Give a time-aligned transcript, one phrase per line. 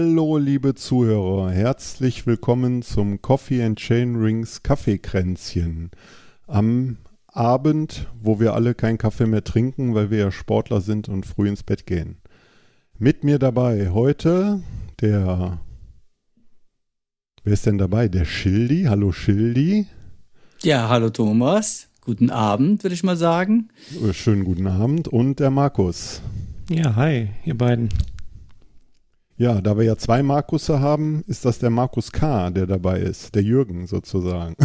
[0.00, 5.90] Hallo liebe Zuhörer, herzlich willkommen zum Coffee and Chain Rings Kaffeekränzchen.
[6.46, 11.26] Am Abend, wo wir alle keinen Kaffee mehr trinken, weil wir ja Sportler sind und
[11.26, 12.18] früh ins Bett gehen.
[12.96, 14.62] Mit mir dabei heute
[15.00, 15.58] der
[17.42, 18.06] Wer ist denn dabei?
[18.06, 18.84] Der Schildi.
[18.84, 19.88] Hallo Schildi.
[20.62, 21.88] Ja, hallo Thomas.
[22.02, 23.70] Guten Abend, würde ich mal sagen.
[24.12, 25.08] Schönen guten Abend.
[25.08, 26.22] Und der Markus.
[26.70, 27.88] Ja, hi, ihr beiden.
[29.38, 33.36] Ja, da wir ja zwei Markusse haben, ist das der Markus K., der dabei ist.
[33.36, 34.56] Der Jürgen sozusagen.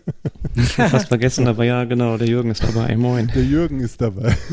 [0.54, 2.94] Fast vergessen, aber ja, genau, der Jürgen ist dabei.
[2.94, 3.32] Moin.
[3.34, 4.36] Der Jürgen ist dabei.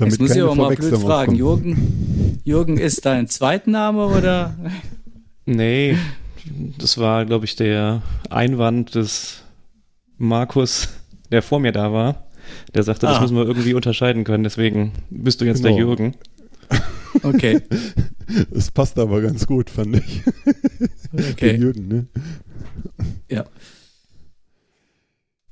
[0.00, 1.36] Jetzt muss ich aber mal blöd fragen.
[1.36, 4.56] Jürgen, Jürgen ist dein Zweitname oder?
[5.46, 5.96] Nee,
[6.78, 9.44] das war, glaube ich, der Einwand des
[10.18, 10.88] Markus,
[11.30, 12.24] der vor mir da war.
[12.74, 13.12] Der sagte, ah.
[13.12, 15.76] das müssen wir irgendwie unterscheiden können, deswegen bist du jetzt genau.
[15.76, 16.14] der Jürgen.
[17.22, 17.60] Okay.
[18.50, 20.22] Es passt aber ganz gut, fand ich.
[21.12, 21.34] Okay.
[21.40, 22.06] Der Jürgen, ne?
[23.28, 23.44] Ja.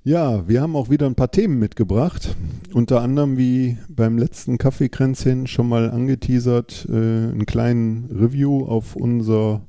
[0.03, 2.35] Ja, wir haben auch wieder ein paar Themen mitgebracht.
[2.73, 9.69] Unter anderem, wie beim letzten Kaffeekränzchen schon mal angeteasert, äh, einen kleinen Review auf unser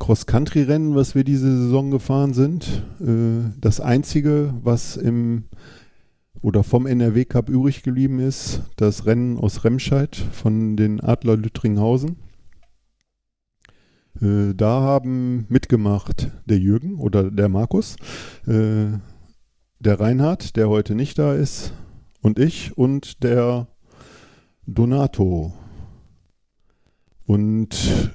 [0.00, 2.82] Cross-Country-Rennen, was wir diese Saison gefahren sind.
[3.00, 5.44] Äh, das einzige, was im
[6.42, 12.16] oder vom NRW Cup übrig geblieben ist, das Rennen aus Remscheid von den Adler Lüttringhausen.
[14.20, 17.96] Äh, da haben mitgemacht der Jürgen oder der Markus,
[18.46, 18.98] äh,
[19.78, 21.72] der Reinhard, der heute nicht da ist,
[22.22, 23.68] und ich und der
[24.66, 25.52] Donato.
[27.26, 28.10] Und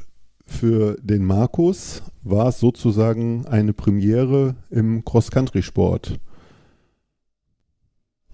[0.46, 6.20] für den Markus war es sozusagen eine Premiere im Cross-Country-Sport.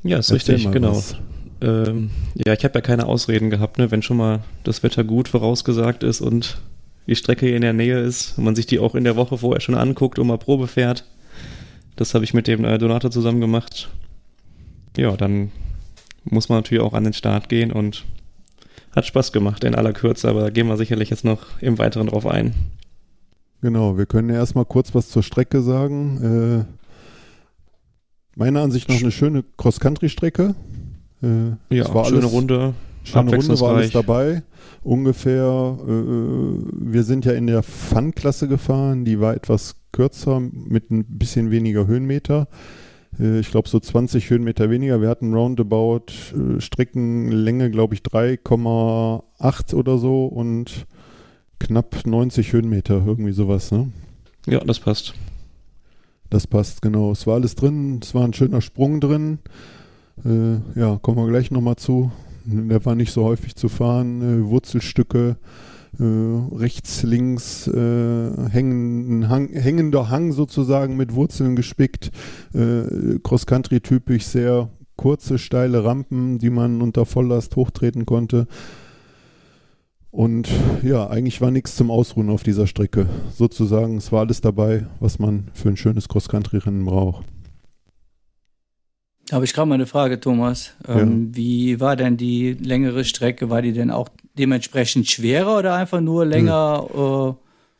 [0.04, 1.02] Ja, ist Erzähl richtig, genau.
[1.62, 3.92] Ähm, ja, ich habe ja keine Ausreden gehabt, ne?
[3.92, 6.60] wenn schon mal das Wetter gut vorausgesagt ist und
[7.08, 9.38] die Strecke hier in der Nähe ist und man sich die auch in der Woche
[9.38, 11.06] vorher schon anguckt und mal Probe fährt.
[11.96, 13.90] Das habe ich mit dem äh, Donato zusammen gemacht.
[14.98, 15.52] Ja, dann
[16.24, 18.06] muss man natürlich auch an den Start gehen und
[18.96, 22.08] hat Spaß gemacht in aller Kürze, aber da gehen wir sicherlich jetzt noch im Weiteren
[22.08, 22.54] drauf ein.
[23.62, 26.66] Genau, wir können ja erstmal kurz was zur Strecke sagen.
[26.68, 26.81] Äh,
[28.36, 30.56] meiner Ansicht nach eine schöne Cross-Country-Strecke.
[31.24, 32.74] Äh, ja, war schöne alles, Runde.
[33.04, 34.44] Schöne Runde war alles dabei.
[34.84, 41.06] Ungefähr, äh, wir sind ja in der Fun-Klasse gefahren, die war etwas kürzer mit ein
[41.06, 42.48] bisschen weniger Höhenmeter.
[43.20, 45.02] Äh, ich glaube so 20 Höhenmeter weniger.
[45.02, 50.86] Wir hatten roundabout äh, Streckenlänge, glaube ich, 3,8 oder so und
[51.60, 53.92] knapp 90 Höhenmeter, irgendwie sowas, ne?
[54.48, 55.14] Ja, das passt.
[56.32, 57.12] Das passt, genau.
[57.12, 59.40] Es war alles drin, es war ein schöner Sprung drin.
[60.24, 62.10] Äh, ja, kommen wir gleich nochmal zu.
[62.46, 64.22] Der war nicht so häufig zu fahren.
[64.22, 65.36] Äh, Wurzelstücke,
[66.00, 66.04] äh,
[66.56, 72.12] rechts, links äh, hängen, Hang, hängender Hang sozusagen mit Wurzeln gespickt.
[72.54, 78.48] Äh, Cross-Country-typisch sehr kurze, steile Rampen, die man unter Volllast hochtreten konnte.
[80.12, 80.50] Und
[80.84, 83.08] ja, eigentlich war nichts zum Ausruhen auf dieser Strecke.
[83.34, 87.26] Sozusagen, es war alles dabei, was man für ein schönes Cross-Country-Rennen braucht.
[89.32, 90.74] Habe ich gerade mal eine Frage, Thomas.
[90.86, 91.38] Ähm, ja.
[91.38, 93.50] Wie war denn die längere Strecke?
[93.50, 96.88] War die denn auch dementsprechend schwerer oder einfach nur länger?
[96.94, 97.02] Nee.
[97.02, 97.34] Äh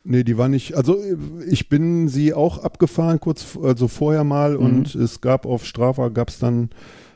[0.04, 0.98] Nee, die war nicht, also
[1.48, 4.64] ich bin sie auch abgefahren, kurz, also vorher mal mhm.
[4.64, 6.70] und es gab auf Strava, gab es dann,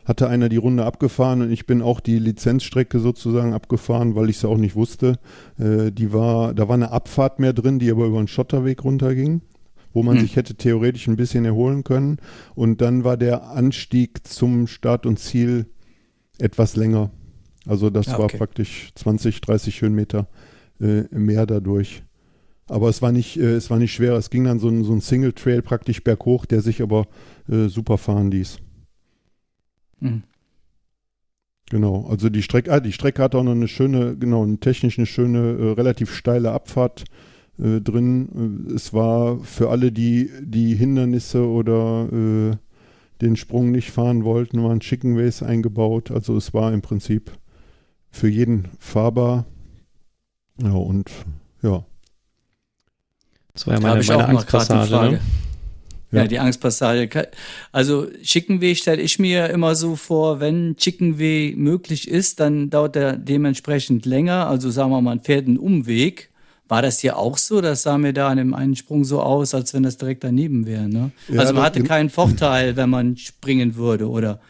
[0.06, 4.36] hatte einer die Runde abgefahren und ich bin auch die Lizenzstrecke sozusagen abgefahren, weil ich
[4.36, 5.18] es auch nicht wusste.
[5.58, 9.42] Äh, die war, da war eine Abfahrt mehr drin, die aber über einen Schotterweg runterging
[9.92, 10.24] wo man hm.
[10.24, 12.18] sich hätte theoretisch ein bisschen erholen können.
[12.54, 15.64] Und dann war der Anstieg zum Start und Ziel
[16.38, 17.10] etwas länger.
[17.66, 18.22] Also das ja, okay.
[18.22, 20.28] war praktisch 20, 30 Höhenmeter
[20.82, 22.02] äh, mehr dadurch.
[22.68, 24.12] Aber es war nicht, äh, es war nicht schwer.
[24.16, 27.06] Es ging dann so ein, so ein Single Trail praktisch berghoch, der sich aber
[27.48, 28.58] äh, super fahren ließ.
[30.00, 30.22] Mhm.
[31.68, 34.98] Genau, also die Strecke, ah, die Strecke hat auch noch eine schöne, genau, eine technisch
[34.98, 37.04] eine schöne, äh, relativ steile Abfahrt
[37.58, 38.68] äh, drin.
[38.74, 42.56] Es war für alle, die die Hindernisse oder äh,
[43.20, 46.10] den Sprung nicht fahren wollten, waren Chicken Ways eingebaut.
[46.12, 47.32] Also es war im Prinzip
[48.10, 49.46] für jeden fahrbar.
[50.62, 51.10] Ja, und
[51.62, 51.84] ja.
[53.54, 55.20] Das war ja meine, meine Angstpassage, ne?
[56.12, 56.22] Ja.
[56.22, 57.28] ja, die Angstpassage.
[57.72, 63.16] Also Chickenweh stelle ich mir immer so vor, wenn Chickenweh möglich ist, dann dauert er
[63.16, 64.46] dementsprechend länger.
[64.46, 66.30] Also sagen wir mal, man fährt einen Umweg
[66.68, 67.60] war das hier auch so?
[67.60, 70.66] Das sah mir da an dem einen Sprung so aus, als wenn das direkt daneben
[70.66, 70.88] wäre.
[70.88, 71.12] Ne?
[71.28, 74.40] Ja, also man hatte keinen Vorteil, wenn man springen würde, oder?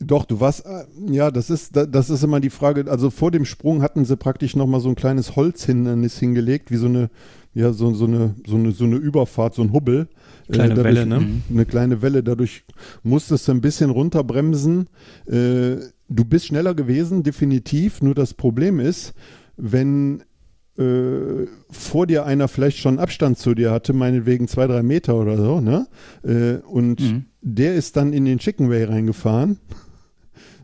[0.00, 2.88] Doch, du warst, äh, ja, das ist, das ist immer die Frage.
[2.88, 6.86] Also vor dem Sprung hatten sie praktisch nochmal so ein kleines Holzhindernis hingelegt, wie so
[6.86, 7.10] eine,
[7.54, 10.08] ja, so, so eine, so eine, so eine Überfahrt, so ein Hubbel.
[10.48, 11.26] Äh, kleine dadurch, Welle, ne?
[11.50, 12.22] Eine kleine Welle.
[12.22, 12.64] Dadurch
[13.02, 14.88] musstest du ein bisschen runterbremsen.
[15.26, 15.76] Äh,
[16.08, 18.02] du bist schneller gewesen, definitiv.
[18.02, 19.14] Nur das Problem ist,
[19.56, 20.22] wenn
[20.78, 25.36] äh, vor dir einer vielleicht schon Abstand zu dir hatte, meinetwegen zwei, drei Meter oder
[25.36, 25.86] so, ne?
[26.22, 27.24] Äh, und mhm.
[27.42, 29.58] der ist dann in den Chicken Way reingefahren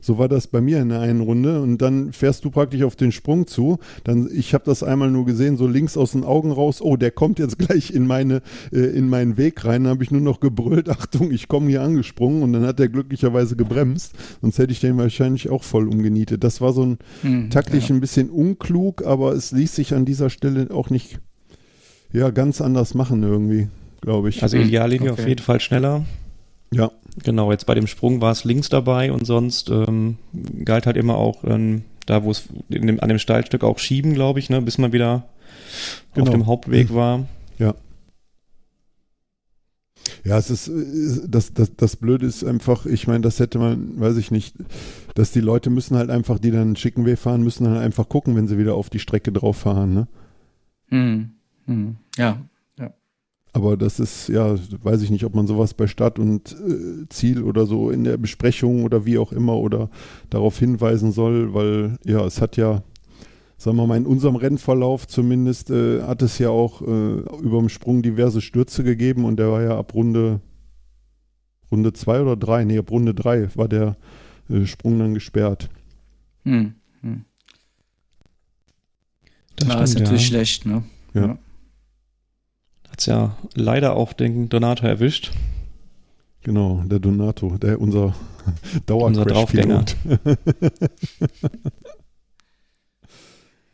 [0.05, 2.95] so war das bei mir in der einen Runde und dann fährst du praktisch auf
[2.95, 3.79] den Sprung zu.
[4.05, 6.83] Dann, ich habe das einmal nur gesehen, so links aus den Augen raus.
[6.83, 9.85] Oh, der kommt jetzt gleich in meine, äh, in meinen Weg rein.
[9.85, 12.89] Dann habe ich nur noch gebrüllt, Achtung, ich komme hier angesprungen und dann hat er
[12.89, 14.12] glücklicherweise gebremst.
[14.43, 16.45] Sonst hätte ich den wahrscheinlich auch voll umgenietet.
[16.45, 17.95] Das war so ein hm, taktisch ja.
[17.95, 21.19] ein bisschen unklug, aber es ließ sich an dieser Stelle auch nicht
[22.12, 23.69] ja ganz anders machen irgendwie,
[24.03, 24.43] glaube ich.
[24.43, 25.23] Also Ideallinie okay.
[25.23, 26.05] auf jeden Fall schneller.
[26.75, 26.91] Ja.
[27.22, 30.19] Genau, jetzt bei dem Sprung war es links dabei und sonst ähm,
[30.64, 34.50] galt halt immer auch ähm, da, wo es an dem Steilstück auch schieben, glaube ich,
[34.50, 35.25] ne, bis man wieder
[36.12, 36.26] genau.
[36.26, 37.26] auf dem Hauptweg war.
[37.58, 37.75] Ja.
[40.25, 43.99] Ja, es ist, äh, das, das, das Blöde ist einfach, ich meine, das hätte man,
[44.00, 44.56] weiß ich nicht,
[45.14, 48.08] dass die Leute müssen halt einfach, die dann einen schicken Weg fahren, müssen halt einfach
[48.08, 50.08] gucken, wenn sie wieder auf die Strecke drauf fahren, ne?
[50.88, 51.31] Hm.
[51.67, 51.96] Hm.
[52.17, 52.38] Ja,
[53.55, 57.41] aber das ist, ja, weiß ich nicht, ob man sowas bei Stadt und äh, Ziel
[57.45, 59.91] oder so in der Besprechung oder wie auch immer oder
[60.29, 62.83] darauf hinweisen soll, weil ja, es hat ja,
[63.56, 67.69] sagen wir mal, in unserem Rennverlauf zumindest äh, hat es ja auch äh, über dem
[67.69, 70.41] Sprung diverse Stürze gegeben und der war ja ab Runde
[71.71, 73.97] Runde zwei oder drei, nee, ab Runde drei war der
[74.51, 75.71] äh, Sprung dann gesperrt.
[76.43, 77.25] Hm, hm.
[79.55, 80.29] Das Na, stimmt, ist natürlich ja.
[80.29, 80.83] schlecht, ne?
[81.15, 81.27] ja.
[81.27, 81.39] ja.
[82.94, 85.32] Hat es ja leider auch den Donato erwischt.
[86.44, 88.14] Genau, der Donato, der unser
[88.87, 89.96] Dauercrash-Pilot.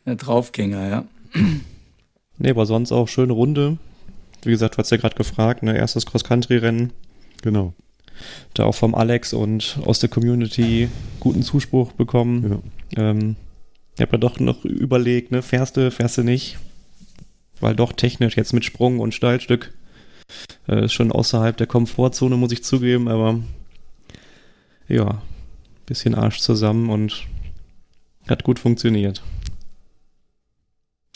[0.07, 1.05] der Draufgänger, ja.
[2.39, 3.77] Nee, aber sonst auch schöne Runde.
[4.41, 6.91] Wie gesagt, du hast ja gerade gefragt, ne, erstes Cross-Country-Rennen.
[7.43, 7.75] Genau.
[8.55, 10.89] Da auch vom Alex und aus der Community
[11.19, 12.63] guten Zuspruch bekommen.
[12.97, 13.11] Ja.
[13.11, 13.35] Ähm,
[13.93, 16.57] ich habe ja doch noch überlegt, ne, fährst du, fährst du nicht
[17.61, 19.73] weil doch technisch jetzt mit Sprung und Steilstück
[20.67, 23.39] äh, ist schon außerhalb der Komfortzone, muss ich zugeben, aber
[24.87, 25.21] ja,
[25.85, 27.27] bisschen Arsch zusammen und
[28.27, 29.23] hat gut funktioniert.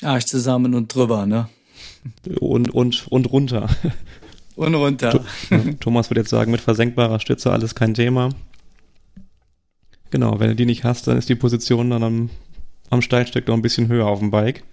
[0.01, 1.49] Arsch zusammen und drüber, ne?
[2.39, 3.69] Und, und, und runter.
[4.55, 5.23] Und runter.
[5.79, 8.29] Thomas würde jetzt sagen, mit versenkbarer Stütze alles kein Thema.
[10.11, 12.29] Genau, wenn du die nicht hast, dann ist die Position dann am,
[12.89, 14.63] am Steilstück noch ein bisschen höher auf dem Bike.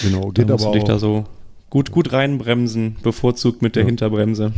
[0.00, 1.24] Genau, geht da musst aber du dich da so
[1.70, 3.88] gut, gut reinbremsen, bevorzugt mit der ja.
[3.88, 4.52] Hinterbremse.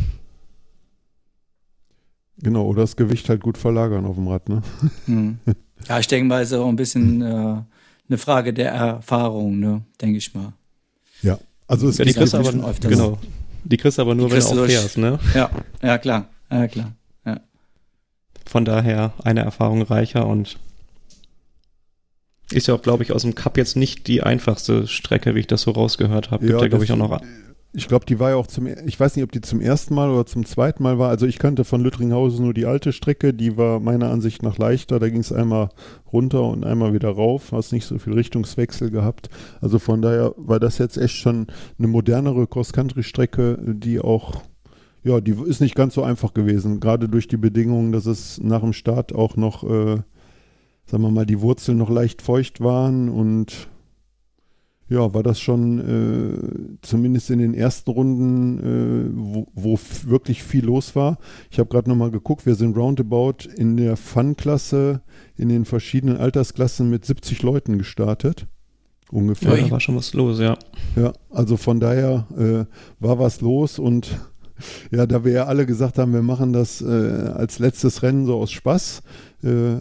[2.37, 4.61] Genau, oder das Gewicht halt gut verlagern auf dem Rad, ne?
[5.05, 5.39] Hm.
[5.89, 7.25] Ja, ich denke mal, ist auch ein bisschen äh,
[8.07, 9.83] eine Frage der Erfahrung, ne?
[10.01, 10.53] Denke ich mal.
[11.21, 11.37] Ja,
[11.67, 13.19] also es ja, die kriegst aber, genau.
[13.65, 15.19] Die kriegst aber nur, wenn du auch fährst, ne?
[15.33, 15.49] Ja,
[15.83, 16.29] ja, klar.
[16.49, 16.91] Ja, klar.
[17.25, 17.39] Ja.
[18.45, 20.57] Von daher eine Erfahrung reicher und
[22.51, 25.47] ist ja auch, glaube ich, aus dem Cup jetzt nicht die einfachste Strecke, wie ich
[25.47, 26.45] das so rausgehört habe.
[26.45, 27.21] Gibt ja, glaube ich, auch noch.
[27.73, 30.09] Ich glaube, die war ja auch zum, ich weiß nicht, ob die zum ersten Mal
[30.09, 31.09] oder zum zweiten Mal war.
[31.09, 34.97] Also ich kannte von Lüttringhausen nur die alte Strecke, die war meiner Ansicht nach leichter.
[34.97, 35.69] Da ging es einmal
[36.13, 39.29] runter und einmal wieder rauf, hast nicht so viel Richtungswechsel gehabt.
[39.59, 41.47] Also von daher war das jetzt echt schon
[41.77, 44.43] eine modernere Cross-Country-Strecke, die auch,
[45.03, 46.79] ja, die ist nicht ganz so einfach gewesen.
[46.79, 49.97] Gerade durch die Bedingungen, dass es nach dem Start auch noch äh,
[50.85, 53.67] sagen wir mal, die Wurzeln noch leicht feucht waren und
[54.87, 60.65] ja, war das schon äh, zumindest in den ersten Runden, äh, wo, wo wirklich viel
[60.65, 61.17] los war.
[61.49, 65.01] Ich habe gerade nochmal geguckt, wir sind roundabout in der Fun-Klasse,
[65.37, 68.45] in den verschiedenen Altersklassen mit 70 Leuten gestartet.
[69.11, 69.57] Ungefähr.
[69.57, 70.57] Ja, da war schon was los, ja.
[70.95, 72.65] Ja, also von daher äh,
[72.99, 74.19] war was los und
[74.91, 78.35] ja, da wir ja alle gesagt haben, wir machen das äh, als letztes Rennen so
[78.35, 79.01] aus Spaß,
[79.43, 79.75] äh,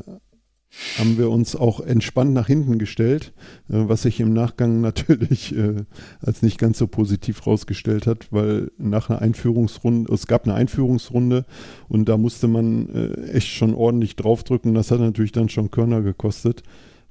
[0.99, 3.33] haben wir uns auch entspannt nach hinten gestellt,
[3.69, 5.85] äh, was sich im Nachgang natürlich äh,
[6.21, 11.45] als nicht ganz so positiv rausgestellt hat, weil nach einer Einführungsrunde, es gab eine Einführungsrunde
[11.89, 14.75] und da musste man äh, echt schon ordentlich draufdrücken.
[14.75, 16.63] Das hat natürlich dann schon Körner gekostet.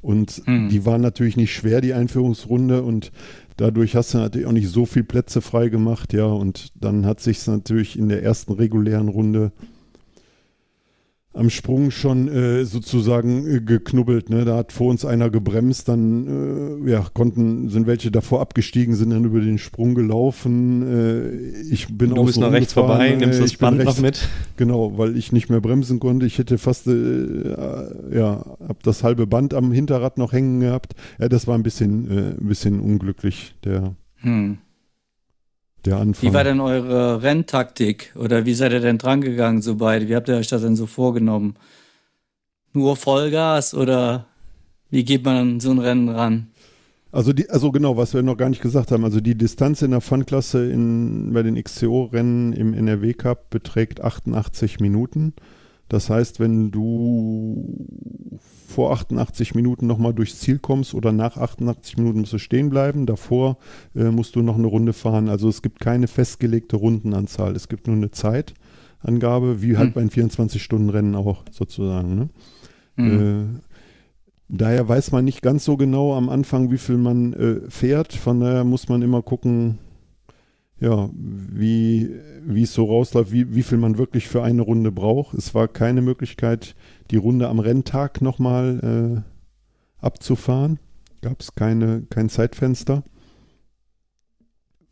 [0.01, 0.67] Und mhm.
[0.67, 2.83] die waren natürlich nicht schwer, die Einführungsrunde.
[2.83, 3.13] Und
[3.55, 6.25] dadurch hast du natürlich auch nicht so viel Plätze frei gemacht, ja.
[6.25, 9.53] Und dann hat sich natürlich in der ersten regulären Runde
[11.33, 14.29] am Sprung schon äh, sozusagen äh, geknubbelt.
[14.29, 14.45] Ne?
[14.45, 19.09] Da hat vor uns einer gebremst, dann äh, ja, konnten, sind welche davor abgestiegen, sind
[19.09, 20.83] dann über den Sprung gelaufen.
[20.87, 24.27] Äh, ich bin Du bist nach rechts vorbei, nimmst das Band rechts, noch mit.
[24.57, 26.25] Genau, weil ich nicht mehr bremsen konnte.
[26.25, 27.55] Ich hätte fast, äh,
[28.15, 30.93] ja, hab das halbe Band am Hinterrad noch hängen gehabt.
[31.19, 34.57] Ja, das war ein bisschen, äh, ein bisschen unglücklich, der, Hm.
[35.85, 36.29] Der Anfang.
[36.29, 38.13] Wie war denn eure Renntaktik?
[38.15, 40.07] Oder wie seid ihr denn drangegangen, so beide?
[40.07, 41.55] Wie habt ihr euch das denn so vorgenommen?
[42.73, 44.25] Nur Vollgas oder
[44.89, 46.47] wie geht man an so ein Rennen ran?
[47.11, 49.91] Also die, also genau, was wir noch gar nicht gesagt haben, also die Distanz in
[49.91, 50.69] der Fun-Klasse
[51.31, 55.33] bei den XCO-Rennen im NRW Cup beträgt 88 Minuten.
[55.89, 57.87] Das heißt, wenn du
[58.67, 63.05] vor 88 Minuten nochmal durchs Ziel kommst oder nach 88 Minuten musst du stehen bleiben,
[63.05, 63.57] davor
[63.95, 65.29] äh, musst du noch eine Runde fahren.
[65.29, 69.93] Also es gibt keine festgelegte Rundenanzahl, es gibt nur eine Zeitangabe, wie halt Hm.
[69.93, 72.15] bei den 24-Stunden-Rennen auch sozusagen.
[72.15, 72.29] Ne?
[72.95, 73.57] Hm.
[73.57, 73.59] Äh,
[74.49, 78.13] daher weiß man nicht ganz so genau am Anfang, wie viel man äh, fährt.
[78.13, 79.77] Von daher muss man immer gucken,
[80.83, 82.13] ja, wie
[82.45, 85.33] wie es so rausläuft, wie, wie viel man wirklich für eine Runde braucht.
[85.33, 86.75] Es war keine Möglichkeit,
[87.09, 90.79] die Runde am Renntag nochmal äh, abzufahren.
[91.21, 93.03] Gab es keine, kein Zeitfenster,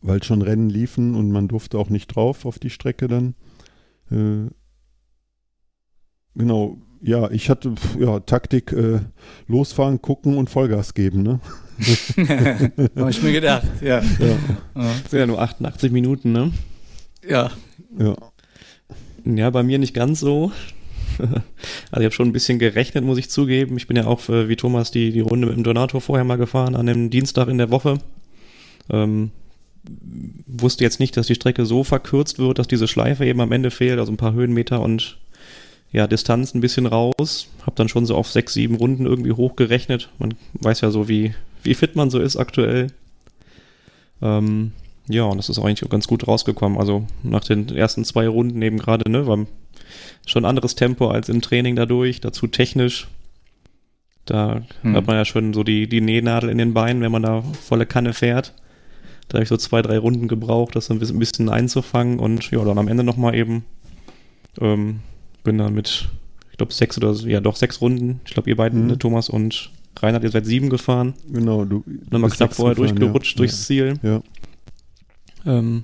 [0.02, 3.36] weil schon Rennen liefen und man durfte auch nicht drauf auf die Strecke dann.
[4.10, 4.50] Äh,
[6.36, 9.02] genau, ja, ich hatte ja, Taktik, äh,
[9.48, 11.22] losfahren, gucken und Vollgas geben.
[11.22, 11.42] Ne?
[12.96, 14.02] Habe ich mir gedacht, ja.
[14.02, 14.38] Ja.
[14.76, 16.52] Das sind ja nur 88 Minuten, ne?
[17.28, 17.52] ja.
[18.00, 18.16] ja.
[19.24, 20.52] Ja, bei mir nicht ganz so.
[21.92, 23.78] Also ich habe schon ein bisschen gerechnet, muss ich zugeben.
[23.78, 26.38] Ich bin ja auch äh, wie Thomas die, die Runde mit dem Donato vorher mal
[26.38, 28.00] gefahren, an dem Dienstag in der Woche.
[28.90, 29.32] Ähm,
[30.48, 33.72] wusste jetzt nicht, dass die Strecke so verkürzt wird, dass diese Schleife eben am Ende
[33.72, 35.18] fehlt, also ein paar Höhenmeter und
[35.92, 37.48] ja, Distanz ein bisschen raus.
[37.66, 40.10] Hab dann schon so auf sechs, sieben Runden irgendwie hochgerechnet.
[40.20, 42.88] Man weiß ja so, wie, wie fit man so ist aktuell.
[44.22, 44.72] Ähm,
[45.08, 46.78] ja, und das ist auch eigentlich ganz gut rausgekommen.
[46.80, 49.46] Also nach den ersten zwei Runden eben gerade, ne, war
[50.26, 53.08] schon anderes Tempo als im Training dadurch, dazu technisch.
[54.26, 54.96] Da Hm.
[54.96, 57.86] hat man ja schon so die, die Nähnadel in den Beinen, wenn man da volle
[57.86, 58.54] Kanne fährt.
[59.28, 62.52] Da habe ich so zwei, drei Runden gebraucht, das ein bisschen, ein bisschen einzufangen und
[62.52, 63.66] ja, dann am Ende nochmal eben
[64.60, 65.00] ähm,
[65.44, 66.10] bin dann mit,
[66.52, 68.20] ich glaube, sechs oder ja doch sechs Runden.
[68.26, 69.00] Ich glaube, ihr beiden, Mhm.
[69.00, 71.14] Thomas und Reinhard, ihr seid sieben gefahren.
[71.32, 73.38] Genau, du Nochmal bist knapp vorher gefahren, durchgerutscht ja.
[73.38, 74.00] durchs Ziel.
[74.02, 74.22] Ja.
[75.46, 75.84] Ähm,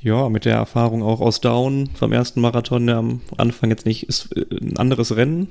[0.00, 4.04] ja, mit der Erfahrung auch aus Down vom ersten Marathon, der am Anfang jetzt nicht
[4.08, 5.48] ist äh, ein anderes Rennen,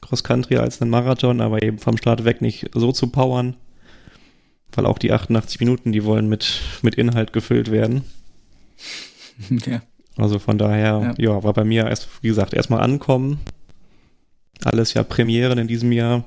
[0.00, 3.56] Cross Country als ein Marathon, aber eben vom Start weg nicht so zu powern,
[4.72, 8.04] weil auch die 88 Minuten, die wollen mit, mit Inhalt gefüllt werden.
[9.66, 9.82] ja.
[10.16, 11.42] Also von daher, ja.
[11.42, 13.40] war bei mir erst, wie gesagt, erstmal ankommen.
[14.62, 16.24] Alles ja Premieren in diesem Jahr.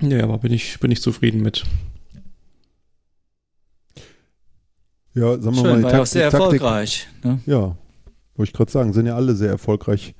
[0.00, 1.64] Ja, aber bin ich, bin ich zufrieden mit.
[5.14, 7.08] Ja, sagen wir Schön, mal, war ja auch sehr erfolgreich.
[7.24, 7.40] Ne?
[7.46, 7.76] Ja,
[8.36, 10.14] wollte ich gerade sagen, sind ja alle sehr erfolgreich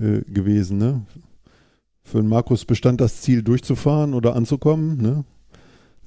[0.00, 0.78] äh, gewesen.
[0.78, 1.02] Ne?
[2.02, 4.96] Für den Markus bestand das Ziel, durchzufahren oder anzukommen.
[5.00, 5.24] Ne?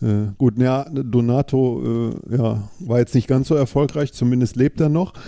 [0.02, 4.90] Äh, gut, ja, Donato äh, ja, war jetzt nicht ganz so erfolgreich, zumindest lebt er
[4.90, 5.14] noch.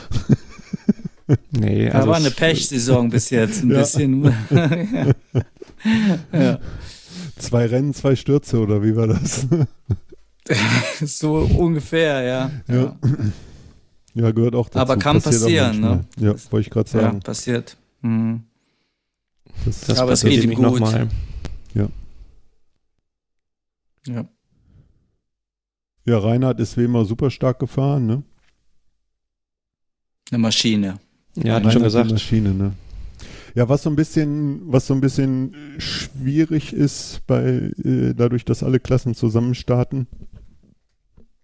[1.50, 3.80] Nee, Da war es- eine Pechsaison bis jetzt, ein Ja.
[3.80, 4.26] bisschen.
[6.32, 6.60] ja.
[7.38, 9.48] Zwei Rennen, zwei Stürze oder wie war das?
[11.02, 12.52] So ungefähr, ja.
[12.68, 12.96] Ja.
[14.14, 14.78] ja, gehört auch dazu.
[14.78, 16.06] Aber kann Passiert passieren, ne?
[16.18, 17.20] Ja, wollte ich gerade Ja, sagen.
[17.22, 17.78] passiert.
[18.02, 18.44] Mhm.
[19.66, 20.80] Das, Das Aber es passiert geht ihm nicht gut.
[20.80, 21.08] nochmal.
[24.08, 24.24] Ja.
[26.06, 28.06] ja, Reinhard ist wie immer super stark gefahren.
[28.06, 28.22] Ne?
[30.30, 31.00] Eine Maschine.
[31.38, 32.12] Ja, hatte ich schon gesagt.
[32.12, 32.74] Maschine, ne?
[33.56, 38.64] Ja, was so ein bisschen, was so ein bisschen schwierig ist bei äh, dadurch, dass
[38.64, 40.08] alle Klassen zusammen starten,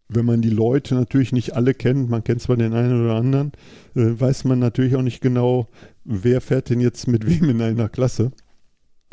[0.10, 3.54] wenn man die Leute natürlich nicht alle kennt, man kennt zwar den einen oder anderen,
[3.96, 5.70] äh, weiß man natürlich auch nicht genau,
[6.04, 8.34] wer fährt denn jetzt mit wem in einer Klasse.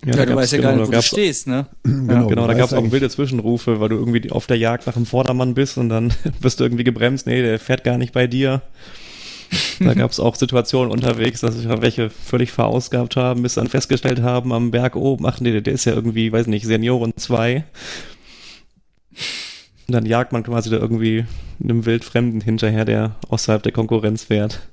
[0.05, 1.67] Ja, da du weißt ja genau, gar da nicht, wo du stehst, ne?
[1.85, 4.87] Genau, du da weißt gab es auch wilde Zwischenrufe, weil du irgendwie auf der Jagd
[4.87, 8.13] nach dem Vordermann bist und dann wirst du irgendwie gebremst, nee, der fährt gar nicht
[8.13, 8.63] bei dir.
[9.81, 14.21] Da gab es auch Situationen unterwegs, dass sich welche völlig verausgabt haben, bis dann festgestellt
[14.23, 17.65] haben am Berg oben, ach nee, der ist ja irgendwie, weiß nicht, Senioren 2.
[19.87, 21.25] Und dann jagt man quasi da irgendwie
[21.63, 24.69] einem Wildfremden hinterher, der außerhalb der Konkurrenz fährt.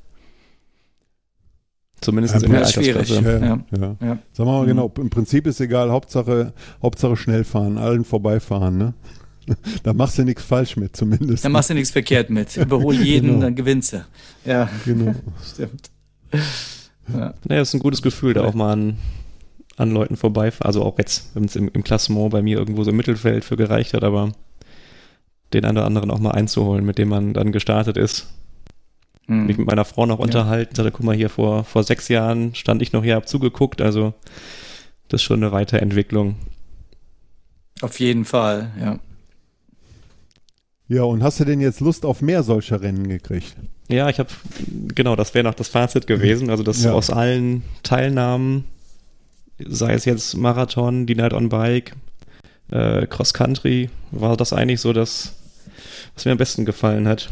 [2.02, 3.10] Zumindest Ja, in der schwierig.
[3.10, 3.22] Ja.
[3.22, 3.60] ja.
[3.72, 3.98] Ja.
[4.00, 4.68] Sagen wir mal Mhm.
[4.68, 8.94] genau, im Prinzip ist egal, Hauptsache, Hauptsache schnell fahren, allen vorbeifahren, ne?
[9.84, 11.46] Da machst du nichts falsch mit, zumindest.
[11.46, 12.56] Dann machst du nichts verkehrt mit.
[12.58, 13.42] Überhol jeden, Genau.
[13.42, 14.06] dann gewinnst du.
[14.46, 15.14] Ja, Genau.
[15.54, 15.90] stimmt.
[17.14, 17.34] ja.
[17.48, 18.98] Naja, ist ein gutes Gefühl, da auch mal an,
[19.78, 20.68] an Leuten vorbeifahren.
[20.68, 23.58] Also auch jetzt, wenn es im, im Klassement bei mir irgendwo so im Mittelfeld für
[23.58, 24.32] gereicht hat, aber
[25.54, 28.28] den einen oder anderen auch mal einzuholen, mit dem man dann gestartet ist.
[29.28, 29.46] Hm.
[29.46, 30.24] Mich mit meiner Frau noch ja.
[30.24, 33.82] unterhalten, sagte, guck mal hier, vor, vor sechs Jahren stand ich noch hier, hab zugeguckt,
[33.82, 34.14] also
[35.08, 36.36] das ist schon eine Weiterentwicklung.
[37.82, 39.00] Auf jeden Fall, ja.
[40.88, 43.56] Ja, und hast du denn jetzt Lust auf mehr solcher Rennen gekriegt?
[43.88, 44.30] Ja, ich habe,
[44.94, 46.50] genau, das wäre noch das Fazit gewesen.
[46.50, 46.94] Also, dass ja.
[46.94, 48.66] aus allen Teilnahmen,
[49.60, 51.96] sei es jetzt Marathon, die Night on Bike,
[52.72, 55.34] äh, Cross Country, war das eigentlich so das,
[56.14, 57.30] was mir am besten gefallen hat.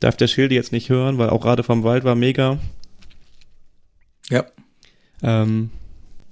[0.00, 2.58] Darf der Schilde jetzt nicht hören, weil auch gerade vom Wald war mega.
[4.30, 4.44] Ja.
[5.22, 5.70] Ähm,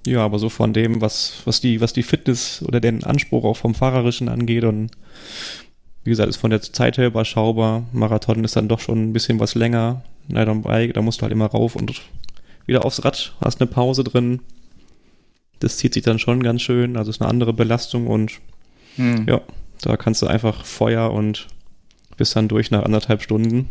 [0.05, 3.57] ja, aber so von dem, was, was die, was die Fitness oder den Anspruch auch
[3.57, 4.91] vom Fahrerischen angeht und
[6.05, 7.83] wie gesagt, ist von der Zeit her überschaubar.
[7.91, 10.03] Marathon ist dann doch schon ein bisschen was länger.
[10.31, 12.01] On Bike, da musst du halt immer rauf und
[12.67, 14.39] wieder aufs Rad, hast eine Pause drin.
[15.59, 18.39] Das zieht sich dann schon ganz schön, also ist eine andere Belastung und
[18.95, 19.27] hm.
[19.27, 19.41] ja,
[19.81, 21.47] da kannst du einfach Feuer und
[22.17, 23.69] bist dann durch nach anderthalb Stunden.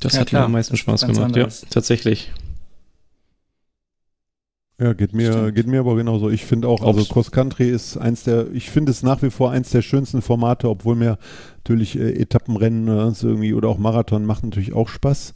[0.00, 0.42] Das ja, hat klar.
[0.42, 1.62] mir am meisten Spaß gemacht, anderes.
[1.62, 2.32] ja, tatsächlich.
[4.80, 6.30] Ja, geht mir, geht mir aber genauso.
[6.30, 9.52] Ich finde auch, also Cross Country ist eins der, ich finde es nach wie vor
[9.52, 11.16] eins der schönsten Formate, obwohl mir
[11.58, 15.34] natürlich äh, Etappenrennen äh, irgendwie oder auch Marathon macht natürlich auch Spaß.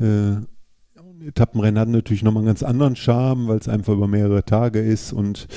[0.00, 4.80] Äh, Etappenrennen hat natürlich nochmal einen ganz anderen Charme, weil es einfach über mehrere Tage
[4.80, 5.48] ist und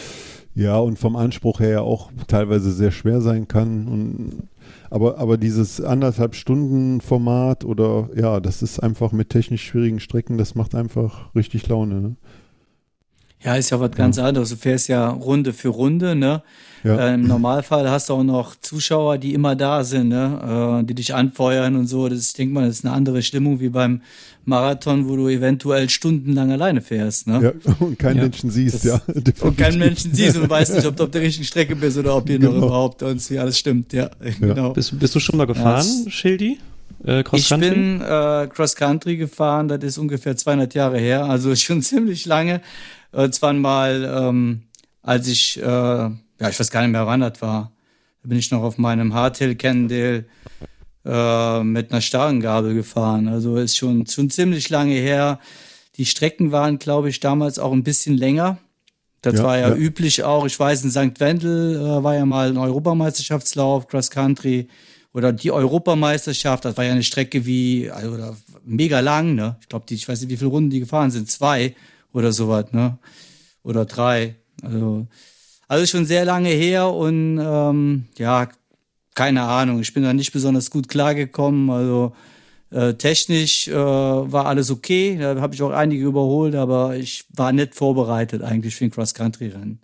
[0.54, 3.88] ja, und vom Anspruch her auch teilweise sehr schwer sein kann.
[3.88, 4.50] Und,
[4.90, 10.38] aber, aber dieses anderthalb Stunden Format oder ja, das ist einfach mit technisch schwierigen Strecken,
[10.38, 12.02] das macht einfach richtig Laune.
[12.02, 12.16] Ne?
[13.44, 14.26] Ja, ist ja was ganz ja.
[14.26, 14.50] anderes.
[14.50, 16.44] Du fährst ja Runde für Runde, ne?
[16.84, 16.98] Ja.
[16.98, 20.80] Äh, Im Normalfall hast du auch noch Zuschauer, die immer da sind, ne?
[20.82, 22.08] Äh, die dich anfeuern und so.
[22.10, 24.02] Das ist, denke mal, das ist eine andere Stimmung wie beim
[24.46, 27.54] Marathon, wo du eventuell stundenlang alleine fährst, ne?
[27.66, 28.98] Ja, und keinen ja, Menschen siehst, ja.
[28.98, 29.44] Definitiv.
[29.44, 32.16] Und keinen Menschen siehst und weißt nicht, ob du auf der richtigen Strecke bist oder
[32.16, 32.54] ob hier genau.
[32.54, 34.10] noch überhaupt irgendwie alles stimmt, ja.
[34.40, 34.74] Genau.
[34.74, 36.60] Bist, bist, du schon mal gefahren, Schildi?
[37.06, 41.82] Äh, ich bin äh, Cross Country gefahren, das ist ungefähr 200 Jahre her, also schon
[41.82, 42.62] ziemlich lange.
[43.32, 44.64] Zwar mal, ähm,
[45.02, 47.72] als ich, äh, ja, ich weiß gar nicht mehr, wann das war.
[48.24, 50.26] Da bin ich noch auf meinem Hardtail Cannondale
[51.06, 53.28] äh, mit einer starren Gabel gefahren.
[53.28, 55.40] Also ist schon, schon ziemlich lange her.
[55.96, 58.60] Die Strecken waren, glaube ich, damals auch ein bisschen länger.
[59.22, 60.46] Das ja, war ja, ja, üblich auch.
[60.46, 61.20] Ich weiß, in St.
[61.20, 64.68] Wendel äh, war ja mal ein Europameisterschaftslauf, Cross Country
[65.14, 66.66] oder die Europameisterschaft.
[66.66, 69.58] Das war ja eine Strecke wie, also mega lang, ne?
[69.62, 71.30] Ich glaube, ich weiß nicht, wie viele Runden die gefahren sind.
[71.30, 71.76] Zwei
[72.14, 72.98] oder sowas, ne?
[73.64, 74.36] Oder drei.
[74.64, 75.08] Also,
[75.68, 78.50] also schon sehr lange her und ähm, ja,
[79.16, 79.80] keine Ahnung.
[79.82, 81.70] Ich bin da nicht besonders gut klargekommen.
[81.70, 82.14] Also
[82.72, 85.18] äh, technisch äh, war alles okay.
[85.20, 89.80] Da habe ich auch einige überholt, aber ich war nicht vorbereitet eigentlich für ein Cross-Country-Rennen.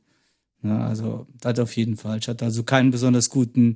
[0.64, 2.20] Ja, also das auf jeden Fall.
[2.20, 3.76] Ich hatte also keinen besonders guten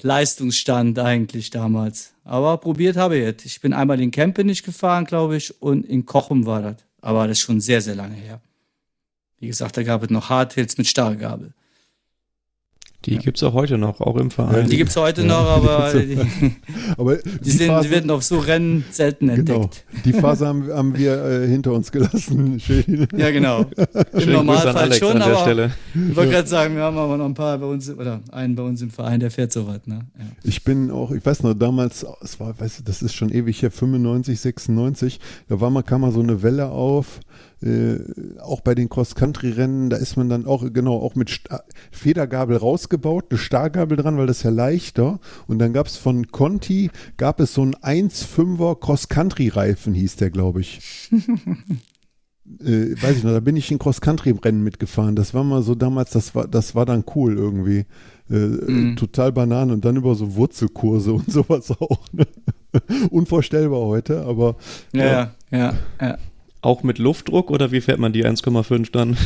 [0.00, 2.12] Leistungsstand eigentlich damals.
[2.24, 3.46] Aber probiert habe ich jetzt.
[3.46, 6.76] Ich bin einmal in Kempen nicht gefahren, glaube ich, und in Kochen war das.
[7.02, 8.40] Aber das ist schon sehr, sehr lange her.
[9.38, 11.52] Wie gesagt, da gab es noch Hardhills mit Starrgabel.
[13.04, 13.20] Die ja.
[13.20, 14.68] gibt es auch heute noch, auch im Verein.
[14.68, 15.26] Die gibt es heute ja.
[15.26, 16.18] noch, aber, die,
[16.96, 19.38] aber die, die, sind, Phase, die, werden auf so Rennen selten genau.
[19.38, 19.84] entdeckt.
[19.90, 20.02] Genau.
[20.04, 22.60] Die Phase haben, haben wir äh, hinter uns gelassen.
[23.16, 23.66] ja, genau.
[24.12, 25.72] Im Normalfall schon, aber Stelle.
[25.94, 28.62] ich wollte gerade sagen, wir haben aber noch ein paar bei uns, oder einen bei
[28.62, 29.86] uns im Verein, der fährt so was.
[29.86, 30.00] Ne?
[30.18, 30.24] Ja.
[30.44, 33.62] Ich bin auch, ich weiß noch, damals, es war, weißt du, das ist schon ewig
[33.62, 37.20] her, 95, 96, da war mal, kam mal so eine Welle auf,
[37.62, 38.00] äh,
[38.40, 43.26] auch bei den Cross-Country-Rennen, da ist man dann auch, genau, auch mit Sta Federgabel rausgebaut,
[43.30, 45.20] eine Stargabel dran, weil das ist ja leichter.
[45.46, 50.60] Und dann gab es von Conti, gab es so einen 1,5er Cross-Country-Reifen, hieß der, glaube
[50.60, 50.80] ich.
[52.60, 55.14] äh, weiß ich noch, da bin ich in Cross-Country-Rennen mitgefahren.
[55.14, 57.86] Das war mal so damals, das war, das war dann cool irgendwie.
[58.30, 58.96] Äh, mhm.
[58.96, 62.00] Total Bananen und dann über so Wurzelkurse und sowas auch.
[62.12, 62.26] Ne?
[63.10, 64.56] Unvorstellbar heute, aber.
[64.92, 65.74] Ja, ja, ja.
[66.00, 66.18] ja.
[66.62, 69.16] Auch mit Luftdruck oder wie fährt man die 1,5 dann?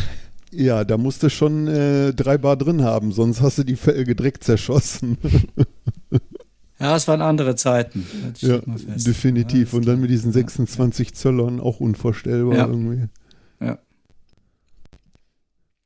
[0.51, 4.17] Ja, da musst du schon äh, drei Bar drin haben, sonst hast du die Felge
[4.17, 5.19] direkt zerschossen.
[6.81, 8.07] ja, es waren andere Zeiten.
[8.39, 9.73] Ja, definitiv.
[9.73, 11.15] Ja, Und dann mit diesen 26 ja.
[11.15, 12.67] Zöllern auch unvorstellbar ja.
[12.67, 13.09] irgendwie.
[13.61, 13.79] Ja.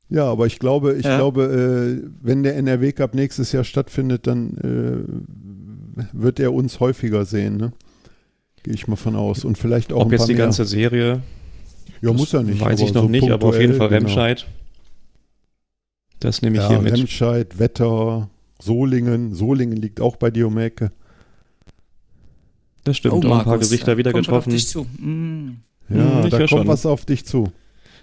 [0.07, 4.57] Ja, aber ich glaube, ich glaube, äh, wenn der NRW Cup nächstes Jahr stattfindet, dann
[5.97, 7.57] äh, wird er uns häufiger sehen.
[7.57, 7.73] Ne?
[8.63, 9.43] Gehe ich mal von aus.
[9.43, 10.45] Und vielleicht auch Ob jetzt die mehr.
[10.45, 11.21] ganze Serie
[12.01, 12.61] ja, muss ja nicht.
[12.61, 14.01] Weiß ich noch so nicht, aber auf jeden Fall genau.
[14.01, 14.47] Remscheid.
[16.19, 16.93] Das nehme ich ja, hier mit.
[16.93, 19.33] Remscheid, Wetter, Solingen.
[19.33, 20.91] Solingen liegt auch bei dir um Ecke.
[22.83, 24.53] Das stimmt, oh, auch ein paar Gesichter wieder getroffen.
[24.53, 25.57] Mm.
[25.89, 26.67] Ja, hm, da kommt schon.
[26.67, 27.51] was auf dich zu.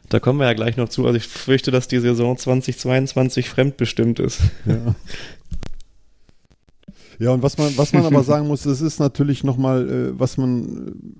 [0.09, 1.07] Da kommen wir ja gleich noch zu.
[1.07, 4.40] Also ich fürchte, dass die Saison 2022 fremdbestimmt ist.
[4.66, 4.94] Ja.
[7.18, 10.37] Ja, und was man, was man aber sagen muss, es ist natürlich nochmal, äh, was
[10.37, 11.16] man,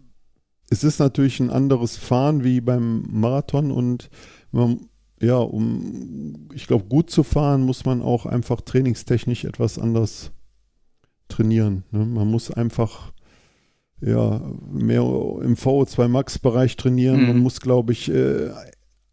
[0.71, 4.11] es ist natürlich ein anderes Fahren wie beim Marathon und
[4.53, 4.89] man,
[5.21, 10.31] ja, um, ich glaube, gut zu fahren, muss man auch einfach trainingstechnisch etwas anders
[11.29, 11.85] trainieren.
[11.91, 12.05] Ne?
[12.05, 13.13] Man muss einfach
[14.01, 17.23] ja, mehr im VO2 Max-Bereich trainieren.
[17.23, 17.27] Mhm.
[17.29, 18.51] Man muss, glaube ich, äh,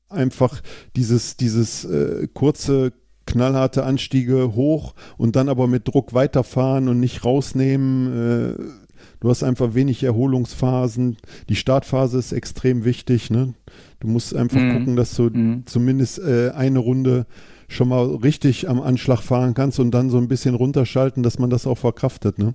[0.10, 0.62] einfach
[0.96, 2.94] dieses, dieses äh, kurze,
[3.26, 8.58] knallharte Anstiege hoch und dann aber mit Druck weiterfahren und nicht rausnehmen.
[8.60, 8.85] Äh,
[9.26, 11.18] du hast einfach wenig Erholungsphasen.
[11.50, 13.32] Die Startphase ist extrem wichtig.
[13.32, 13.56] Ne?
[14.00, 14.74] Du musst einfach mhm.
[14.74, 15.64] gucken, dass du mhm.
[15.66, 17.26] zumindest äh, eine Runde
[17.68, 21.50] schon mal richtig am Anschlag fahren kannst und dann so ein bisschen runterschalten, dass man
[21.50, 22.38] das auch verkraftet.
[22.38, 22.54] Ne?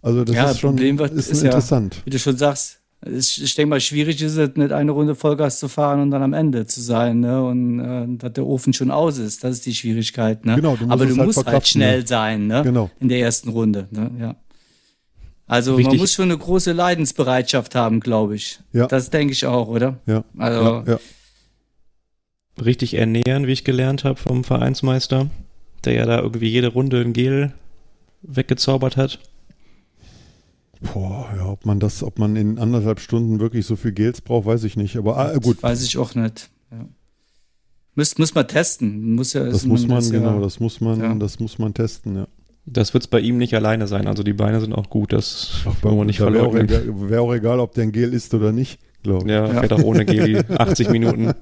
[0.00, 1.96] Also das ja, ist schon Problem ist, ist interessant.
[1.96, 5.58] Ja, wie du schon sagst, ich denke mal, schwierig ist es, nicht eine Runde Vollgas
[5.58, 7.44] zu fahren und dann am Ende zu sein, ne?
[7.44, 9.44] Und äh, dass der Ofen schon aus ist.
[9.44, 10.56] Das ist die Schwierigkeit, ne?
[10.56, 12.06] Genau, du Aber du halt musst halt schnell ne?
[12.06, 12.62] sein, ne?
[12.62, 12.90] Genau.
[13.00, 14.10] In der ersten Runde, ne?
[14.18, 14.36] Ja.
[15.52, 15.92] Also Richtig.
[15.92, 18.60] man muss schon eine große Leidensbereitschaft haben, glaube ich.
[18.72, 18.86] Ja.
[18.86, 19.98] Das denke ich auch, oder?
[20.06, 20.24] Ja.
[20.38, 20.98] Also ja, ja.
[22.64, 25.28] Richtig ernähren, wie ich gelernt habe vom Vereinsmeister,
[25.84, 27.52] der ja da irgendwie jede Runde ein Gel
[28.22, 29.18] weggezaubert hat.
[30.80, 34.46] Boah, ja, ob man das, ob man in anderthalb Stunden wirklich so viel Gels braucht,
[34.46, 34.96] weiß ich nicht.
[34.96, 35.62] Aber ah, gut.
[35.62, 36.48] Weiß ich auch nicht.
[36.70, 36.88] Ja.
[37.94, 39.16] Muss, muss man testen.
[39.16, 40.40] Muss ja, das muss man, das, genau, ja.
[40.40, 41.14] das muss man, ja.
[41.14, 42.26] das muss man testen, ja.
[42.64, 44.06] Das wird es bei ihm nicht alleine sein.
[44.06, 46.68] Also die Beine sind auch gut, das wollen wir nicht verleugnen.
[46.68, 49.30] Wäre auch, wär auch, egal, ob der ein Gel ist oder nicht, glaube ich.
[49.30, 49.60] Ja, ja.
[49.60, 51.34] fährt auch ohne Gel 80 Minuten.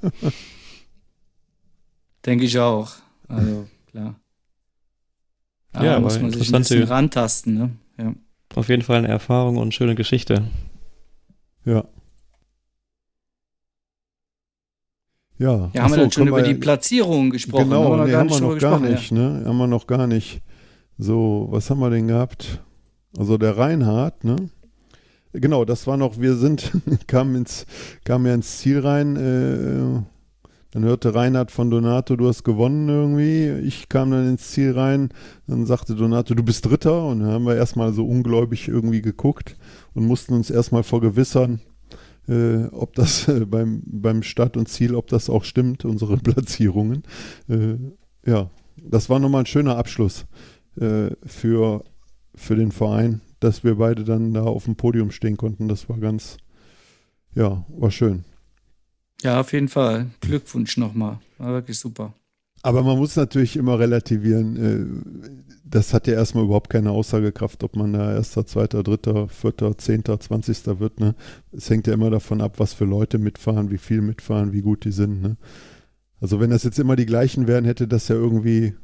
[2.25, 2.91] Denke ich auch.
[3.29, 4.19] Also, klar.
[5.73, 7.71] Aber ja, muss man sich ein bisschen rantasten, ne?
[7.99, 8.15] Ja.
[8.55, 10.49] Auf jeden Fall eine Erfahrung und schöne Geschichte.
[11.65, 11.85] Ja.
[15.39, 17.71] Ja, ja haben so, wir dann schon über die Platzierung gesprochen?
[17.71, 19.43] Genau, haben wir, nee, haben wir noch gar nicht, ne?
[19.47, 20.43] Haben wir noch gar nicht.
[21.03, 22.63] So, was haben wir denn gehabt?
[23.17, 24.37] Also der Reinhard, ne?
[25.33, 26.73] Genau, das war noch, wir sind,
[27.07, 27.65] kamen ins,
[28.05, 30.03] kamen ja ins Ziel rein, äh,
[30.73, 33.67] dann hörte Reinhard von Donato, du hast gewonnen irgendwie.
[33.67, 35.09] Ich kam dann ins Ziel rein.
[35.49, 37.07] Dann sagte Donato, du bist Dritter.
[37.07, 39.57] Und dann haben wir erstmal so ungläubig irgendwie geguckt
[39.95, 41.61] und mussten uns erstmal vergewissern,
[42.29, 47.05] äh, ob das äh, beim, beim Start und Ziel, ob das auch stimmt, unsere Platzierungen.
[47.49, 47.79] Äh,
[48.25, 50.27] ja, das war nochmal ein schöner Abschluss
[50.81, 51.85] äh, für,
[52.35, 55.69] für den Verein, dass wir beide dann da auf dem Podium stehen konnten.
[55.69, 56.37] Das war ganz,
[57.35, 58.25] ja, war schön.
[59.23, 60.07] Ja, auf jeden Fall.
[60.21, 61.19] Glückwunsch nochmal.
[61.39, 62.15] War wirklich super.
[62.63, 64.57] Aber man muss natürlich immer relativieren.
[64.57, 69.79] Äh, das hat ja erstmal überhaupt keine Aussagekraft, ob man da erster, zweiter, dritter, vierter,
[69.79, 71.01] zehnter, zwanzigster wird.
[71.01, 71.15] Ne?
[71.53, 74.85] Es hängt ja immer davon ab, was für Leute mitfahren, wie viel mitfahren, wie gut
[74.85, 75.23] die sind.
[75.23, 75.37] Ne?
[76.21, 78.75] Also wenn das jetzt immer die gleichen wären, hätte das ja irgendwie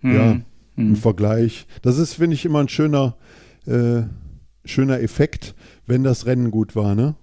[0.00, 0.14] hm.
[0.14, 0.40] ja,
[0.76, 0.92] hm.
[0.92, 1.66] ein Vergleich.
[1.82, 3.16] Das ist, finde ich, immer ein schöner,
[3.66, 4.02] äh,
[4.64, 5.54] schöner Effekt,
[5.86, 6.94] wenn das Rennen gut war.
[6.94, 7.14] Ne?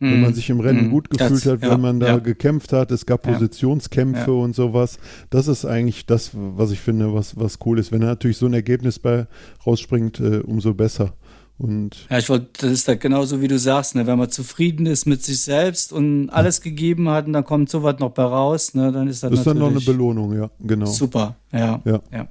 [0.00, 0.34] wenn man mhm.
[0.34, 2.18] sich im Rennen mm, gut gefühlt das, hat, wenn ja, man da ja.
[2.18, 4.36] gekämpft hat, es gab Positionskämpfe ja.
[4.36, 4.98] und sowas.
[5.28, 7.92] Das ist eigentlich das, was ich finde, was, was cool ist.
[7.92, 9.26] Wenn natürlich so ein Ergebnis bei
[9.66, 11.12] rausspringt, äh, umso besser.
[11.58, 14.86] Und ja, ich wollte, das ist da genauso wie du sagst, ne, wenn man zufrieden
[14.86, 18.72] ist mit sich selbst und alles gegeben hat und dann kommt sowas noch bei raus,
[18.72, 20.86] ne, dann ist das, das ist dann noch eine Belohnung, ja, genau.
[20.86, 21.82] Super, ja.
[21.84, 22.00] Ja.
[22.10, 22.28] ja.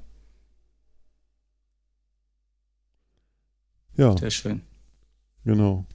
[3.99, 4.17] Ja.
[4.17, 4.61] Sehr schön.
[5.45, 5.85] Genau.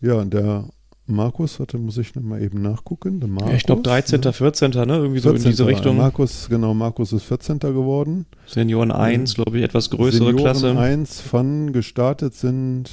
[0.00, 0.68] Ja, und der
[1.06, 3.20] Markus, hatte, muss ich nochmal eben nachgucken.
[3.20, 4.32] Der Markus, ja, ich glaube 13., ne?
[4.32, 4.96] 14., ne?
[4.96, 5.22] Irgendwie 14.
[5.22, 5.96] so in diese Richtung.
[5.96, 7.58] Markus, genau, Markus ist 14.
[7.58, 8.26] geworden.
[8.46, 10.60] Senioren 1, glaube ich, etwas größere Senioren Klasse.
[10.60, 12.90] Senioren 1 von gestartet sind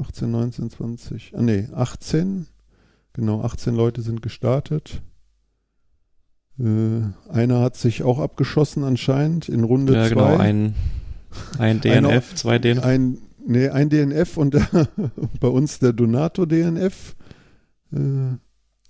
[0.00, 2.46] 18, 19, 20, ah nee, 18.
[3.14, 5.02] Genau, 18 Leute sind gestartet.
[6.60, 9.98] Äh, einer hat sich auch abgeschossen anscheinend in Runde 2.
[9.98, 10.74] Ja, genau, ein,
[11.58, 12.84] ein DNF, zwei DNF.
[12.84, 13.18] Ein,
[13.50, 14.56] Nee, ein DNF und
[15.40, 17.16] bei uns der Donato DNF.
[17.90, 18.36] Äh,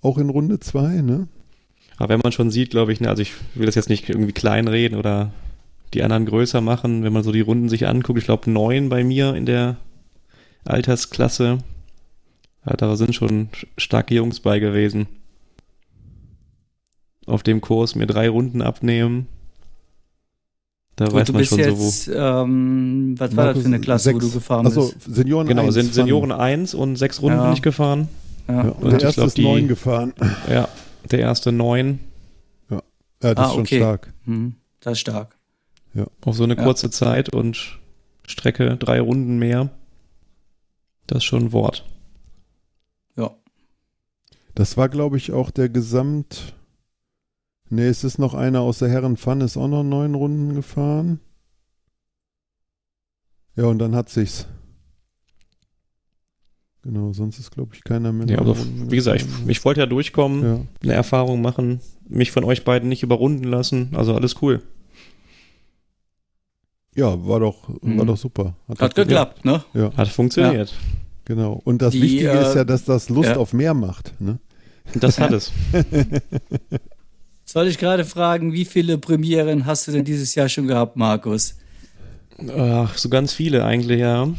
[0.01, 1.29] auch in Runde 2, ne?
[1.95, 4.33] Aber wenn man schon sieht, glaube ich, ne, also ich will das jetzt nicht irgendwie
[4.33, 5.31] kleinreden oder
[5.93, 9.01] die anderen größer machen, wenn man so die Runden sich anguckt, ich glaube neun bei
[9.01, 9.77] mir in der
[10.65, 11.59] Altersklasse.
[12.65, 15.07] Ja, da sind schon starke Jungs bei gewesen.
[17.25, 19.27] Auf dem Kurs mir drei Runden abnehmen.
[20.99, 22.17] Da und weiß man schon jetzt, so, wo.
[22.17, 24.95] Ähm, was war das für eine Klasse, sechs, wo du gefahren also bist?
[25.07, 25.75] Also Senioren genau, 1.
[25.75, 27.45] Genau, Senioren 1 und sechs Runden ja.
[27.45, 28.09] bin ich gefahren.
[28.49, 28.55] Ja.
[28.55, 30.13] ja und, und der erste ist neun gefahren.
[30.49, 30.67] Ja,
[31.09, 31.99] der erste neun.
[32.69, 32.81] Ja,
[33.23, 33.77] ja das ah, ist schon okay.
[33.77, 34.13] stark.
[34.25, 35.37] Hm, das ist stark.
[35.93, 36.05] Ja.
[36.25, 37.79] Auf so eine kurze Zeit und
[38.27, 39.69] Strecke drei Runden mehr.
[41.07, 41.85] Das ist schon ein Wort.
[43.15, 43.31] Ja.
[44.53, 46.55] Das war, glaube ich, auch der Gesamt.
[47.69, 51.19] Ne, es ist noch einer aus der Herrenpfanne, ist auch noch neun Runden gefahren.
[53.55, 54.47] Ja, und dann hat sich's.
[56.81, 58.27] Genau, sonst ist, glaube ich, keiner mehr.
[58.27, 60.61] Ja, also, wie gesagt, ich, ich wollte ja durchkommen, ja.
[60.81, 63.89] eine Erfahrung machen, mich von euch beiden nicht überrunden lassen.
[63.95, 64.63] Also alles cool.
[66.95, 67.99] Ja, war doch, mhm.
[67.99, 68.55] war doch super.
[68.67, 69.63] Hat, Hat geklappt, ne?
[69.73, 69.95] Ja.
[69.95, 70.69] Hat funktioniert.
[70.69, 70.77] Ja.
[71.25, 71.61] Genau.
[71.63, 73.37] Und das Die, Wichtige äh, ist ja, dass das Lust ja.
[73.37, 74.19] auf mehr macht.
[74.19, 74.39] Ne?
[74.95, 75.51] Das hat es.
[77.51, 81.55] Soll ich gerade fragen, wie viele Premieren hast du denn dieses Jahr schon gehabt, Markus?
[82.55, 84.29] Ach, so ganz viele eigentlich, ja.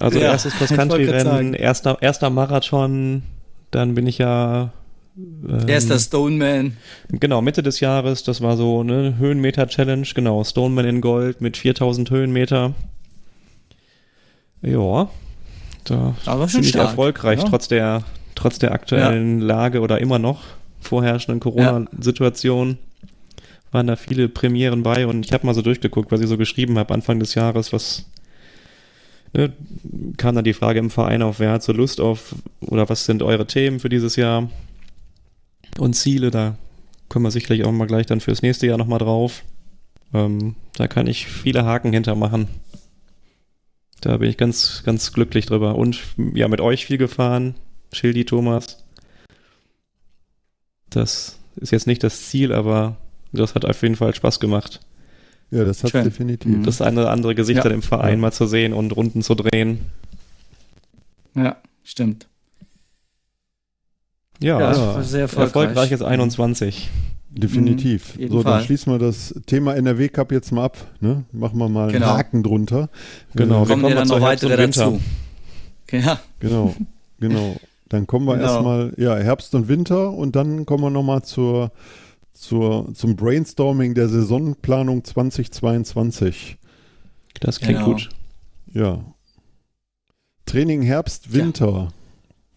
[0.00, 3.22] Also ja, erstes Cross-Country-Rennen, erster, erster Marathon,
[3.70, 4.72] dann bin ich ja
[5.16, 6.76] ähm, Erster Stoneman.
[7.08, 12.10] Genau, Mitte des Jahres, das war so eine Höhenmeter-Challenge, genau, Stoneman in Gold mit 4000
[12.10, 12.74] Höhenmeter.
[14.62, 15.08] Ja,
[15.84, 17.48] da Aber ziemlich stark, erfolgreich, ja.
[17.48, 18.02] trotz, der,
[18.34, 19.46] trotz der aktuellen ja.
[19.46, 20.42] Lage oder immer noch
[20.86, 22.78] vorherrschenden Corona-Situation.
[23.72, 26.78] Waren da viele Premieren bei und ich habe mal so durchgeguckt, was ich so geschrieben
[26.78, 28.06] habe Anfang des Jahres, was
[29.32, 29.52] ne,
[30.16, 33.22] kam dann die Frage im Verein auf, wer hat so Lust auf oder was sind
[33.22, 34.48] eure Themen für dieses Jahr?
[35.78, 36.56] und Ziele, da
[37.08, 39.42] kommen wir sicherlich auch mal gleich dann fürs nächste Jahr nochmal drauf.
[40.14, 42.48] Ähm, da kann ich viele Haken hintermachen.
[44.00, 45.76] Da bin ich ganz, ganz glücklich drüber.
[45.76, 46.00] Und
[46.34, 47.54] ja, mit euch viel gefahren,
[47.92, 48.84] Schildi, Thomas.
[50.90, 52.96] Das ist jetzt nicht das Ziel, aber
[53.32, 54.80] das hat auf jeden Fall Spaß gemacht.
[55.50, 56.64] Ja, das hat definitiv.
[56.64, 57.70] Das eine oder andere Gesicht ja.
[57.70, 58.18] im Verein ja.
[58.18, 59.80] mal zu sehen und Runden zu drehen.
[61.34, 62.26] Ja, stimmt.
[64.40, 65.68] Ja, ja sehr erfolgreich.
[65.68, 66.90] erfolgreiches 21.
[67.30, 68.18] Definitiv.
[68.18, 68.52] Mhm, so, Fall.
[68.52, 70.78] dann schließen wir das Thema NRW Cup jetzt mal ab.
[71.00, 71.24] Ne?
[71.32, 72.06] Machen wir mal genau.
[72.06, 72.88] einen Haken drunter.
[73.34, 75.00] Genau, wir kommen ja dann noch weitere dazu.
[75.90, 76.18] Ja.
[76.40, 76.74] Genau,
[77.20, 77.56] genau.
[77.88, 78.46] Dann kommen wir genau.
[78.46, 81.70] erstmal, ja, Herbst und Winter und dann kommen wir nochmal zur,
[82.32, 86.58] zur, zum Brainstorming der Saisonplanung 2022.
[87.40, 87.92] Das klingt genau.
[87.92, 88.08] gut.
[88.72, 89.04] Ja.
[90.46, 91.66] Training Herbst, Winter.
[91.66, 91.88] Ja.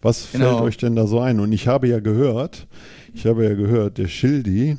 [0.02, 0.52] Was genau.
[0.52, 1.40] fällt euch denn da so ein?
[1.40, 2.66] Und ich habe ja gehört,
[3.12, 4.78] ich habe ja gehört, der Schildi,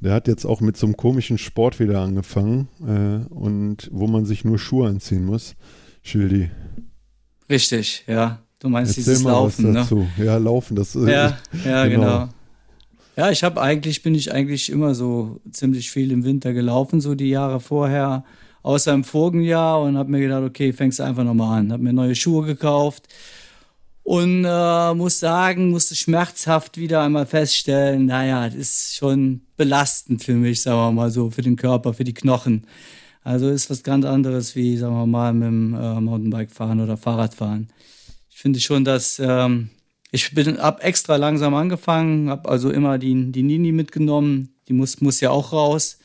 [0.00, 4.24] der hat jetzt auch mit so einem komischen Sport wieder angefangen äh, und wo man
[4.24, 5.54] sich nur Schuhe anziehen muss.
[6.02, 6.50] Schildi.
[7.48, 8.40] Richtig, ja.
[8.58, 9.86] Du meinst Erzähl dieses Laufen, ne?
[10.18, 12.02] Ja, Laufen, das äh, Ja, ja, genau.
[12.02, 12.28] genau.
[13.16, 17.14] Ja, ich habe eigentlich, bin ich eigentlich immer so ziemlich viel im Winter gelaufen, so
[17.14, 18.24] die Jahre vorher,
[18.62, 21.72] außer im vorigen Jahr und habe mir gedacht, okay, fängst du einfach nochmal an.
[21.72, 23.08] Habe mir neue Schuhe gekauft,
[24.06, 30.34] und äh, muss sagen, musste schmerzhaft wieder einmal feststellen, naja, das ist schon belastend für
[30.34, 32.68] mich, sagen wir mal so, für den Körper, für die Knochen.
[33.24, 36.96] Also ist was ganz anderes wie, sagen wir mal, mit dem äh, Mountainbike fahren oder
[36.96, 37.66] Fahrrad fahren.
[38.36, 39.70] Ich finde schon, dass ähm,
[40.10, 45.00] ich bin ab extra langsam angefangen, habe also immer die, die Nini mitgenommen, die muss,
[45.00, 45.98] muss ja auch raus.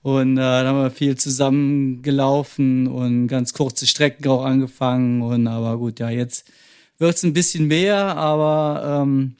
[0.00, 5.20] Und äh, dann haben wir viel zusammen gelaufen und ganz kurze Strecken auch angefangen.
[5.20, 6.50] Und aber gut, ja, jetzt
[6.96, 9.36] wird es ein bisschen mehr, aber ähm,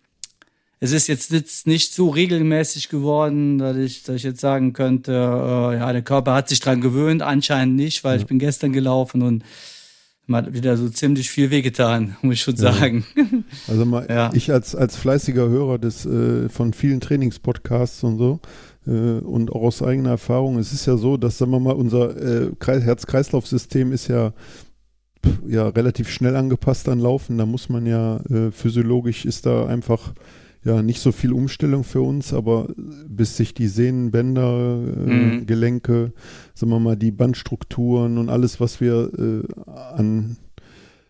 [0.78, 5.78] es ist jetzt nicht so regelmäßig geworden, dass ich, dass ich jetzt sagen könnte, äh,
[5.78, 8.20] ja, der Körper hat sich dran gewöhnt, anscheinend nicht, weil ja.
[8.20, 9.42] ich bin gestern gelaufen und
[10.26, 13.04] man hat wieder so ziemlich viel wehgetan, muss ich schon sagen.
[13.16, 13.24] Ja.
[13.68, 14.30] Also mal, ja.
[14.32, 18.40] ich als, als fleißiger Hörer des, äh, von vielen Trainingspodcasts und so
[18.86, 22.16] äh, und auch aus eigener Erfahrung, es ist ja so, dass, sagen wir mal, unser
[22.16, 24.32] äh, Herz-Kreislauf-System ist ja
[25.46, 27.38] ja relativ schnell angepasst an Laufen.
[27.38, 30.12] Da muss man ja äh, physiologisch ist da einfach
[30.66, 32.68] ja nicht so viel Umstellung für uns, aber
[33.08, 35.46] bis sich die Sehnen, Bänder, äh, mhm.
[35.46, 36.12] Gelenke,
[36.54, 40.36] sagen wir mal, die Bandstrukturen und alles, was wir äh, an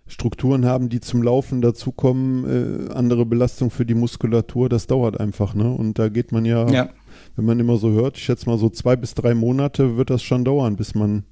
[0.07, 5.55] Strukturen haben, die zum Laufen dazukommen, äh, andere Belastung für die Muskulatur, das dauert einfach,
[5.55, 5.69] ne?
[5.73, 6.91] Und da geht man ja, ja,
[7.35, 10.23] wenn man immer so hört, ich schätze mal so zwei bis drei Monate wird das
[10.23, 11.25] schon dauern, bis man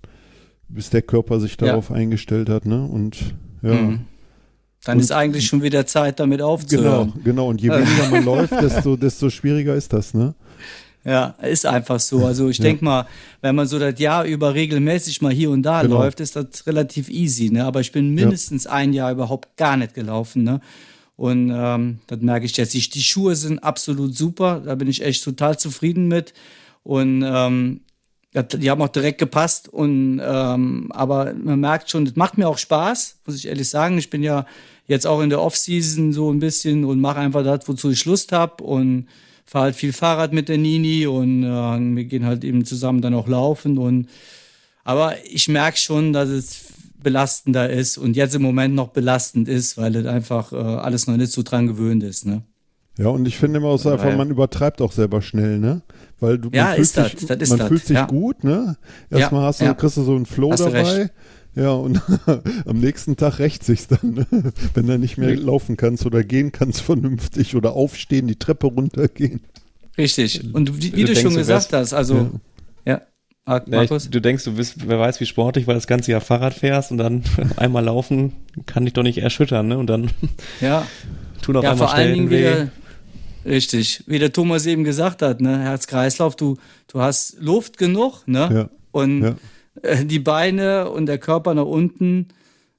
[0.68, 1.96] bis der Körper sich darauf ja.
[1.96, 2.84] eingestellt hat, ne?
[2.84, 3.74] Und ja.
[3.74, 4.00] Mhm.
[4.84, 7.12] Dann und, ist eigentlich schon wieder Zeit, damit aufzuhören.
[7.12, 7.48] Genau, genau.
[7.48, 10.34] Und je weniger man läuft, desto, desto schwieriger ist das, ne?
[11.04, 12.24] Ja, ist einfach so.
[12.24, 12.64] Also ich ja.
[12.64, 13.06] denke mal,
[13.42, 15.98] wenn man so das Jahr über regelmäßig mal hier und da genau.
[15.98, 17.50] läuft, ist das relativ easy.
[17.50, 17.64] Ne?
[17.64, 18.72] Aber ich bin mindestens ja.
[18.72, 20.44] ein Jahr überhaupt gar nicht gelaufen.
[20.44, 20.60] Ne?
[21.16, 22.72] Und ähm, das merke ich jetzt.
[22.72, 24.62] Die, die Schuhe sind absolut super.
[24.64, 26.32] Da bin ich echt total zufrieden mit.
[26.82, 27.82] Und ähm,
[28.42, 32.58] die haben auch direkt gepasst und ähm, aber man merkt schon, das macht mir auch
[32.58, 33.96] Spaß, muss ich ehrlich sagen.
[33.96, 34.44] Ich bin ja
[34.86, 38.32] jetzt auch in der Off-Season so ein bisschen und mache einfach das, wozu ich Lust
[38.32, 39.08] habe und
[39.46, 43.14] fahre halt viel Fahrrad mit der Nini und äh, wir gehen halt eben zusammen dann
[43.14, 44.08] auch laufen und
[44.82, 46.66] aber ich merke schon, dass es
[47.02, 51.16] belastender ist und jetzt im Moment noch belastend ist, weil es einfach äh, alles noch
[51.16, 52.26] nicht so dran gewöhnt ist.
[52.26, 52.42] Ne?
[52.96, 55.82] Ja, und ich finde immer auch einfach, man übertreibt auch selber schnell, ne?
[56.20, 57.68] Weil du ja, ist sich, das, das man das.
[57.68, 58.06] fühlt sich ja.
[58.06, 58.76] gut, ne?
[59.10, 59.74] Erstmal ja, hast du, ja.
[59.74, 61.10] kriegst du so einen Flow hast dabei.
[61.56, 62.00] Ja, und
[62.66, 64.52] am nächsten Tag rächt sich's dann, ne?
[64.74, 69.40] wenn du nicht mehr laufen kannst oder gehen kannst vernünftig oder aufstehen, die Treppe runtergehen.
[69.96, 70.52] Richtig.
[70.52, 72.30] Und wie, wie du, du, schon gesagt hast, also
[72.84, 73.02] ja.
[73.66, 74.04] Markus?
[74.04, 76.90] Ja, du denkst, du bist, wer weiß, wie sportlich, weil das ganze Jahr Fahrrad fährst
[76.90, 77.22] und dann
[77.56, 78.32] einmal laufen
[78.66, 79.78] kann dich doch nicht erschüttern, ne?
[79.78, 80.10] Und dann
[80.60, 80.86] ja.
[81.42, 82.68] tun auf ja, einmal vor allen Dingen wieder,
[83.44, 86.56] Richtig, wie der Thomas eben gesagt hat, ne, Herz-Kreislauf, du,
[86.88, 88.50] du hast Luft genug, ne?
[88.52, 88.70] Ja.
[88.90, 89.36] Und ja.
[89.82, 92.28] Äh, die Beine und der Körper nach unten,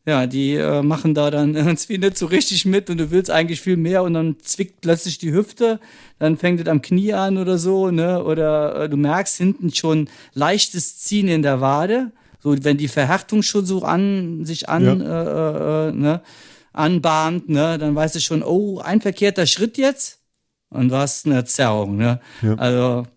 [0.07, 3.61] ja, die äh, machen da dann irgendwie nicht so richtig mit und du willst eigentlich
[3.61, 5.79] viel mehr und dann zwickt plötzlich die Hüfte,
[6.19, 8.23] dann fängt es am Knie an oder so, ne?
[8.23, 13.43] Oder äh, du merkst hinten schon leichtes Ziehen in der Wade, so wenn die Verhärtung
[13.43, 15.87] schon so an sich an, ja.
[15.87, 16.21] äh, äh, ne?
[16.75, 20.14] anbahnt, ne, dann weißt du schon, oh, ein verkehrter Schritt jetzt
[20.75, 22.19] und du hast eine Zerrung, ne?
[22.41, 22.55] Ja.
[22.55, 23.07] Also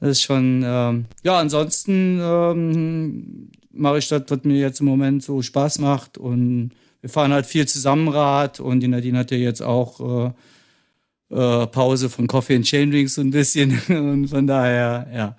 [0.00, 5.22] das ist schon, ähm, ja, ansonsten ähm, mache ich das, was mir jetzt im Moment
[5.22, 9.36] so Spaß macht und wir fahren halt viel zusammen Rad und die Nadine hat ja
[9.36, 10.32] jetzt auch
[11.30, 15.36] äh, äh, Pause von Coffee and Chain Drinks so ein bisschen und von daher, ja,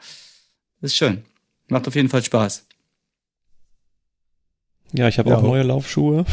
[0.82, 1.24] ist schön.
[1.68, 2.66] Macht auf jeden Fall Spaß.
[4.94, 6.26] Ja, ich habe ja, auch neue Laufschuhe.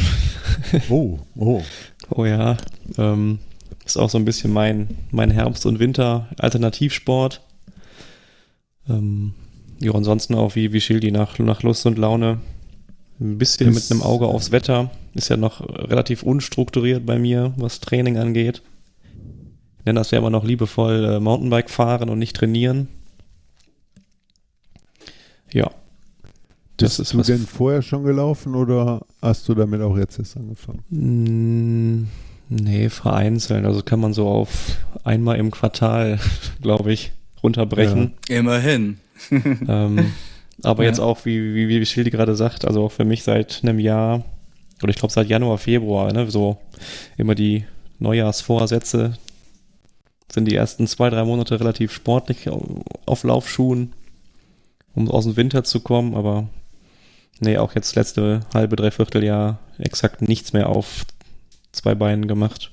[0.89, 1.63] Oh, oh.
[2.09, 2.57] oh ja.
[2.97, 3.39] Ähm,
[3.85, 7.41] ist auch so ein bisschen mein, mein Herbst- und Winter-Alternativsport.
[8.89, 9.33] Ähm,
[9.79, 12.39] ja, ansonsten auch wie, wie Schildi nach, nach Lust und Laune.
[13.19, 14.91] Ein bisschen mit einem Auge aufs Wetter.
[15.13, 18.61] Ist ja noch relativ unstrukturiert bei mir, was Training angeht.
[19.79, 22.87] Ich nenne das ja immer noch liebevoll äh, Mountainbike fahren und nicht trainieren.
[25.51, 25.71] Ja.
[26.77, 30.37] Das Bist ist du denn vorher schon gelaufen oder hast du damit auch jetzt erst
[30.37, 32.07] angefangen?
[32.53, 33.63] Nee, vereinzelt.
[33.65, 36.19] Also kann man so auf einmal im Quartal,
[36.61, 38.11] glaube ich, runterbrechen.
[38.27, 38.39] Ja.
[38.39, 38.99] Immerhin.
[39.31, 40.11] ähm,
[40.61, 40.89] aber ja.
[40.89, 44.25] jetzt auch, wie, wie, wie Schildi gerade sagt, also auch für mich seit einem Jahr,
[44.83, 46.57] oder ich glaube seit Januar, Februar, ne, so
[47.17, 47.63] immer die
[47.99, 49.13] Neujahrsvorsätze
[50.29, 53.93] sind die ersten zwei, drei Monate relativ sportlich auf Laufschuhen,
[54.93, 56.49] um aus dem Winter zu kommen, aber
[57.39, 61.05] nee, auch jetzt letzte halbe, dreiviertel Jahr exakt nichts mehr auf
[61.71, 62.71] zwei Beinen gemacht.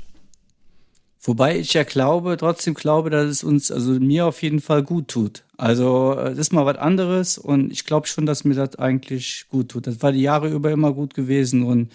[1.20, 5.08] Wobei ich ja glaube, trotzdem glaube, dass es uns, also mir auf jeden Fall gut
[5.08, 5.44] tut.
[5.56, 9.70] Also es ist mal was anderes und ich glaube schon, dass mir das eigentlich gut
[9.70, 9.86] tut.
[9.86, 11.90] Das war die Jahre über immer gut gewesen und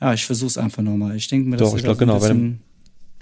[0.00, 1.14] ja, ich versuche es einfach nochmal.
[1.14, 2.60] Ich denke mir, Doch, ich glaube genau, wenn,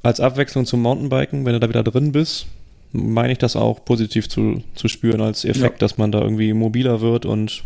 [0.02, 2.46] als Abwechslung zum Mountainbiken, wenn du da wieder drin bist,
[2.92, 5.78] meine ich das auch positiv zu, zu spüren als Effekt, ja.
[5.78, 7.64] dass man da irgendwie mobiler wird und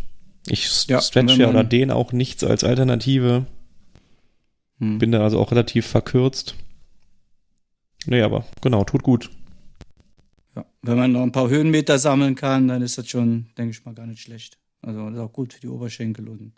[0.49, 3.47] ich ja, stretch ja oder den auch nichts als Alternative.
[4.79, 4.99] Hm.
[4.99, 6.55] Bin da also auch relativ verkürzt.
[8.07, 9.31] Nee, aber genau, tut gut.
[10.55, 13.85] Ja, wenn man noch ein paar Höhenmeter sammeln kann, dann ist das schon, denke ich
[13.85, 14.59] mal, gar nicht schlecht.
[14.83, 16.53] Also das ist auch gut für die Oberschenkel und,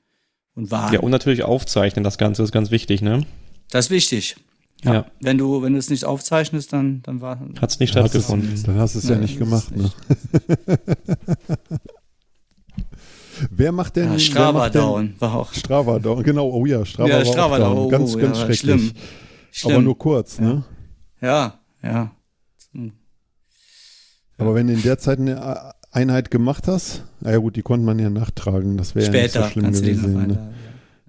[0.55, 0.95] und Waden.
[0.95, 3.25] Ja, und natürlich aufzeichnen, das Ganze ist ganz wichtig, ne?
[3.71, 4.37] Das ist wichtig.
[4.85, 4.95] Ja.
[4.95, 5.07] ja.
[5.21, 7.41] Wenn du, wenn du es nicht aufzeichnest, dann, dann war.
[7.61, 8.63] Hat es nicht stattgefunden.
[8.65, 9.91] Dann hast du es ja, ja, nicht gemacht, ne?
[13.51, 14.13] Wer macht denn.
[14.13, 15.53] Ja, Strava Down war auch.
[15.53, 17.77] Strava Down, genau, oh ja, Strava, ja, Strava Down.
[17.77, 18.59] Oh, ganz, ganz ja, schrecklich.
[18.61, 18.93] Schlimm.
[19.51, 19.75] schlimm.
[19.75, 20.65] Aber nur kurz, ne?
[21.21, 22.13] Ja, ja.
[24.39, 27.99] Aber wenn du in der Zeit eine Einheit gemacht hast, naja gut, die konnte man
[27.99, 30.27] ja nachtragen, das wäre ja nicht so schlimm gewesen.
[30.29, 30.55] Ne?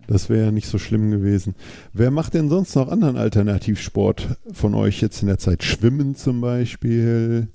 [0.07, 1.53] Das wäre ja nicht so schlimm gewesen.
[1.93, 5.63] Wer macht denn sonst noch anderen Alternativsport von euch jetzt in der Zeit?
[5.63, 7.49] Schwimmen zum Beispiel?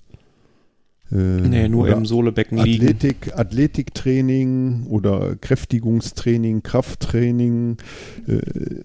[1.13, 3.39] Äh, nee, nur im Sohlebecken Athletik, liegen.
[3.39, 7.77] Athletiktraining oder Kräftigungstraining, Krafttraining.
[8.27, 8.83] Äh,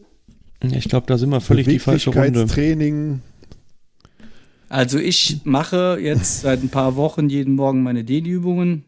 [0.61, 2.45] ich glaube, da sind wir völlig die falsche Runde.
[2.45, 3.21] Training.
[4.67, 8.85] Also ich mache jetzt seit ein paar Wochen jeden Morgen meine Dehnübungen.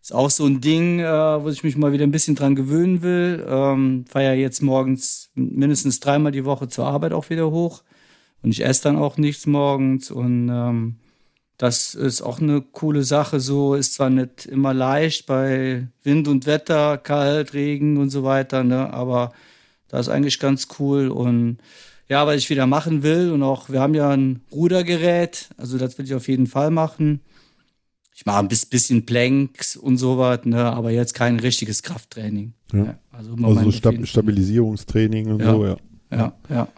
[0.00, 3.02] Ist auch so ein Ding, äh, wo ich mich mal wieder ein bisschen dran gewöhnen
[3.02, 3.44] will.
[3.48, 7.82] Ähm, Fahre ja jetzt morgens mindestens dreimal die Woche zur Arbeit auch wieder hoch.
[8.42, 10.12] Und ich esse dann auch nichts morgens.
[10.12, 10.96] Und ähm,
[11.58, 13.40] das ist auch eine coole Sache.
[13.40, 18.62] So ist zwar nicht immer leicht bei Wind und Wetter, kalt, Regen und so weiter,
[18.62, 18.92] ne?
[18.92, 19.32] aber
[19.88, 21.08] das ist eigentlich ganz cool.
[21.08, 21.58] Und
[22.08, 25.98] ja, was ich wieder machen will und auch, wir haben ja ein Rudergerät, also das
[25.98, 27.20] will ich auf jeden Fall machen.
[28.14, 30.64] Ich mache ein bisschen Planks und sowas, ne?
[30.72, 32.54] aber jetzt kein richtiges Krafttraining.
[32.72, 32.98] Ja.
[33.12, 35.52] Also, also Stab Stabilisierungstraining und ja.
[35.52, 35.76] so, ja.
[36.10, 36.68] Ja, ja.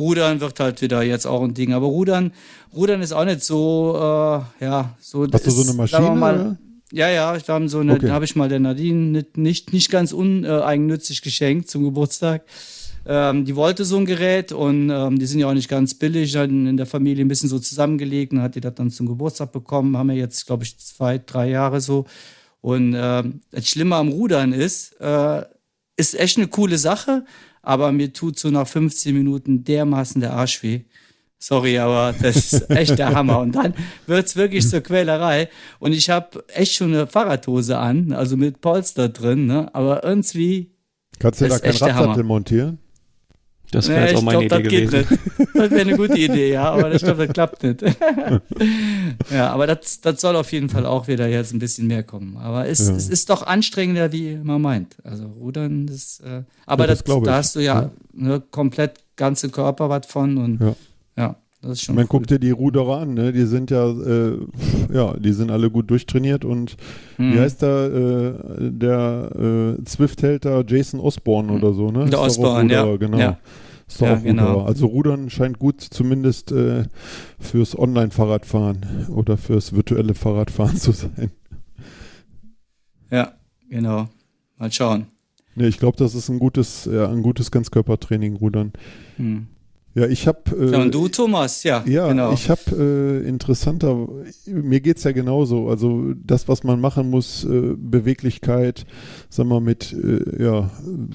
[0.00, 1.72] Rudern wird halt wieder jetzt auch ein Ding.
[1.72, 2.32] Aber Rudern,
[2.74, 5.26] Rudern ist auch nicht so, äh, ja, so.
[5.30, 6.10] Hast du so eine Maschine?
[6.16, 6.58] Mal,
[6.92, 8.10] Ja, ja, ich habe so eine, Okay.
[8.10, 12.42] habe ich mal der Nadine nicht, nicht, nicht ganz uneigennützig geschenkt zum Geburtstag.
[13.06, 16.32] Ähm, die wollte so ein Gerät und ähm, die sind ja auch nicht ganz billig.
[16.32, 19.52] Dann in der Familie ein bisschen so zusammengelegt und hat die das dann zum Geburtstag
[19.52, 19.96] bekommen.
[19.96, 22.04] Haben wir jetzt, glaube ich, zwei, drei Jahre so.
[22.60, 25.42] Und ähm, das Schlimme am Rudern ist, äh,
[25.96, 27.24] ist echt eine coole Sache,
[27.62, 30.82] aber mir tut so nach 15 Minuten dermaßen der Arsch weh.
[31.38, 33.40] Sorry, aber das ist echt der Hammer.
[33.40, 33.74] Und dann
[34.06, 35.48] wird's wirklich zur Quälerei.
[35.78, 39.74] Und ich habe echt schon eine Fahrradhose an, also mit Polster drin, ne?
[39.74, 40.74] aber irgendwie
[41.18, 42.78] Kannst du da keinen Radsattel montieren?
[43.72, 45.18] Das wäre jetzt ich auch meine glaub, Idee das geht gewesen.
[45.38, 45.48] nicht.
[45.54, 47.82] Das wäre eine gute Idee, ja, aber ich glaube, das klappt nicht.
[49.30, 52.36] ja, aber das, das soll auf jeden Fall auch wieder jetzt ein bisschen mehr kommen.
[52.36, 52.94] Aber es, Ja.
[52.96, 54.96] es ist doch anstrengender, wie man meint.
[55.04, 57.90] Also Rudern, das, äh, aber Ja, das das, da hast du ja, Ja.
[58.12, 60.74] Ne, komplett ganze Körper was von und Ja.
[61.16, 61.94] ja, das ist schon.
[61.94, 62.08] Man cool.
[62.08, 63.32] guckt dir die Ruderer an, ne?
[63.32, 64.38] Die sind ja, äh,
[64.92, 66.76] ja, die sind alle gut durchtrainiert und
[67.18, 67.32] Mhm.
[67.34, 72.06] wie heißt der, äh, der äh, Zwift-Hälter Jason Osborne oder so, ne?
[72.06, 72.82] Der Ist Osborne, ja.
[72.82, 73.18] Ruderer, Genau.
[73.18, 73.38] Ja.
[73.86, 74.60] Ist doch Ja, auch genau.
[74.62, 76.84] Also Rudern scheint gut zumindest äh,
[77.40, 81.30] fürs Online-Fahrradfahren oder fürs virtuelle Fahrradfahren zu sein.
[83.10, 83.32] Ja,
[83.68, 84.08] genau.
[84.58, 85.06] Mal schauen.
[85.56, 88.72] Ne, ich glaube, das ist ein gutes, ja, ein gutes Ganzkörpertraining, Rudern.
[89.16, 89.48] Hm.
[89.94, 90.38] Ja, ich habe.
[90.56, 92.32] Äh, Ja, und du, Thomas, ja, Ja, genau.
[92.32, 92.60] ich habe
[93.24, 94.06] äh, interessanter,
[94.46, 95.68] mir geht's ja genauso.
[95.68, 98.86] Also das, was man machen muss, äh, Beweglichkeit,
[99.30, 100.70] sag mal, mit, äh, ja,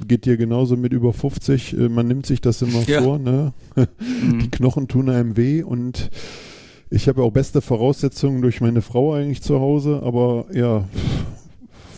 [0.07, 1.73] geht dir genauso mit über 50.
[1.77, 3.01] Äh, man nimmt sich das immer Ja.
[3.01, 3.53] vor, ne?
[3.77, 4.51] Die Mhm.
[4.51, 6.09] Knochen tun einem weh und
[6.89, 10.83] ich habe ja auch beste Voraussetzungen durch meine Frau eigentlich zu Hause, aber ja,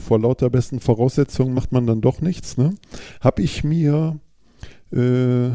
[0.07, 2.75] vor lauter besten Voraussetzungen macht man dann doch nichts, ne?
[3.19, 4.19] Habe ich mir
[4.93, 5.49] äh,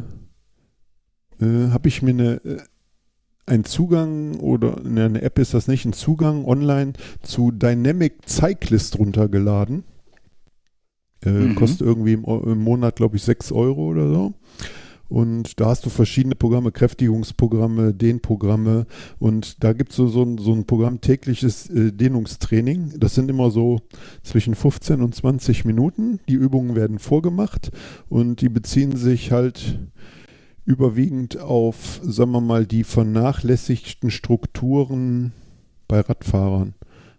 [1.42, 2.58] äh, habe ich mir eine, äh,
[3.46, 8.98] einen Zugang oder ne, eine App ist das nicht, einen Zugang online zu Dynamic Cyclist
[8.98, 9.84] runtergeladen.
[11.24, 11.54] Äh, Mhm.
[11.56, 14.34] Kostet irgendwie im, im Monat, glaube ich, 6 Euro oder so.
[15.08, 18.86] Und da hast du verschiedene Programme, Kräftigungsprogramme, Dehnprogramme.
[19.18, 22.94] Und da gibt es so, so, ein, so ein Programm tägliches äh, Dehnungstraining.
[22.96, 23.80] Das sind immer so
[24.22, 26.18] zwischen 15 und 20 Minuten.
[26.28, 27.72] Die Übungen werden vorgemacht
[28.08, 29.80] und die beziehen sich halt
[30.64, 35.32] überwiegend auf, sagen wir mal, die vernachlässigten Strukturen
[35.88, 36.74] bei Radfahrern.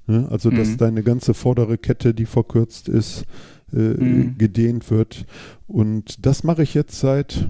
[0.08, 0.28] Ne?
[0.30, 0.78] Also, dass Mhm.
[0.78, 3.26] deine ganze vordere Kette, die verkürzt ist,
[3.74, 4.38] äh, Mhm.
[4.38, 5.26] gedehnt wird.
[5.68, 7.50] Und das mache ich jetzt seit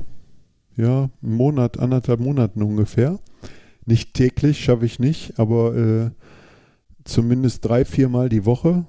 [0.76, 3.20] ja, einem Monat, anderthalb Monaten ungefähr.
[3.86, 6.10] Nicht täglich, schaffe ich nicht, aber äh,
[7.04, 8.86] zumindest drei, viermal die Woche.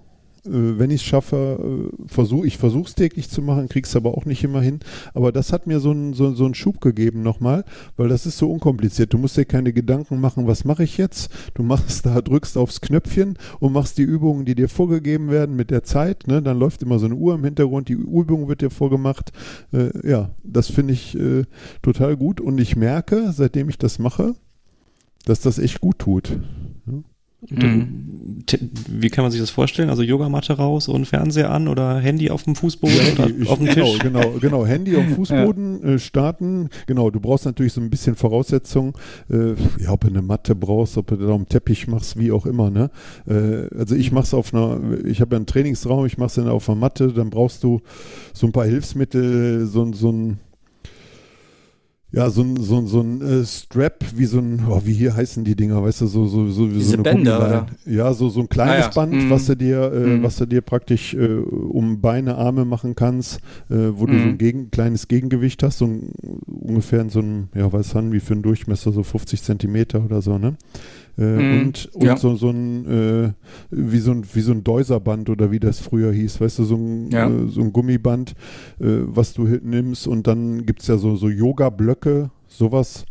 [0.47, 3.97] Äh, wenn ich es schaffe, äh, versuch, ich versuche es täglich zu machen, kriege es
[3.97, 4.80] aber auch nicht immer hin.
[5.14, 7.64] Aber das hat mir so einen so, so Schub gegeben nochmal,
[7.97, 9.12] weil das ist so unkompliziert.
[9.12, 11.30] Du musst dir keine Gedanken machen, was mache ich jetzt?
[11.55, 15.70] Du machst da, drückst aufs Knöpfchen und machst die Übungen, die dir vorgegeben werden mit
[15.70, 16.26] der Zeit.
[16.26, 16.42] Ne?
[16.42, 19.32] Dann läuft immer so eine Uhr im Hintergrund, die Übung wird dir vorgemacht.
[19.72, 21.45] Äh, ja, das finde ich äh,
[21.82, 24.34] total gut und ich merke, seitdem ich das mache,
[25.24, 26.38] dass das echt gut tut.
[28.47, 28.59] Te-
[28.90, 29.90] Wie kann man sich das vorstellen?
[29.90, 33.66] Also Yogamatte raus und Fernseher an oder Handy auf dem Fußboden oder Ich- auf dem
[33.68, 33.99] genau, Tisch?
[34.01, 34.66] genau, genau.
[34.66, 36.68] Handy am Fußboden äh, starten.
[36.86, 38.92] Genau, du brauchst natürlich so ein bisschen Voraussetzungen.
[39.30, 42.47] Äh, ja, ob du eine Matte brauchst, ob du da einen Teppich machst, wie auch
[42.47, 42.70] immer.
[42.70, 42.90] Ne?
[43.28, 46.34] Äh, also ich mache es auf einer, ich habe ja einen Trainingsraum, ich mache es
[46.34, 47.80] dann auf einer Matte, dann brauchst du
[48.32, 50.38] so ein paar Hilfsmittel, so, ein- so ein
[52.14, 55.14] ja, so ein, so ein, so ein äh, Strap, wie so ein, oh, wie hier
[55.16, 57.66] heißen die Dinger, weißt du, so, so, so, wie Diese so eine Bänder, Gummileine.
[57.86, 58.94] Ja, so, so ein kleines Ah, ja.
[58.94, 59.30] Band, Mhm.
[59.30, 60.22] was du dir, äh, Mhm.
[60.22, 63.40] was du dir praktisch äh, um Beine, Arme machen kannst,
[63.70, 64.38] äh, wo du so ein Mhm.
[64.38, 66.12] Gegen, kleines Gegengewicht hast, so ein,
[66.46, 70.22] ungefähr in so einem, ja, was haben wie für einen Durchmesser, so 50 Zentimeter oder
[70.22, 70.54] so, ne?
[71.16, 71.52] Äh, Mhm.
[71.66, 72.16] Und, und Ja.
[72.16, 73.32] so, so ein, äh,
[73.70, 76.76] wie so ein, wie so ein Deuserband oder wie das früher hieß, weißt du, so
[76.76, 77.28] ein, Ja.
[77.28, 78.32] äh, so ein Gummiband,
[78.80, 83.04] äh, was du hin- nimmst und dann gibt es ja so, so Yoga-Blöcke, sowas.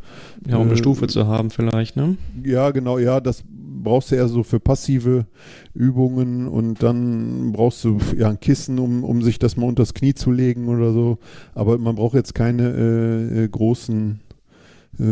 [0.47, 2.17] Ja, um eine Äh, Stufe zu haben vielleicht, ne?
[2.43, 3.43] Ja, genau, ja, das
[3.83, 5.25] brauchst du eher so für passive
[5.73, 10.13] Übungen und dann brauchst du ja ein Kissen, um, um sich das mal unters Knie
[10.13, 11.17] zu legen oder so.
[11.53, 14.19] Aber man braucht jetzt keine äh, großen
[14.99, 15.03] äh,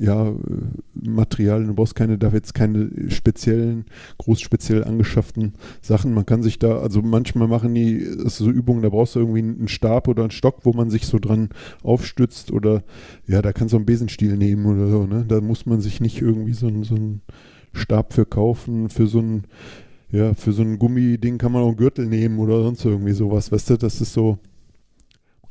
[0.00, 0.32] ja,
[0.94, 3.84] Materialien, du brauchst keine, da jetzt keine speziellen,
[4.18, 6.12] groß speziell angeschafften Sachen.
[6.12, 9.40] Man kann sich da, also manchmal machen die das so Übungen, da brauchst du irgendwie
[9.40, 11.50] einen Stab oder einen Stock, wo man sich so dran
[11.82, 12.82] aufstützt oder
[13.26, 15.24] ja, da kannst du einen Besenstiel nehmen oder so, ne?
[15.26, 17.22] Da muss man sich nicht irgendwie so, einen- so einen
[17.72, 19.44] Stab für kaufen, für so ein,
[20.10, 23.52] ja, für so ein Gummiding kann man auch einen Gürtel nehmen oder sonst irgendwie sowas,
[23.52, 24.38] weißt du, das ist so,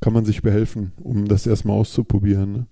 [0.01, 2.65] kann man sich behelfen, um das erstmal auszuprobieren, ne?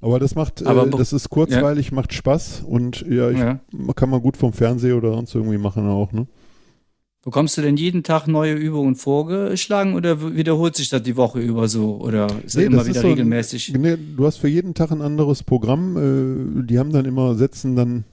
[0.00, 3.60] Aber das macht, Aber äh, das ist kurzweilig, macht Spaß und ja, ich, Ja.
[3.96, 6.26] kann man gut vom Fernseher oder sonst irgendwie machen auch, ne?
[7.24, 11.68] Bekommst du denn jeden Tag neue Übungen vorgeschlagen oder wiederholt sich das die Woche über
[11.68, 11.96] so?
[12.00, 13.74] Oder ist nee, das immer wieder so regelmäßig?
[13.74, 15.96] Ein, nee, du hast für jeden Tag ein anderes Programm.
[16.60, 18.04] Äh, die haben dann immer, setzen dann,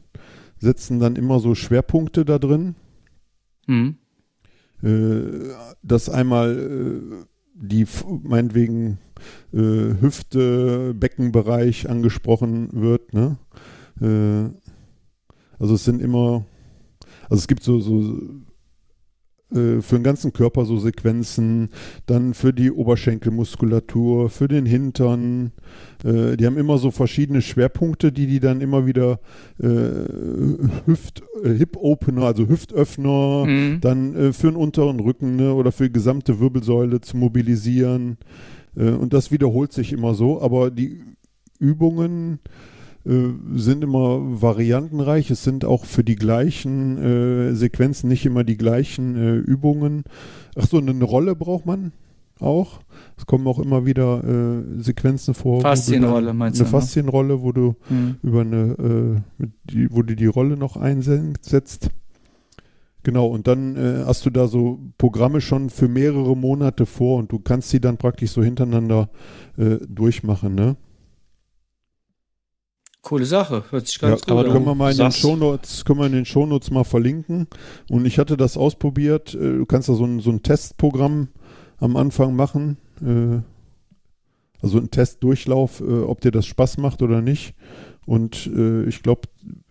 [0.57, 2.75] setzen dann immer so Schwerpunkte da drin.
[3.67, 3.97] Mhm.
[4.83, 7.25] Äh, dass einmal äh,
[7.55, 7.87] die
[8.23, 8.99] meinetwegen
[9.53, 13.13] äh, Hüfte, Beckenbereich angesprochen wird.
[13.13, 13.37] Ne?
[14.01, 14.49] Äh,
[15.57, 16.45] also es sind immer,
[17.29, 18.19] also es gibt so, so
[19.51, 21.69] äh, für den ganzen Körper so Sequenzen,
[22.07, 25.51] dann für die Oberschenkelmuskulatur, für den Hintern.
[26.03, 29.19] Äh, die haben immer so verschiedene Schwerpunkte, die die dann immer wieder
[29.59, 29.67] äh,
[30.85, 33.81] Hüft, äh, Hip Opener, also Hüftöffner, mhm.
[33.81, 38.17] dann äh, für den unteren Rücken ne, oder für die gesamte Wirbelsäule zu mobilisieren.
[38.77, 40.99] Und das wiederholt sich immer so, aber die
[41.59, 42.39] Übungen
[43.05, 45.29] äh, sind immer variantenreich.
[45.31, 50.03] Es sind auch für die gleichen äh, Sequenzen nicht immer die gleichen äh, Übungen.
[50.55, 51.91] Ach so, eine Rolle braucht man
[52.39, 52.79] auch.
[53.17, 55.61] Es kommen auch immer wieder äh, Sequenzen vor.
[55.61, 56.75] Faszienrolle meinst eine du?
[56.75, 56.81] Eine ne?
[56.81, 58.17] Faszienrolle, wo du mhm.
[58.21, 61.89] über eine, äh, die, wo du die Rolle noch einsetzt.
[63.03, 67.31] Genau, und dann äh, hast du da so Programme schon für mehrere Monate vor und
[67.31, 69.09] du kannst sie dann praktisch so hintereinander
[69.57, 70.75] äh, durchmachen, ne?
[73.05, 74.51] Coole Sache, hört sich ganz ja, gut aber an.
[74.51, 77.45] Können wir mal in den Shownotes, können wir in den Shownotes mal verlinken.
[77.87, 79.35] Und ich hatte das ausprobiert.
[79.35, 81.27] Äh, du kannst da so ein, so ein Testprogramm
[81.77, 82.77] am Anfang machen.
[83.03, 83.41] Äh,
[84.59, 87.53] also ein Testdurchlauf, äh, ob dir das Spaß macht oder nicht.
[88.07, 88.47] Und
[88.87, 89.21] ich glaube,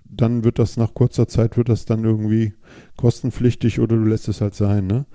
[0.05, 2.53] dann wird das nach kurzer Zeit wird das dann irgendwie
[2.97, 4.89] kostenpflichtig oder du lässt es halt sein.
[4.89, 5.07] Ne?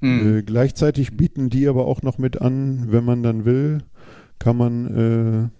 [0.00, 0.44] Hm.
[0.46, 3.78] gleichzeitig bieten die aber auch noch mit an, wenn man dann will,
[4.38, 5.50] kann man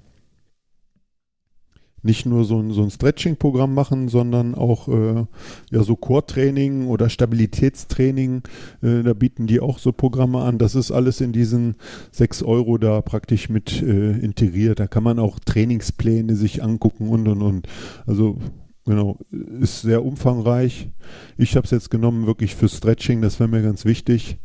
[2.02, 5.24] nicht nur so ein, so ein Stretching-Programm machen, sondern auch äh,
[5.70, 8.42] ja so Core-Training oder Stabilitätstraining.
[8.82, 10.58] Äh, da bieten die auch so Programme an.
[10.58, 11.76] Das ist alles in diesen
[12.10, 14.80] sechs Euro da praktisch mit äh, integriert.
[14.80, 17.68] Da kann man auch Trainingspläne sich angucken und und und.
[18.06, 18.38] Also
[18.86, 19.18] genau,
[19.60, 20.88] ist sehr umfangreich.
[21.36, 24.38] Ich habe es jetzt genommen wirklich für Stretching, das wäre mir ganz wichtig.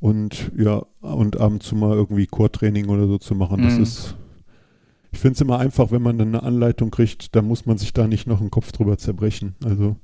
[0.00, 3.82] Und ja, und ab und zu mal irgendwie Core-Training oder so zu machen, das mhm.
[3.82, 4.16] ist
[5.12, 7.92] ich finde es immer einfach, wenn man dann eine Anleitung kriegt, da muss man sich
[7.92, 9.54] da nicht noch einen Kopf drüber zerbrechen.
[9.64, 9.96] Also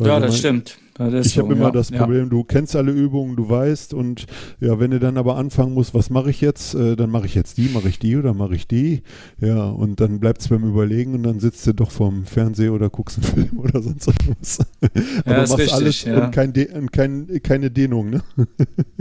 [0.00, 0.78] ja, das man, stimmt.
[0.96, 2.28] Das ich so, habe immer ja, das Problem, ja.
[2.28, 4.26] du kennst alle Übungen, du weißt und
[4.60, 7.34] ja, wenn du dann aber anfangen musst, was mache ich jetzt, äh, dann mache ich
[7.34, 9.02] jetzt die, mache ich die oder mache ich die.
[9.40, 12.90] Ja, und dann bleibt es beim Überlegen und dann sitzt du doch vorm Fernseher oder
[12.90, 14.58] guckst einen Film oder sonst was.
[14.80, 15.00] aber
[15.32, 16.24] ja, machst richtig, alles ja.
[16.24, 18.22] und kein De kein, keine Dehnung, ne?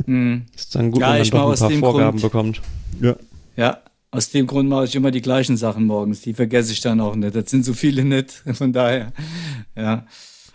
[0.07, 0.43] Mhm.
[0.55, 2.61] Ist dann gut, ja, wenn man doch ein paar Vorgaben Grund, bekommt.
[3.01, 3.15] Ja.
[3.55, 3.77] Ja,
[4.13, 6.21] aus dem Grund mache ich immer die gleichen Sachen morgens.
[6.21, 7.35] Die vergesse ich dann auch nicht.
[7.35, 8.43] Das sind so viele nicht.
[8.53, 9.11] Von daher,
[9.75, 10.05] ja.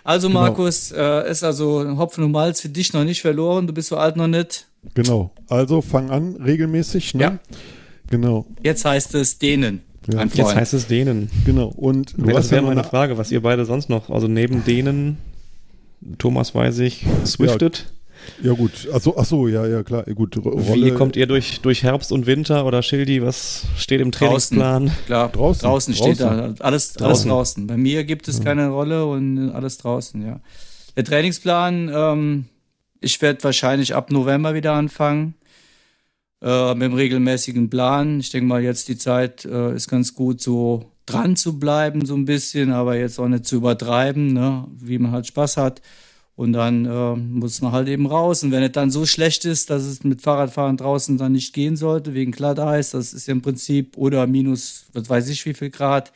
[0.04, 0.40] Also genau.
[0.40, 3.66] Markus, äh, ist also Hopfen und Malz für dich noch nicht verloren.
[3.66, 4.66] Du bist so alt noch nicht.
[4.94, 5.32] Genau.
[5.48, 7.14] Also fang an regelmäßig.
[7.14, 7.22] Ne?
[7.22, 7.38] Ja.
[8.08, 8.46] Genau.
[8.62, 9.82] Jetzt heißt es dehnen.
[10.10, 10.24] Ja.
[10.24, 11.28] Jetzt heißt es dehnen.
[11.44, 11.66] Genau.
[11.66, 15.18] Und ja, das wäre meine Frage, was ihr beide sonst noch, also neben denen,
[16.16, 17.92] Thomas weiß ich, swiftet.
[18.42, 18.52] Ja.
[18.52, 20.36] Gut, achso, ach so, ja, ja, klar, gut.
[20.44, 20.86] Rolle.
[20.86, 24.86] Wie kommt ihr durch, durch Herbst und Winter oder Schildi, was steht im Trainingsplan?
[24.86, 26.56] Draußen, klar, draußen, draußen steht draußen.
[26.56, 27.06] da, alles draußen.
[27.06, 27.66] alles draußen.
[27.66, 28.44] Bei mir gibt es ja.
[28.44, 30.40] keine Rolle und alles draußen, ja.
[30.96, 32.44] Der Trainingsplan, ähm,
[33.00, 35.34] ich werde wahrscheinlich ab November wieder anfangen
[36.42, 38.20] äh, mit dem regelmäßigen Plan.
[38.20, 42.14] Ich denke mal, jetzt die Zeit äh, ist ganz gut, so dran zu bleiben, so
[42.14, 44.66] ein bisschen, aber jetzt auch nicht zu übertreiben, ne?
[44.76, 45.80] wie man halt Spaß hat.
[46.38, 48.44] Und dann äh, muss man halt eben raus.
[48.44, 51.76] Und wenn es dann so schlecht ist, dass es mit Fahrradfahren draußen dann nicht gehen
[51.76, 55.70] sollte, wegen Glatteis, das ist ja im Prinzip, oder minus, was weiß ich, wie viel
[55.70, 56.12] Grad,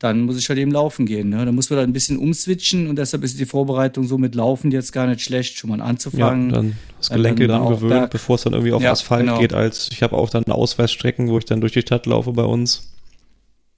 [0.00, 1.28] dann muss ich halt eben laufen gehen.
[1.28, 1.44] Ne?
[1.44, 4.72] Da muss man dann ein bisschen umswitchen und deshalb ist die Vorbereitung so mit Laufen
[4.72, 6.50] jetzt gar nicht schlecht, schon mal anzufangen.
[6.50, 9.38] Ja, dann das Gelenke dann, dann gewöhnt, bevor es dann irgendwie auf ja, Asphalt genau.
[9.38, 12.42] geht, als ich habe auch dann Ausweisstrecken, wo ich dann durch die Stadt laufe bei
[12.42, 12.92] uns.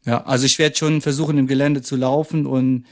[0.06, 2.86] Ja, also ich werde schon versuchen, im Gelände zu laufen und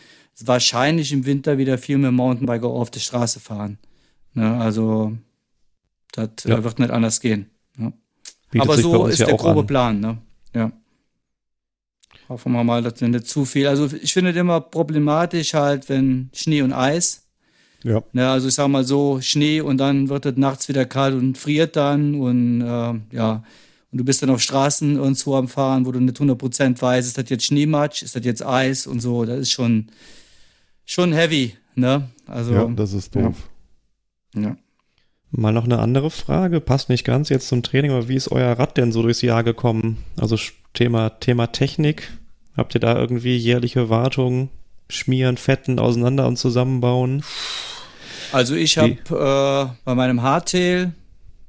[0.45, 3.79] wahrscheinlich im Winter wieder viel mehr Mountainbiker auf der Straße fahren.
[4.35, 5.17] Ne, also
[6.13, 6.65] das äh, ja.
[6.65, 7.51] wird nicht anders gehen.
[7.77, 7.93] Ne?
[8.59, 9.67] Aber so ist ja der grobe an.
[9.67, 10.01] Plan.
[10.01, 10.19] Ne?
[10.55, 10.73] Ja.
[12.29, 13.67] Hoffen wir mal, dass wir nicht zu viel.
[13.69, 17.27] Also ich finde es immer problematisch halt, wenn Schnee und Eis.
[17.85, 18.03] Ja.
[18.13, 21.39] Ne, also ich sag mal so, Schnee und dann wird es nachts wieder kalt und
[21.39, 23.45] friert dann und äh, ja.
[23.93, 27.17] Und du bist dann auf Straßen irgendwo am Fahren, wo du nicht 100% weißt, ist
[27.17, 29.25] das jetzt Schneematsch, ist das jetzt Eis und so.
[29.25, 29.87] Das ist schon,
[30.87, 32.09] schon heavy, ne?
[32.27, 33.51] Also, ja, das ist doof.
[34.35, 34.41] Ja.
[34.41, 34.57] ja.
[35.33, 38.59] Mal noch eine andere Frage, passt nicht ganz jetzt zum Training, aber wie ist euer
[38.59, 39.99] Rad denn so durchs Jahr gekommen?
[40.19, 40.39] Also
[40.73, 42.11] Thema, Thema Technik.
[42.57, 44.49] Habt ihr da irgendwie jährliche Wartungen?
[44.89, 47.23] Schmieren, fetten, auseinander und zusammenbauen?
[48.33, 50.93] Also ich habe äh, bei meinem Hardtail,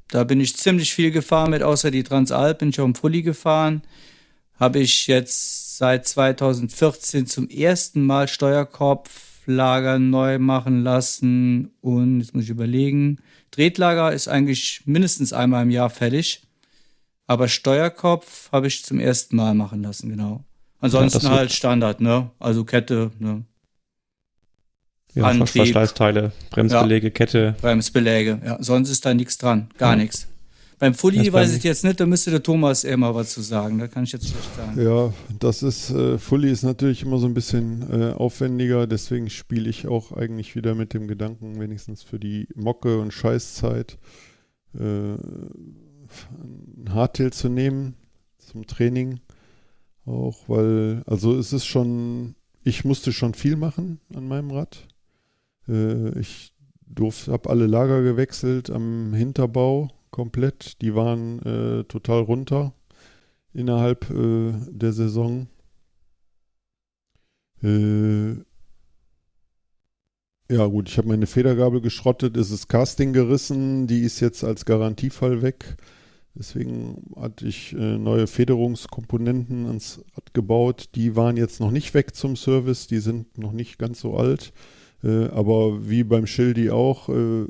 [0.10, 3.22] da bin ich ziemlich viel gefahren mit, außer die Transalp bin ich auch im Fully
[3.22, 3.84] gefahren.
[4.60, 8.28] Habe ich jetzt seit 2014 zum ersten Mal
[9.48, 13.20] Steuerkopflager neu machen lassen und jetzt muss ich überlegen,
[13.52, 16.42] Tretlager ist eigentlich mindestens einmal im Jahr fertig.
[17.28, 20.44] Aber Steuerkopf habe ich zum ersten Mal machen lassen, genau.
[20.80, 22.30] Ansonsten ja, halt Standard, ne?
[22.40, 23.44] Also Kette, ne?
[25.14, 25.64] Ja, Antrieb.
[25.64, 27.56] Verschleißteile, Bremsbeläge, ja, Kette.
[27.60, 28.58] Bremsbeläge, ja.
[28.62, 29.96] Sonst ist da nichts dran, gar ja.
[29.98, 30.28] nichts.
[30.80, 33.80] Beim Fully weiß ich jetzt nicht, da müsste der Thomas eher mal was zu sagen.
[33.80, 34.80] Da kann ich jetzt schlecht sagen.
[34.80, 39.70] Ja, das ist, äh, Fully ist natürlich immer so ein bisschen äh, aufwendiger, deswegen spiele
[39.70, 43.98] ich auch eigentlich wieder mit dem Gedanken, wenigstens für die Mocke und Scheißzeit,
[44.76, 47.96] äh, ein Hardtail zu nehmen
[48.38, 49.20] zum Training.
[50.06, 54.88] Auch weil, also es ist schon, ich musste schon viel machen an meinem Rad.
[55.68, 56.54] Äh, ich
[56.86, 60.82] durfte, habe alle Lager gewechselt am Hinterbau komplett.
[60.82, 62.74] Die waren äh, total runter
[63.54, 65.48] innerhalb äh, der Saison.
[67.64, 68.36] Äh,
[70.50, 74.64] ja gut, ich habe meine Federgabel geschrottet, es ist Casting gerissen, die ist jetzt als
[74.64, 75.76] Garantiefall weg.
[76.36, 80.90] Deswegen hatte ich äh, neue Federungskomponenten ans Rad gebaut.
[80.94, 84.54] Die waren jetzt noch nicht weg zum Service, die sind noch nicht ganz so alt.
[85.04, 87.48] Äh, aber wie beim Schildi auch, äh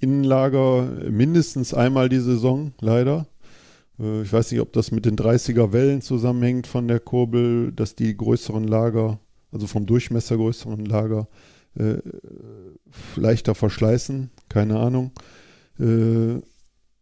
[0.00, 3.26] Innenlager mindestens einmal die Saison, leider.
[3.98, 7.94] Äh, ich weiß nicht, ob das mit den 30er Wellen zusammenhängt von der Kurbel, dass
[7.94, 9.18] die größeren Lager,
[9.52, 11.28] also vom Durchmesser größeren Lager,
[11.76, 11.98] äh,
[13.16, 14.30] leichter verschleißen.
[14.48, 15.12] Keine Ahnung.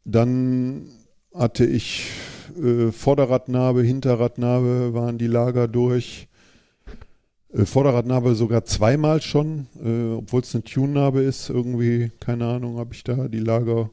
[0.04, 0.86] Dann
[1.32, 2.10] hatte ich
[2.62, 6.28] äh, Vorderradnabe, Hinterradnabe, waren die Lager durch.
[7.56, 11.48] Äh, Vorderradnabe sogar zweimal schon, äh, obwohl es eine Tune-Narbe ist.
[11.48, 13.90] Irgendwie, keine Ahnung, habe ich da die Lager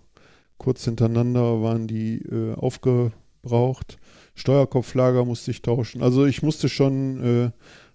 [0.58, 3.98] kurz hintereinander, waren die äh, aufgebraucht.
[4.36, 6.02] Steuerkopflager musste ich tauschen.
[6.02, 7.52] Also ich musste schon äh,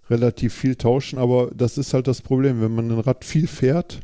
[0.09, 2.61] relativ viel tauschen, aber das ist halt das Problem.
[2.61, 3.99] Wenn man ein Rad viel fährt,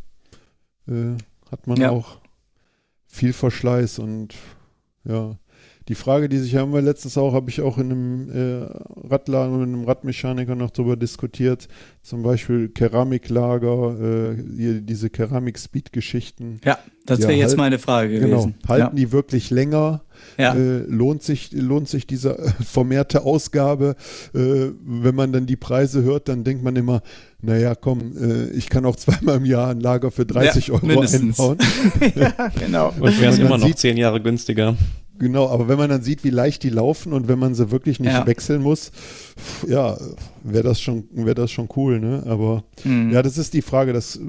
[0.88, 1.16] äh,
[1.50, 1.92] hat man ja.
[1.92, 2.18] auch
[3.08, 4.36] viel Verschleiß und
[5.06, 5.38] ja.
[5.88, 9.60] Die Frage, die sich haben wir letztens auch, habe ich auch in einem äh, Radladen
[9.60, 11.68] mit einem Radmechaniker noch darüber diskutiert.
[12.02, 16.60] Zum Beispiel Keramiklager, äh, hier, diese Keramik-Speed-Geschichten.
[16.66, 18.56] Ja, das wäre ja, jetzt halt, meine Frage genau, gewesen.
[18.60, 19.04] Genau, halten ja.
[19.06, 20.02] die wirklich länger?
[20.40, 20.56] Ja.
[20.56, 23.96] Äh, lohnt, sich, lohnt sich diese äh, vermehrte Ausgabe?
[24.34, 27.04] Äh, wenn man dann die Preise hört, dann denkt man immer,
[27.42, 30.86] naja, komm, äh, ich kann auch zweimal im Jahr ein Lager für 30 ja, Euro
[30.88, 31.40] mindestens.
[31.40, 31.58] einbauen.
[32.16, 32.92] ja, genau.
[33.00, 34.76] Und wäre es immer noch sieht, zehn Jahre günstiger.
[35.18, 38.00] Genau, aber wenn man dann sieht, wie leicht die laufen und wenn man sie wirklich
[38.00, 38.28] nicht ja.
[38.28, 38.92] wechseln muss,
[39.68, 39.98] ja,
[40.44, 42.24] wäre das schon, wäre das schon cool, ne?
[42.26, 43.12] Aber mhm.
[43.12, 44.20] ja, das ist die Frage, das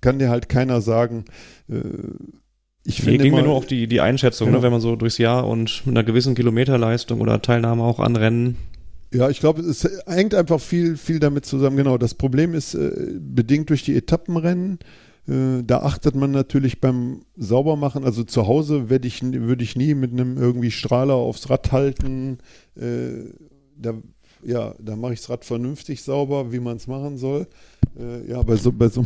[0.00, 1.24] kann dir halt keiner sagen.
[1.70, 1.80] Äh,
[2.84, 4.56] ich finde ging mir nur auch die, die Einschätzung, ja.
[4.56, 8.16] ne, wenn man so durchs Jahr und mit einer gewissen Kilometerleistung oder Teilnahme auch an
[8.16, 8.56] Rennen
[9.14, 11.76] ja, ich glaube, es hängt einfach viel, viel damit zusammen.
[11.76, 14.78] Genau, das Problem ist äh, bedingt durch die Etappenrennen.
[15.28, 18.04] Äh, da achtet man natürlich beim Saubermachen.
[18.04, 22.38] Also zu Hause würde ich, würd ich nie mit einem irgendwie Strahler aufs Rad halten.
[22.76, 23.30] Äh,
[23.76, 23.94] da,
[24.42, 27.46] ja, da mache ich das Rad vernünftig sauber, wie man es machen soll.
[27.98, 29.04] Äh, ja, bei so, bei, so,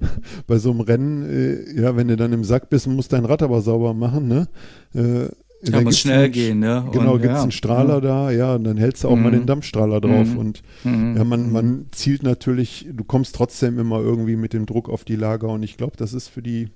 [0.46, 3.42] bei so einem Rennen, äh, ja, wenn du dann im Sack bist, musst dein Rad
[3.42, 4.48] aber sauber machen, ne?
[4.94, 5.28] Äh,
[5.62, 6.88] ja, muss schnell einen, gehen, ne?
[6.92, 7.42] Genau, gibt es ja.
[7.42, 8.02] einen Strahler mhm.
[8.02, 9.22] da, ja, und dann hältst du auch mhm.
[9.22, 10.28] mal den Dampfstrahler drauf.
[10.28, 10.38] Mhm.
[10.38, 11.16] Und mhm.
[11.16, 11.86] ja, man, man mhm.
[11.92, 15.76] zielt natürlich, du kommst trotzdem immer irgendwie mit dem Druck auf die Lager und ich
[15.76, 16.70] glaube, das ist für die,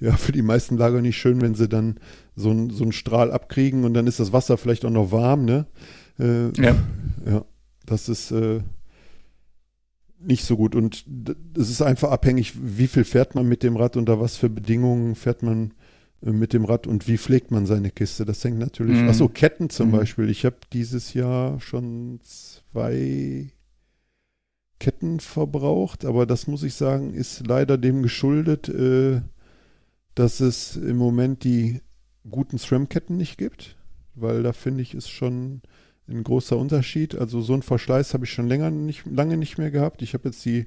[0.00, 1.96] ja, für die meisten Lager nicht schön, wenn sie dann
[2.34, 5.44] so, ein, so einen Strahl abkriegen und dann ist das Wasser vielleicht auch noch warm,
[5.44, 5.66] ne?
[6.18, 6.74] Äh, ja.
[7.26, 7.44] Ja,
[7.86, 8.60] das ist äh,
[10.18, 10.74] nicht so gut.
[10.74, 11.04] Und
[11.56, 15.14] es ist einfach abhängig, wie viel fährt man mit dem Rad, unter was für Bedingungen
[15.14, 15.72] fährt man
[16.32, 18.24] mit dem Rad und wie pflegt man seine Kiste.
[18.24, 19.00] Das hängt natürlich.
[19.00, 19.08] Mhm.
[19.08, 19.92] Achso, Ketten zum mhm.
[19.92, 20.30] Beispiel.
[20.30, 23.50] Ich habe dieses Jahr schon zwei
[24.78, 29.20] Ketten verbraucht, aber das muss ich sagen, ist leider dem geschuldet, äh,
[30.14, 31.80] dass es im Moment die
[32.28, 33.76] guten SRAM-Ketten nicht gibt,
[34.14, 35.60] weil da finde ich ist schon
[36.08, 37.14] ein großer Unterschied.
[37.14, 40.00] Also so ein Verschleiß habe ich schon länger nicht, lange nicht mehr gehabt.
[40.00, 40.66] Ich habe jetzt die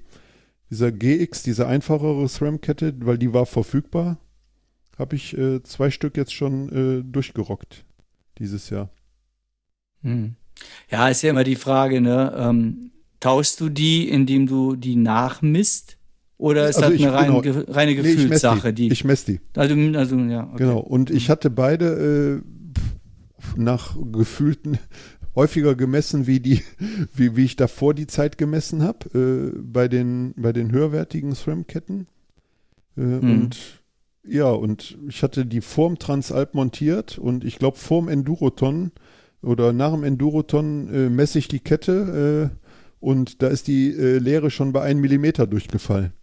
[0.70, 4.20] dieser GX, diese einfachere SRAM-Kette, weil die war verfügbar
[4.98, 7.86] habe ich äh, zwei Stück jetzt schon äh, durchgerockt
[8.39, 8.89] dieses Jahr.
[10.02, 10.36] Hm.
[10.89, 12.34] Ja, ist ja immer die Frage, ne?
[12.38, 15.98] Ähm, tauschst du die, indem du die nachmisst?
[16.38, 18.74] Oder ist also das eine rein, genau, reine Gefühlssache?
[18.74, 19.41] Nee, ich messe die.
[19.56, 20.58] Also, also, ja, okay.
[20.58, 21.30] Genau, und ich hm.
[21.30, 24.78] hatte beide äh, nach gefühlten
[25.36, 26.64] häufiger gemessen, wie die,
[27.14, 32.08] wie, wie ich davor die Zeit gemessen habe, äh, bei den, bei den höherwertigen SRAM-Ketten.
[32.98, 33.32] Äh, mhm.
[33.32, 33.58] Und
[34.28, 38.91] ja, und ich hatte die vorm Transalp montiert und ich glaube vorm Enduroton
[39.41, 42.67] oder nach dem Enduroton äh, messe ich die Kette äh,
[42.99, 46.13] und da ist die äh, Leere schon bei einem Millimeter durchgefallen.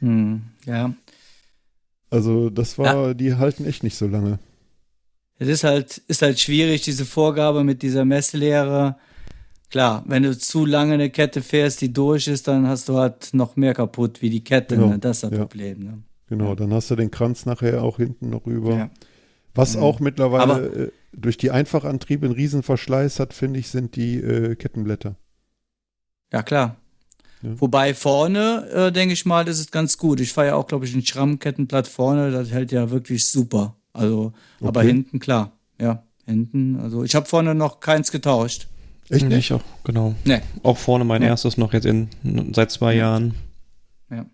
[0.00, 0.94] Hm, ja.
[2.10, 3.14] Also das war, ja.
[3.14, 4.38] die halten echt nicht so lange.
[5.38, 8.96] Es ist halt, ist halt schwierig, diese Vorgabe mit dieser Messlehre.
[9.70, 13.34] Klar, wenn du zu lange eine Kette fährst, die durch ist, dann hast du halt
[13.34, 14.76] noch mehr kaputt wie die Kette.
[14.76, 14.88] Genau.
[14.88, 14.98] Ne?
[14.98, 15.38] Das ist das ja.
[15.38, 15.80] Problem.
[15.80, 16.02] Ne?
[16.28, 18.76] Genau, dann hast du den Kranz nachher auch hinten noch rüber.
[18.76, 18.90] Ja.
[19.54, 19.82] Was mhm.
[19.82, 24.54] auch mittlerweile Aber, äh, durch die Einfachantriebe einen Riesenverschleiß hat, finde ich, sind die äh,
[24.54, 25.16] Kettenblätter.
[26.32, 26.76] Ja, klar.
[27.42, 27.60] Ja.
[27.60, 30.20] Wobei vorne, äh, denke ich mal, das ist ganz gut.
[30.20, 33.76] Ich fahre ja auch, glaube ich, ein Schrammkettenblatt vorne, das hält ja wirklich super.
[33.92, 34.68] Also, okay.
[34.68, 35.52] aber hinten, klar.
[35.80, 36.78] Ja, hinten.
[36.80, 38.68] Also, ich habe vorne noch keins getauscht.
[39.08, 39.38] Echt nicht?
[39.38, 40.14] Ich auch, genau.
[40.24, 40.40] Nee.
[40.62, 41.28] Auch vorne mein ja.
[41.28, 42.08] erstes noch jetzt in
[42.52, 43.34] seit zwei Jahren.
[44.10, 44.26] Ja.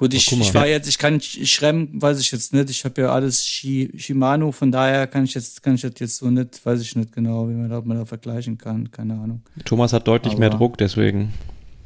[0.00, 2.70] Gut, ich, ich war jetzt, ich kann Schremm, weiß ich jetzt nicht.
[2.70, 6.30] Ich habe ja alles Shimano, von daher kann ich jetzt, kann ich das jetzt so
[6.30, 9.42] nicht, weiß ich nicht genau, wie man da, man da vergleichen kann, keine Ahnung.
[9.66, 11.34] Thomas hat deutlich Aber, mehr Druck, deswegen.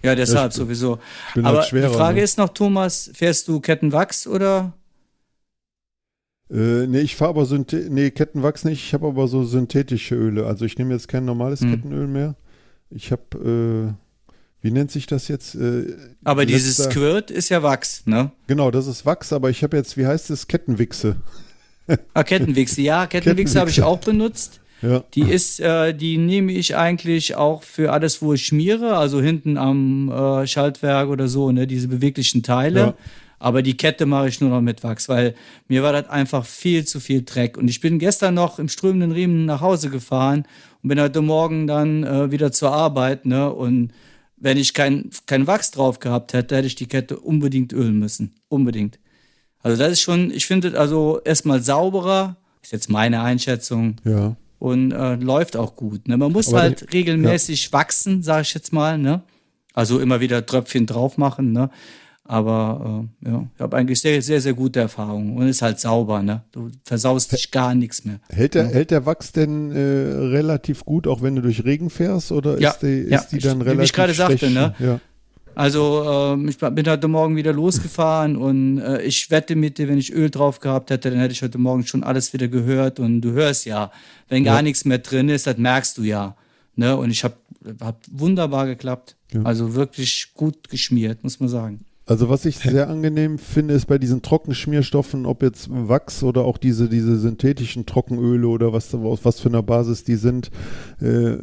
[0.04, 1.00] Ja, deshalb ich, sowieso.
[1.34, 2.22] Aber halt schwerer, die Frage ne?
[2.22, 4.72] ist noch, Thomas, fährst du Kettenwachs oder?
[6.52, 7.48] Äh, nee, ich fahre aber
[7.88, 10.46] nee, Kettenwachs nicht, ich habe aber so synthetische Öle.
[10.46, 11.72] Also ich nehme jetzt kein normales hm.
[11.72, 12.36] Kettenöl mehr.
[12.90, 14.03] Ich habe äh,
[14.64, 15.54] wie nennt sich das jetzt?
[15.56, 15.94] Äh,
[16.24, 18.32] aber dieses Squirt ist ja Wachs, ne?
[18.46, 21.16] Genau, das ist Wachs, aber ich habe jetzt, wie heißt es, Kettenwichse.
[22.14, 24.60] ah, Kettenwichse, ja, Kettenwichse habe ich auch benutzt.
[24.80, 25.04] Ja.
[25.12, 29.58] Die ist, äh, die nehme ich eigentlich auch für alles, wo ich schmiere, also hinten
[29.58, 32.80] am äh, Schaltwerk oder so, ne, diese beweglichen Teile.
[32.80, 32.94] Ja.
[33.38, 35.34] Aber die Kette mache ich nur noch mit Wachs, weil
[35.68, 37.58] mir war das einfach viel zu viel Dreck.
[37.58, 40.46] Und ich bin gestern noch im strömenden Riemen nach Hause gefahren
[40.82, 43.90] und bin heute Morgen dann äh, wieder zur Arbeit, ne, und
[44.44, 48.34] wenn ich kein, kein Wachs drauf gehabt hätte, hätte ich die Kette unbedingt ölen müssen.
[48.50, 48.98] Unbedingt.
[49.62, 53.96] Also das ist schon, ich finde also erstmal sauberer, ist jetzt meine Einschätzung.
[54.04, 54.36] Ja.
[54.58, 56.08] Und äh, läuft auch gut.
[56.08, 56.18] Ne?
[56.18, 57.72] Man muss Aber halt die, regelmäßig ja.
[57.72, 58.98] wachsen, sage ich jetzt mal.
[58.98, 59.22] Ne?
[59.72, 61.52] Also immer wieder Tröpfchen drauf machen.
[61.52, 61.70] Ne?
[62.26, 66.22] Aber äh, ja, ich habe eigentlich sehr, sehr, sehr gute Erfahrungen und ist halt sauber,
[66.22, 66.42] ne?
[66.52, 68.18] Du versaust dich gar nichts mehr.
[68.30, 68.70] Hält der, ja.
[68.70, 72.70] hält der Wachs denn äh, relativ gut, auch wenn du durch Regen fährst, oder ja,
[72.70, 74.74] ist die, ja, ist die dann ich, relativ Wie ich gerade sagte, ne?
[74.78, 75.00] Ja.
[75.54, 79.98] Also äh, ich bin heute Morgen wieder losgefahren und äh, ich wette mit dir, wenn
[79.98, 83.20] ich Öl drauf gehabt hätte, dann hätte ich heute Morgen schon alles wieder gehört und
[83.20, 83.92] du hörst ja,
[84.28, 86.36] wenn gar nichts mehr drin ist, das merkst du ja.
[86.74, 86.96] Ne?
[86.96, 87.36] Und ich habe
[87.80, 89.16] hab wunderbar geklappt.
[89.42, 91.84] Also wirklich gut geschmiert, muss man sagen.
[92.06, 96.58] Also was ich sehr angenehm finde, ist bei diesen Trockenschmierstoffen, ob jetzt Wachs oder auch
[96.58, 100.50] diese, diese synthetischen Trockenöle oder was, aus was für einer Basis die sind,
[101.00, 101.36] äh,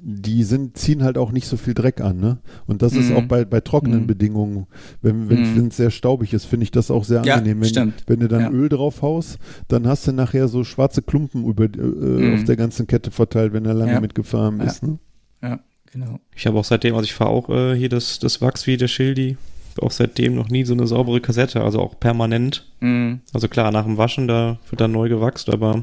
[0.00, 2.20] die sind, ziehen halt auch nicht so viel Dreck an.
[2.20, 2.38] Ne?
[2.66, 3.00] Und das mhm.
[3.00, 4.06] ist auch bei, bei trockenen mhm.
[4.06, 4.66] Bedingungen,
[5.02, 5.66] wenn wenn mhm.
[5.66, 7.62] es sehr staubig ist, finde ich das auch sehr angenehm.
[7.62, 8.50] Ja, wenn, wenn du dann ja.
[8.50, 9.38] Öl drauf haust,
[9.68, 12.34] dann hast du nachher so schwarze Klumpen über, äh, mhm.
[12.34, 14.00] auf der ganzen Kette verteilt, wenn er lange ja.
[14.00, 14.82] mitgefahren ist.
[14.82, 14.98] Ne?
[15.42, 15.60] Ja,
[15.92, 16.18] genau.
[16.34, 18.88] Ich habe auch seitdem, also ich fahre auch äh, hier das, das Wachs wie der
[18.88, 19.36] Schildi
[19.82, 22.66] auch seitdem noch nie so eine saubere Kassette, also auch permanent.
[22.80, 23.20] Mhm.
[23.32, 25.82] Also klar, nach dem Waschen, da wird dann neu gewachst, aber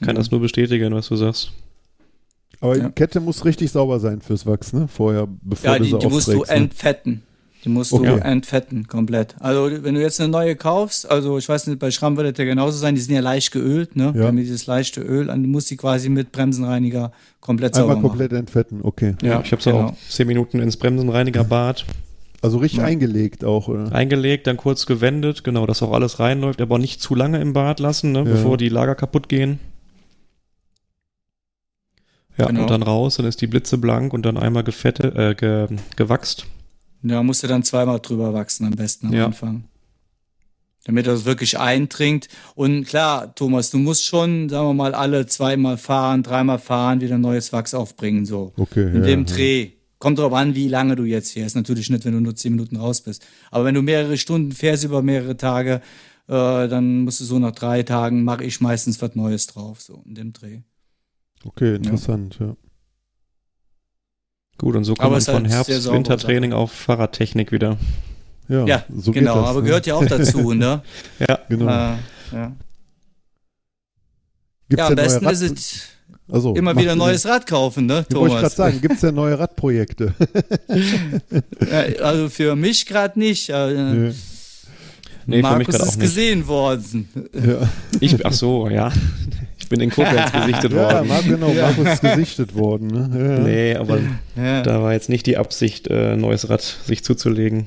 [0.00, 0.18] kann mhm.
[0.18, 1.52] das nur bestätigen, was du sagst.
[2.60, 2.88] Aber ja.
[2.88, 4.86] die Kette muss richtig sauber sein fürs Wachs, ne?
[4.86, 6.48] Vorher, bevor ja, die, du sie die musst du ne?
[6.48, 7.22] entfetten.
[7.64, 8.06] Die musst okay.
[8.06, 9.36] du entfetten, komplett.
[9.38, 12.38] Also, wenn du jetzt eine neue kaufst, also ich weiß nicht, bei Schramm wird das
[12.38, 14.12] ja genauso sein, die sind ja leicht geölt, ne?
[14.16, 14.24] Ja.
[14.24, 18.80] Damit dieses leichte Öl, dann musst du quasi mit Bremsenreiniger komplett sauber Einmal komplett entfetten,
[18.82, 19.14] okay.
[19.22, 19.84] Ja, ich habe so genau.
[19.86, 21.84] auch zehn Minuten ins Bremsenreinigerbad.
[22.42, 22.86] Also richtig ja.
[22.86, 23.92] eingelegt auch, oder?
[23.92, 27.78] Eingelegt, dann kurz gewendet, genau, dass auch alles reinläuft, aber nicht zu lange im Bad
[27.78, 28.24] lassen, ne, ja.
[28.24, 29.60] bevor die Lager kaputt gehen.
[32.36, 32.62] Ja, genau.
[32.62, 36.46] und dann raus, dann ist die Blitze blank und dann einmal gefette, äh, ge, gewachst.
[37.02, 39.26] Ja, musst du dann zweimal drüber wachsen am besten am ja.
[39.26, 39.64] Anfang.
[40.84, 42.26] Damit das wirklich eindringt.
[42.56, 47.18] Und klar, Thomas, du musst schon, sagen wir mal, alle zweimal fahren, dreimal fahren, wieder
[47.18, 48.52] neues Wachs aufbringen, so.
[48.56, 48.88] Okay.
[48.88, 49.70] In ja, dem Dreh.
[50.02, 51.54] Kommt drauf an, wie lange du jetzt fährst.
[51.54, 53.24] Natürlich nicht, wenn du nur zehn Minuten raus bist.
[53.52, 55.74] Aber wenn du mehrere Stunden fährst über mehrere Tage,
[56.26, 60.02] äh, dann musst du so nach drei Tagen, mache ich meistens was Neues drauf, so
[60.04, 60.62] in dem Dreh.
[61.44, 62.46] Okay, interessant, ja.
[62.46, 62.56] ja.
[64.58, 67.78] Gut, und so kommt man von halt Herbst-Wintertraining auf Fahrradtechnik wieder.
[68.48, 69.66] Ja, ja so genau, das, aber ne?
[69.66, 70.82] gehört ja auch dazu, ne?
[71.20, 71.66] ja, genau.
[71.66, 71.96] Äh,
[72.32, 72.56] ja.
[74.68, 75.88] ja, am besten ist es
[76.32, 78.30] also, Immer wieder ein neues Rad kaufen, ne, Thomas?
[78.30, 80.14] Wollte ich gerade sagen, gibt es denn neue Radprojekte?
[81.70, 83.50] ja, also für mich gerade nicht.
[83.50, 84.12] Äh, nee.
[85.26, 87.08] Nee, Markus ist gesehen worden.
[87.34, 87.68] Ja.
[88.00, 88.90] Ich, ach so, ja.
[89.72, 91.08] bin in Koblenz gesichtet Ja, worden.
[91.08, 92.88] Mar genau, Markus ist gesichtet worden.
[92.88, 93.10] Ne?
[93.14, 93.38] Ja, ja.
[93.38, 93.98] Nee, aber
[94.36, 94.62] Ja.
[94.62, 97.66] da war jetzt nicht die Absicht, äh, neues Rad sich zuzulegen.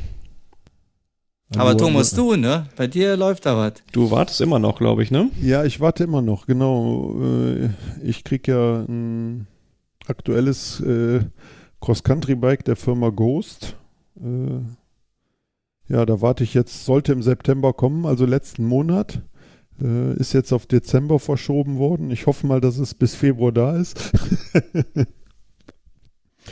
[1.54, 2.68] Aber Also, Thomas, du, ne?
[2.76, 3.74] Bei dir läuft da was.
[3.92, 5.30] Du wartest immer noch, glaube ich, ne?
[5.42, 7.16] Ja, ich warte immer noch, genau.
[7.22, 7.70] Äh,
[8.04, 9.48] Ich krieg ja ein
[10.08, 11.22] aktuelles äh,
[11.82, 13.76] Cross-Country-Bike der Firma Ghost.
[14.20, 14.62] Äh,
[15.88, 19.22] Ja, da warte ich jetzt, sollte im September kommen, also letzten Monat.
[19.78, 22.10] Ist jetzt auf Dezember verschoben worden.
[22.10, 24.00] Ich hoffe mal, dass es bis Februar da ist.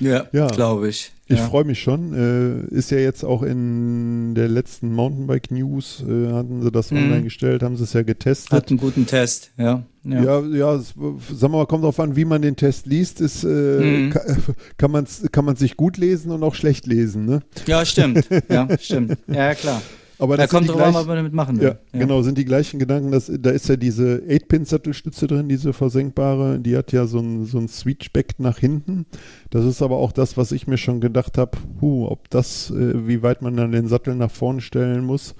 [0.01, 0.47] Ja, Ja.
[0.47, 1.12] glaube ich.
[1.27, 1.47] Ich ja.
[1.47, 2.13] freue mich schon.
[2.13, 6.97] Äh, ist ja jetzt auch in der letzten Mountainbike News, äh, hatten sie das Mhm.
[6.97, 8.51] online gestellt, haben sie es ja getestet.
[8.51, 9.83] Hat einen guten Test, ja.
[10.03, 10.21] Ja.
[10.21, 13.21] Ja, ja, es, sagen wir mal, kommt drauf an, wie man den Test liest.
[13.21, 14.09] Ist, äh, Mhm.
[14.09, 14.25] ka-
[14.77, 17.25] kann man es kann man's sich gut lesen und auch schlecht lesen.
[17.25, 17.41] Ne?
[17.67, 18.27] Ja, stimmt.
[18.49, 19.17] Ja, stimmt.
[19.27, 19.81] Ja, klar.
[20.23, 21.77] Aber Da das sind kommt drauf an, was man damit machen will.
[21.93, 23.11] ja, genau, sind die gleichen Gedanken.
[23.11, 26.59] Dass, da ist ja diese 8-Pin-Sattelstütze drin, diese versenkbare.
[26.59, 29.05] Die hat ja so ein, so ein Switchback nach hinten.
[29.49, 33.05] Das ist aber auch das, was ich mir schon gedacht habe, huh, ob das, äh,
[33.05, 35.35] wie weit man dann den Sattel nach vorne stellen muss.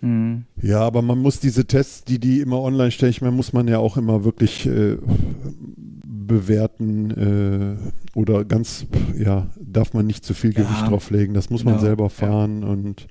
[0.00, 0.44] Mhm.
[0.60, 3.66] Ja, aber man muss diese Tests, die die immer online stellen, ich meine, muss man
[3.66, 4.96] ja auch immer wirklich äh,
[6.04, 8.86] bewerten äh, oder ganz,
[9.18, 11.34] ja, darf man nicht zu viel Ja, Gewicht drauflegen.
[11.34, 12.08] Das muss man genau, selber ja.
[12.10, 13.06] fahren und äh,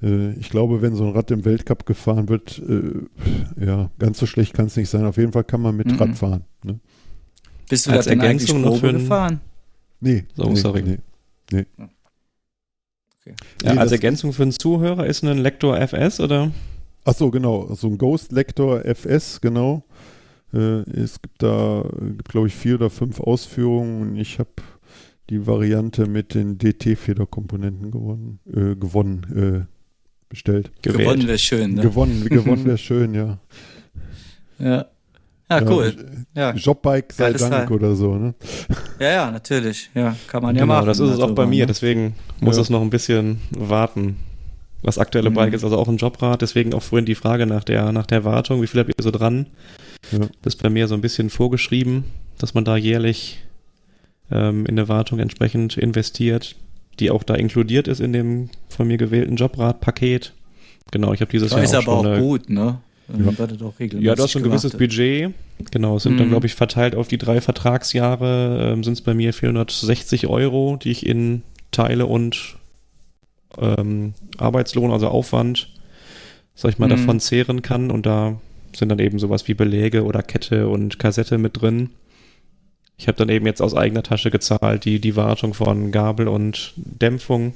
[0.00, 4.54] ich glaube, wenn so ein Rad im Weltcup gefahren wird, äh, ja, ganz so schlecht
[4.54, 5.04] kann es nicht sein.
[5.04, 5.96] Auf jeden Fall kann man mit Mhm.
[5.98, 6.44] Rad fahren.
[6.62, 6.78] Ne?
[7.68, 9.40] Bist du Als da denn eigentlich Ergänzung noch Probe für ein- gefahren?
[10.00, 10.82] Nee, So, nee, sorry.
[11.52, 11.66] nee.
[13.26, 13.34] Ja,
[13.64, 16.50] Nee, als Ergänzung für einen Zuhörer ist ein Lektor FS oder?
[17.04, 17.74] Ach so, genau.
[17.74, 19.84] So ein Ghost Lector FS, genau.
[20.54, 24.48] Äh, es gibt da, gibt glaube ich vier oder fünf Ausführungen und ich habe
[25.28, 29.77] die Variante mit den DT-Federkomponenten gewonnen, äh, gewonnen, äh,
[30.28, 30.70] bestellt.
[30.82, 31.00] Gewählt.
[31.04, 31.82] Gewonnen wäre schön, ne?
[31.82, 33.38] Gewonnen, gewonnen wäre schön, ja.
[34.58, 34.86] ja.
[35.50, 35.94] Ja, cool.
[36.34, 37.76] Ja, Jobbike sei Geiles Dank Teil.
[37.78, 38.34] oder so, ne?
[39.00, 39.88] ja, ja, natürlich.
[39.94, 40.86] Ja, kann man ja genau, machen.
[40.86, 41.66] das ist es auch bei darüber, mir, ne?
[41.68, 42.62] deswegen muss Ja.
[42.62, 44.16] es noch ein bisschen warten.
[44.82, 45.34] Das aktuelle Mhm.
[45.34, 48.24] Bike ist also auch ein Jobrad, deswegen auch vorhin die Frage nach der, nach der
[48.24, 49.46] Wartung, wie viel habt ihr so dran?
[50.12, 50.18] Ja.
[50.42, 52.04] Das ist bei mir so ein bisschen vorgeschrieben,
[52.36, 53.38] dass man da jährlich
[54.30, 56.56] ähm, in eine Wartung entsprechend investiert,
[57.00, 60.32] die auch da inkludiert ist in dem von mir gewählten Jobradpaket.
[60.90, 62.78] Genau, ich habe dieses Das Jahr ist auch aber auch schon eine, gut, ne?
[63.08, 63.38] Dann Ja.
[63.38, 64.76] wird das auch regelmäßig Ja, du hast so ein gewisses.
[64.76, 65.32] Budget.
[65.70, 66.30] Genau, es sind dann, Mhm.
[66.32, 70.90] glaube ich, verteilt auf die drei Vertragsjahre, ähm, sind es bei mir 460 Euro, die
[70.90, 72.56] ich in Teile und
[73.58, 75.68] ähm, Arbeitslohn, also Aufwand,
[76.54, 76.90] sag ich mal, Mhm.
[76.90, 77.90] davon zehren kann.
[77.90, 78.38] Und da
[78.76, 81.90] sind dann eben sowas wie Beläge oder Kette und Kassette mit drin.
[82.98, 86.72] Ich habe dann eben jetzt aus eigener Tasche gezahlt, die, die Wartung von Gabel und
[86.76, 87.54] Dämpfung.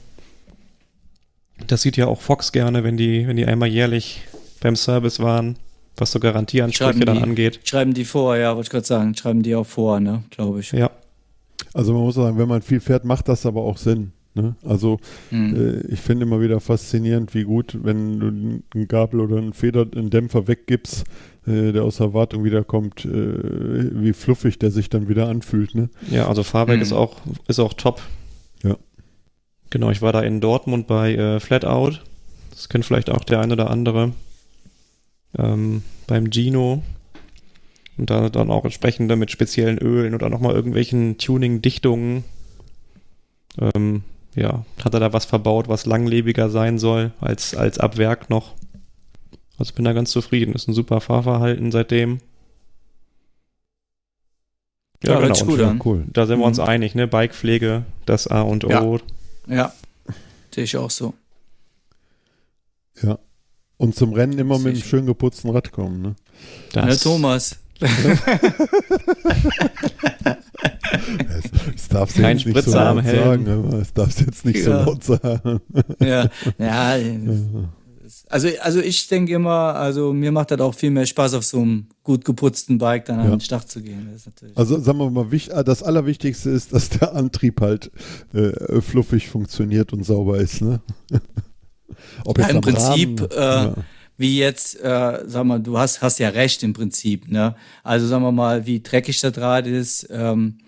[1.67, 4.23] Das sieht ja auch Fox gerne, wenn die, wenn die einmal jährlich
[4.61, 5.57] beim Service waren,
[5.97, 7.23] was so Garantieansprüche Schreiben dann die.
[7.23, 7.61] angeht.
[7.65, 9.15] Schreiben die vor, ja, wollte ich gerade sagen.
[9.15, 10.23] Schreiben die auch vor, ne?
[10.31, 10.73] Glaube ich.
[10.73, 10.91] Ja,
[11.75, 14.13] Also man muss sagen, wenn man viel fährt, macht das aber auch Sinn.
[14.35, 14.55] Ne?
[14.65, 14.99] Also
[15.31, 15.83] Mhm.
[15.89, 19.87] Äh, ich finde immer wieder faszinierend, wie gut, wenn du einen Gabel oder einen Feder,
[19.95, 21.05] einen Dämpfer weggibst,
[21.47, 25.75] äh, der aus der Wartung wiederkommt, äh, wie fluffig der sich dann wieder anfühlt.
[25.75, 25.89] Ne?
[26.11, 26.83] ja, also Fahrwerk Mhm.
[26.83, 27.17] ist auch,
[27.49, 28.01] ist auch top.
[28.63, 28.77] Ja.
[29.71, 31.99] Genau, ich war da in Dortmund bei äh, Flatout.
[32.51, 34.13] Das kennt vielleicht auch der ein oder andere.
[35.39, 36.83] Ähm, beim Gino.
[37.99, 42.25] Und da dann auch entsprechende mit speziellen Ölen oder nochmal irgendwelchen Tuning-Dichtungen.
[43.59, 44.03] Ähm,
[44.35, 48.55] ja, hat er da was verbaut, was langlebiger sein soll als, als ab Werk noch.
[49.63, 50.55] Also bin da ganz zufrieden.
[50.57, 52.19] Ist ein super Fahrverhalten seitdem.
[55.05, 55.81] Ja, sich und gut Ja, an.
[55.85, 56.05] cool.
[56.13, 56.65] da sind wir uns Mhm.
[56.65, 57.07] einig, ne?
[57.07, 58.71] Bikepflege, das A und O.
[58.71, 59.55] Ja.
[59.57, 59.73] Ja.
[60.53, 61.15] Sehe ich auch so.
[63.05, 63.21] Ja.
[63.77, 66.03] Und zum Rennen immer mit einem schön geputzten Rad kommen.
[66.03, 66.17] Ne?
[66.75, 67.61] Ja, Das, Thomas.
[71.77, 73.47] Das darfst du Kein jetzt nicht so Spritzer am laut Helm.
[73.47, 73.87] sagen.
[73.95, 74.63] Darfst du jetzt nicht Ja.
[74.65, 75.61] so laut sagen.
[76.01, 76.97] ja, ja.
[78.29, 81.61] Also, also ich denke immer, also mir macht das auch viel mehr Spaß, auf so
[81.61, 83.31] einem gut geputzten Bike dann an Ja.
[83.37, 84.09] den Start zu gehen.
[84.13, 85.27] Das ist Also sagen wir mal,
[85.65, 87.91] das Allerwichtigste ist, dass der Antrieb halt
[88.35, 90.61] äh, fluffig funktioniert und sauber ist.
[90.63, 90.81] Ne?
[92.25, 93.75] Ob Ja, im Prinzip, Rahmen- äh, ja.
[94.17, 97.55] wie jetzt, äh, sag mal, du hast, hast ja recht im Prinzip, ne?
[97.83, 100.59] Also sagen wir mal, wie dreckig der Draht ist, ähm,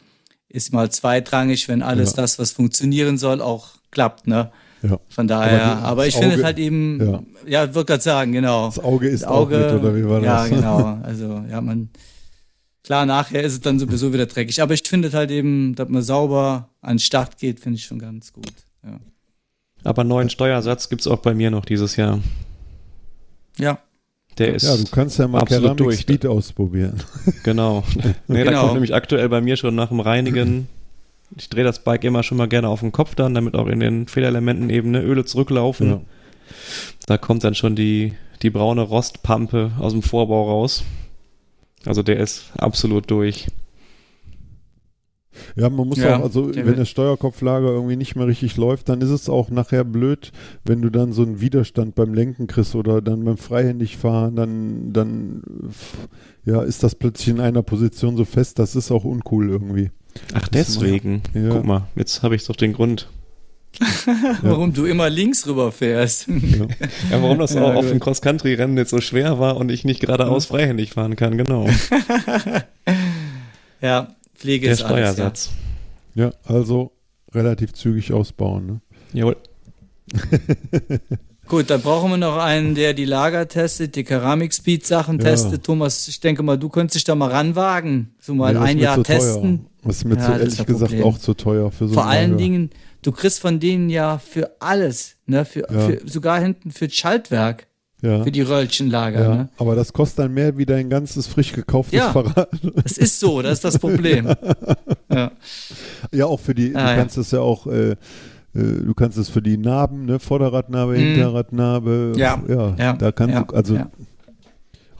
[0.49, 2.16] ist mal zweitrangig, wenn alles Ja.
[2.22, 4.51] das, was funktionieren soll, auch klappt, ne?
[4.87, 4.99] Ja.
[5.09, 7.22] Von daher, Aber die- aber, ich finde es halt eben, ja.
[7.64, 8.66] ja, würde gerade sagen, genau.
[8.66, 10.51] Das Auge ist Das Auge, auch mit, oder wie war ja, das?
[10.51, 10.99] genau.
[11.03, 11.89] Also, ja, man,
[12.82, 14.61] klar, nachher ist es dann sowieso wieder dreckig.
[14.61, 17.99] Aber ich finde halt eben, dass man sauber an den Start geht, finde ich schon
[17.99, 18.53] ganz gut.
[18.85, 19.01] Ja.
[19.85, 22.20] aber neuen Steuersatz gibt's auch bei mir noch dieses Jahr.
[23.59, 23.78] ja.
[24.37, 26.01] Der ist ja, du kannst ja mal Keramik durch.
[26.01, 27.01] Speed ausprobieren.
[27.45, 27.85] Genau.
[28.26, 28.61] Nee, Da Genau.
[28.62, 30.66] kommt nämlich aktuell bei mir schon nach dem Reinigen.
[31.37, 33.80] Ich drehe das Bike immer schon mal gerne auf den Kopf dann, damit auch in
[33.80, 35.89] den Fehlelementen eben ne, Öle zurücklaufen.
[35.89, 36.01] Ja.
[37.07, 40.85] Da kommt dann schon die, die braune Rostpampe aus dem Vorbau raus.
[41.85, 43.49] Also der ist absolut durch.
[45.57, 48.89] Ja, man muss Ja, auch, also der wenn der Steuerkopflager irgendwie nicht mehr richtig läuft,
[48.89, 50.32] dann ist es auch nachher blöd,
[50.64, 54.93] wenn du dann so einen Widerstand beim Lenken kriegst oder dann beim freihändig fahren, dann,
[54.93, 55.43] dann
[56.45, 59.91] ja, ist das plötzlich in einer Position so fest, das ist auch uncool irgendwie.
[60.34, 61.22] Ach, deswegen.
[61.34, 61.50] Ja.
[61.50, 63.08] Guck mal, jetzt habe ich doch den Grund.
[64.42, 66.28] Warum du immer links rüber fährst.
[66.28, 66.66] Ja.
[67.10, 67.90] Ja, warum das Ja, auch auf gut.
[67.90, 71.68] dem Cross-Country-Rennen jetzt so schwer war und ich nicht geradeaus freihändig fahren kann, genau.
[73.80, 75.00] ja, Pflege Der ist alles.
[75.00, 75.12] Ja.
[75.12, 75.50] Steuersatz.
[76.14, 76.92] ja, also
[77.34, 78.66] relativ zügig ausbauen.
[78.66, 78.80] Ne?
[79.12, 79.36] Jawohl.
[81.49, 85.24] Gut, dann brauchen wir noch einen, der die Lager testet, die Keramik-Speed-Sachen Ja.
[85.24, 85.64] testet.
[85.64, 88.14] Thomas, ich denke mal, du könntest dich da mal ranwagen.
[88.20, 89.05] So mal Nee, das ein Jahr teuer.
[89.05, 89.66] testen.
[89.82, 91.05] Das ist mir Ja, zu, das ehrlich das gesagt Problem.
[91.07, 92.42] auch zu teuer für so Vor allen Lager.
[92.42, 92.70] Dingen,
[93.03, 95.45] du kriegst von denen ja für alles, ne?
[95.45, 95.80] Für, Ja.
[95.80, 97.66] für sogar hinten für das Schaltwerk,
[98.01, 98.24] ja.
[98.24, 99.20] für die Röllchenlager.
[99.22, 99.49] ja, Ne?
[99.59, 102.11] aber das kostet dann mehr wie dein ganzes frisch gekauftes Ja.
[102.12, 102.49] Fahrrad.
[102.82, 104.34] Das ist so, das ist das Problem.
[105.12, 105.30] ja.
[106.12, 106.97] Ja, auch für die, du Ah, ja.
[106.97, 107.97] kannst es ja auch, äh,
[108.55, 110.96] du kannst es für die Narben, ne, Vorderradnarbe, Mhm.
[110.98, 113.90] Hinterradnarbe, Ja, ja, ja, da kannst ja, du, also ja.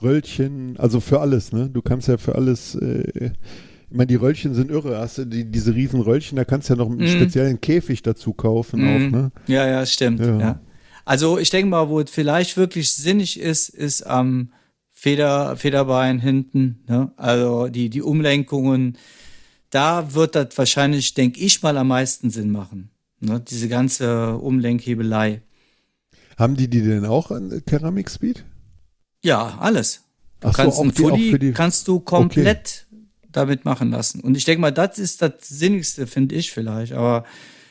[0.03, 3.31] Röllchen, also für alles, ne, du kannst ja für alles, äh,
[3.91, 6.75] ich meine, die Röllchen sind irre, hast du die, diese riesen Röllchen, da kannst du
[6.75, 7.07] ja noch einen Mhm.
[7.07, 8.89] speziellen Käfig dazu kaufen Mhm.
[8.89, 9.31] auch, ne.
[9.47, 10.21] Ja, ja, stimmt.
[10.21, 10.39] Ja.
[10.39, 10.61] Ja.
[11.05, 14.53] Also ich denke mal, wo es vielleicht wirklich sinnig ist, ist am
[14.91, 16.83] Feder, Federbein hinten.
[16.89, 17.13] Ne?
[17.17, 18.97] Also die, die Umlenkungen,
[19.71, 22.91] da wird das wahrscheinlich, denke ich mal, am meisten Sinn machen.
[23.25, 23.41] Ne?
[23.41, 25.43] Diese ganze Umlenkhebelei.
[26.37, 28.45] Haben die die denn auch an Keramik Speed?
[29.23, 30.03] Ja, alles.
[30.41, 32.87] Du Ach so, kannst auch ein die- auch Fully die- kannst du komplett
[33.33, 34.21] damit machen lassen.
[34.21, 36.93] Und ich denke mal, das ist das Sinnigste, finde ich vielleicht.
[36.93, 37.25] Aber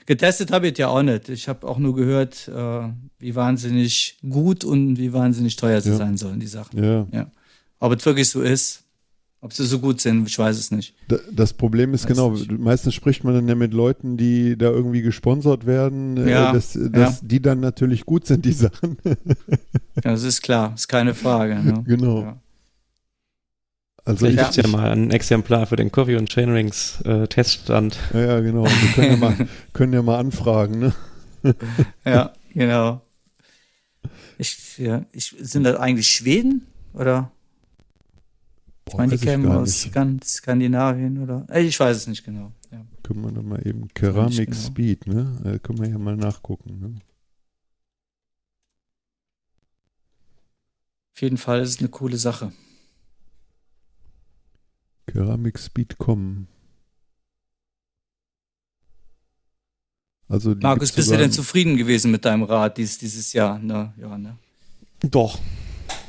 [0.05, 1.29] getestet habe ich ja auch nicht.
[1.29, 2.89] Ich habe auch nur gehört, äh,
[3.19, 5.97] wie wahnsinnig gut und wie wahnsinnig teuer sie Ja.
[5.97, 6.83] sein sollen, die Sachen.
[6.83, 7.07] Ja.
[7.11, 7.31] Ja.
[7.79, 8.82] Ob es wirklich so ist,
[9.43, 10.95] ob sie so gut sind, ich weiß es nicht.
[11.09, 12.51] Da- Das Problem ist Weiß genau, nicht.
[12.51, 16.77] meistens spricht man dann ja mit Leuten, die da irgendwie gesponsert werden, äh, Ja, dass,
[16.91, 18.97] dass die dann natürlich gut sind, die Sachen.
[19.95, 21.55] Das ist klar, ist keine Frage.
[21.61, 21.83] Ne?
[21.85, 22.21] genau.
[22.21, 22.39] Ja.
[24.05, 27.97] Also Vielleicht ich, gibt's ja mal ein Exemplar für den Coffee und Chainrings äh, Teststand.
[28.13, 28.65] ja, ja, genau.
[28.65, 30.93] Wir können ja mal, können ja mal anfragen, ne?
[32.05, 33.01] ja, genau.
[34.37, 37.31] Ich, ja, ich, sind das eigentlich Schweden oder?
[38.86, 39.91] Ich Boah, meine, die ich kämen aus nicht.
[39.91, 41.47] Skan Skandinavien oder?
[41.55, 42.51] Ich weiß es nicht genau.
[42.71, 42.86] Ja.
[43.01, 44.59] Können wir dann mal eben Keramik genau.
[44.59, 45.41] Speed, ne?
[45.45, 46.95] Äh, können wir ja mal nachgucken, ne?
[51.15, 52.51] Auf jeden Fall ist es eine coole Sache.
[55.05, 56.47] Keramik Speed kommen.
[60.27, 63.59] Also Markus, bist du denn zufrieden gewesen mit deinem Rad dies, dieses Jahr?
[63.59, 63.93] Ne?
[63.97, 64.38] Ja, ne?
[65.11, 65.39] Doch.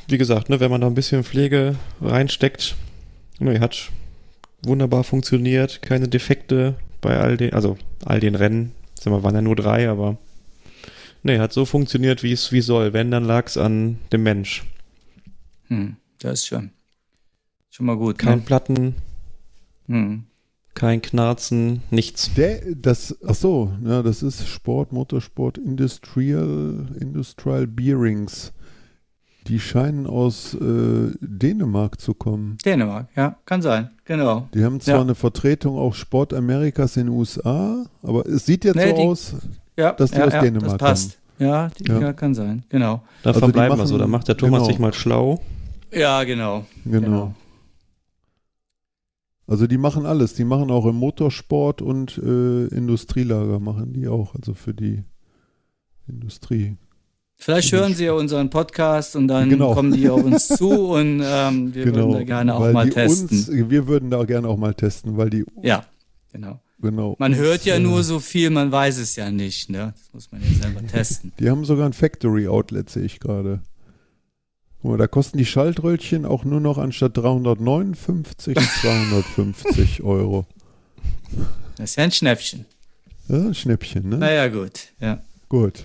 [0.09, 2.77] Wie gesagt, ne, wenn man da ein bisschen Pflege reinsteckt,
[3.39, 3.91] ne, hat
[4.63, 8.73] wunderbar funktioniert, keine Defekte bei all den, also all den Rennen.
[8.99, 10.19] Sag mal, waren ja nur drei, aber
[11.23, 12.93] ne, hat so funktioniert, wie es wie soll.
[12.93, 14.65] Wenn, dann lag es an dem Mensch.
[15.69, 16.71] Hm, das ist schon.
[17.71, 18.19] Schon mal gut.
[18.19, 18.45] Kein Ne?
[18.45, 18.95] Platten,
[19.87, 20.25] Hm.
[20.75, 22.33] kein Knarzen, nichts.
[22.35, 28.53] Der, das, ach so, ja, das ist Sport, Motorsport, Industrial, Industrial Bearings.
[29.47, 32.57] Die scheinen aus äh, Dänemark zu kommen.
[32.65, 33.91] Dänemark, ja, kann sein.
[34.07, 34.49] Genau.
[34.55, 35.01] Die haben zwar Ja.
[35.03, 39.03] eine Vertretung auch Sport Amerikas in den USA, aber es sieht jetzt Nee, so die-
[39.03, 39.35] aus.
[39.77, 41.19] Ja, Dass die ja, aus ja, Dänemark das passt.
[41.39, 42.01] Ja, die, Ja.
[42.01, 42.13] ja.
[42.13, 42.63] kann sein.
[42.69, 43.03] Genau.
[43.23, 43.99] Da Also verbleiben wir so.
[43.99, 44.71] Da macht der Thomas genau.
[44.71, 45.43] sich mal schlau.
[45.93, 46.65] Ja, genau.
[46.85, 47.01] Genau.
[47.01, 47.35] Genau.
[49.47, 50.35] Also die machen alles.
[50.35, 54.35] Die machen auch im Motorsport und äh, Industrielager machen die auch.
[54.35, 55.05] Also für die
[56.09, 56.77] Industrie.
[57.45, 59.75] Vielleicht hören Sie ja unseren Podcast und dann Genau.
[59.75, 63.29] kommen die auf uns zu und ähm, wir würden da gerne auch mal testen.
[63.37, 65.85] Uns, wir würden da gerne auch mal testen, weil die ja,
[66.33, 66.59] genau.
[66.81, 67.17] genau.
[67.19, 69.69] Man hört ja äh, nur so viel, man weiß es ja nicht.
[69.69, 69.93] Ne?
[69.95, 71.33] Das muss man ja selber testen.
[71.39, 73.61] Die haben sogar ein Factory Outlet, sehe ich gerade.
[74.83, 80.47] Da kosten die Schaltröllchen auch nur noch anstatt 359 250 Euro.
[81.77, 82.65] Das ist ja ein Schnäppchen.
[83.29, 84.17] Ja, ein Schnäppchen, ne?
[84.17, 84.93] Naja, gut.
[84.99, 85.23] Ja.
[85.51, 85.85] Gut.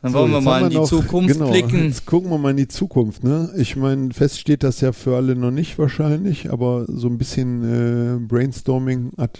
[0.00, 1.84] Dann So, wollen wir jetzt mal in die noch- Zukunft genau, blicken.
[1.86, 3.24] Jetzt gucken wir mal in die Zukunft.
[3.24, 3.52] Ne?
[3.56, 7.64] Ich meine, fest steht das ja für alle noch nicht wahrscheinlich, aber so ein bisschen
[7.64, 9.38] äh, Brainstorming hat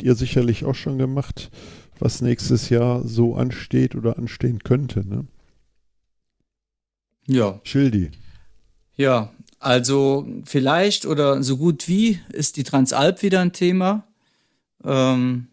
[0.00, 1.50] ihr sicherlich auch schon gemacht,
[1.98, 5.06] was nächstes Jahr so ansteht oder anstehen könnte.
[5.08, 5.26] Ne?
[7.26, 7.60] Ja.
[7.64, 8.10] Schildi.
[8.96, 14.04] Ja, also vielleicht oder so gut wie ist die Transalp wieder ein Thema.
[14.84, 15.48] Ähm,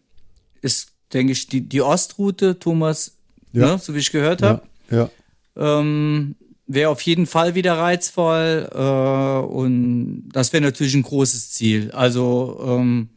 [0.62, 3.18] ist, denke ich, die, die Ostroute, Thomas,
[3.54, 3.74] ja.
[3.74, 4.62] ne, so wie ich gehört habe.
[4.90, 5.10] Ja.
[5.56, 5.80] ja.
[5.80, 6.36] Ähm,
[6.68, 11.92] wäre auf jeden Fall wieder reizvoll äh, und das wäre natürlich ein großes Ziel.
[11.92, 13.10] Also ähm,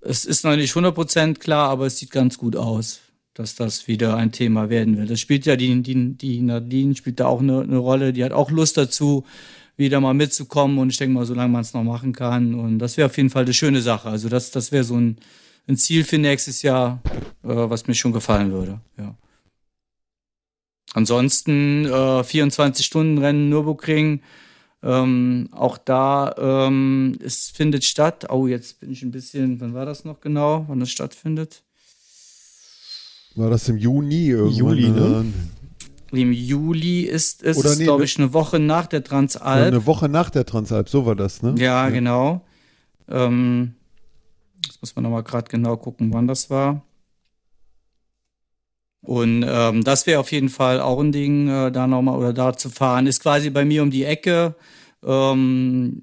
[0.00, 3.00] es ist noch nicht 100% klar, aber es sieht ganz gut aus,
[3.34, 5.10] dass das wieder ein Thema werden wird.
[5.10, 8.32] Das spielt ja die, die, die Nadine spielt da auch eine, eine Rolle, die hat
[8.32, 9.24] auch Lust dazu,
[9.76, 12.96] wieder mal mitzukommen und ich denke mal, solange man es noch machen kann und das
[12.96, 14.08] wäre auf jeden Fall eine schöne Sache.
[14.08, 15.16] Also das, das wäre so ein,
[15.70, 17.00] ein Ziel für nächstes Jahr,
[17.44, 19.14] äh, was mir schon gefallen würde, ja.
[20.92, 24.22] Ansonsten äh, 24-Stunden-Rennen Nürburgring.
[24.82, 28.26] Ähm, auch da ähm, es findet statt.
[28.28, 29.60] Oh, jetzt bin ich ein bisschen.
[29.60, 30.64] Wann war das noch genau?
[30.66, 31.62] Wann das stattfindet?
[33.36, 34.56] War das im Juni irgendwann?
[34.56, 35.24] Juli, ne?
[36.10, 39.68] Im Juli ist es, nee, glaube ich, eine Woche nach der Transalp.
[39.68, 41.54] Eine Woche nach der Transalp, so war das, ne?
[41.56, 41.90] Ja, ja.
[41.90, 42.44] genau.
[43.08, 43.76] Ähm,
[44.66, 46.82] jetzt muss man nochmal gerade genau gucken, wann das war.
[49.02, 52.56] Und ähm, das wäre auf jeden Fall auch ein Ding, äh, da nochmal oder da
[52.56, 53.06] zu fahren.
[53.06, 54.54] Ist quasi bei mir um die Ecke.
[55.02, 56.02] Ähm,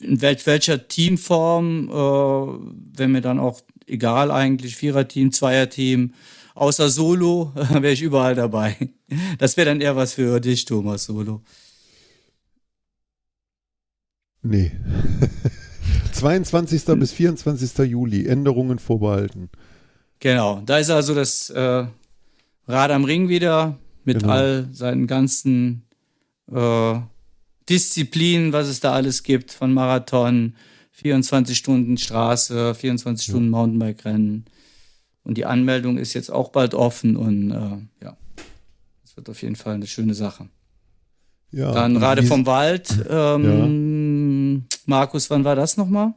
[0.00, 6.14] in wel welcher Teamform, äh, wäre mir dann auch egal eigentlich, Viererteam, Zweierteam,
[6.54, 8.76] außer Solo, wäre ich überall dabei.
[9.38, 11.42] Das wäre dann eher was für dich, Thomas, Solo.
[14.42, 14.72] Nee.
[16.12, 16.84] 22.
[16.96, 17.90] bis 24.
[17.90, 19.50] Juli, Änderungen vorbehalten.
[20.20, 21.86] Genau, da ist also das äh,
[22.66, 24.32] Rad am Ring wieder mit genau.
[24.32, 25.82] all seinen ganzen
[26.52, 26.94] äh,
[27.68, 30.54] Disziplinen, was es da alles gibt, von Marathon,
[30.92, 33.32] 24 Stunden Straße, 24 ja.
[33.32, 34.46] Stunden Mountainbike-Rennen.
[35.22, 38.16] Und die Anmeldung ist jetzt auch bald offen und äh, ja,
[39.04, 40.48] es wird auf jeden Fall eine schöne Sache.
[41.50, 42.88] Ja, Dann Rade vom Wald.
[43.08, 43.66] Ähm, ja.
[44.88, 46.14] Markus, wann war das nochmal?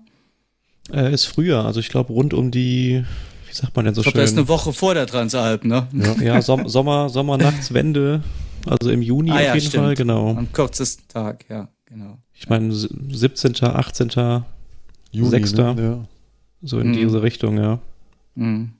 [0.91, 3.03] Äh, ist früher, also ich glaube rund um die
[3.47, 4.22] wie sagt man denn so ich glaub, schön?
[4.22, 5.88] Das ist eine Woche vor der Transalp, ne?
[5.91, 8.24] Ja, ja Som Sommer, Sommernachtswende,
[8.65, 9.84] also im Juni ah, ja, auf jeden stimmt.
[9.84, 10.30] Fall, genau.
[10.30, 12.17] Am kürzesten Tag, ja, genau.
[12.34, 14.43] Ich meine 17., 18.,
[15.11, 15.53] Juni, 6.
[15.53, 15.76] Ne?
[15.78, 16.07] Ja.
[16.61, 16.93] So in mhm.
[16.93, 17.80] diese Richtung, ja.
[18.36, 18.72] Mhm.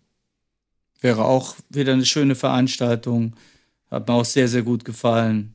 [1.02, 3.34] Wäre auch wieder eine schöne Veranstaltung.
[3.90, 5.54] Hat mir auch sehr, sehr gut gefallen.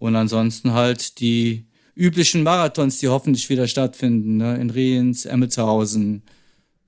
[0.00, 1.66] Und ansonsten halt die
[2.00, 4.56] üblichen Marathons, die hoffentlich wieder stattfinden, ne?
[4.56, 6.22] in Rehens, Emmelshausen,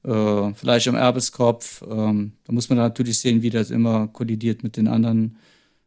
[0.05, 1.83] äh, vielleicht am Erbeskopf.
[1.83, 5.37] Ähm, da muss man natürlich sehen, wie das immer kollidiert mit den anderen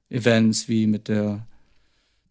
[0.10, 1.46] Events, wie mit der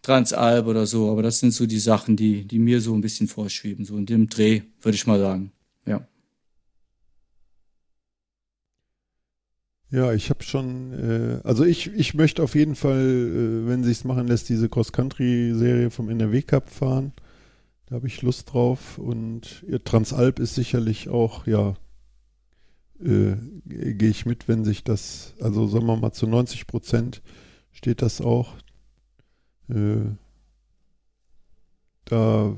[0.03, 1.11] Transalp oder so.
[1.11, 4.07] Aber das sind so die Sachen, die, die mir so ein bisschen vorschweben, so in
[4.07, 5.51] dem Dreh, würde ich mal sagen.
[5.86, 6.07] Ja.
[9.95, 14.03] Ja, ich habe schon, äh, also ich, ich möchte auf jeden Fall, äh, wenn sich's
[14.03, 17.12] machen lässt, diese Cross-Country-Serie vom NRW Cup fahren.
[17.86, 18.99] Da habe ich Lust drauf.
[18.99, 21.74] Und ja, Transalp ist sicherlich auch, ja,
[23.01, 23.36] äh,
[23.66, 27.22] gehe ich mit, wenn sich das, also sagen wir mal zu 90 Prozent
[27.70, 28.55] steht das auch.
[29.68, 30.11] Äh,
[32.07, 32.57] da,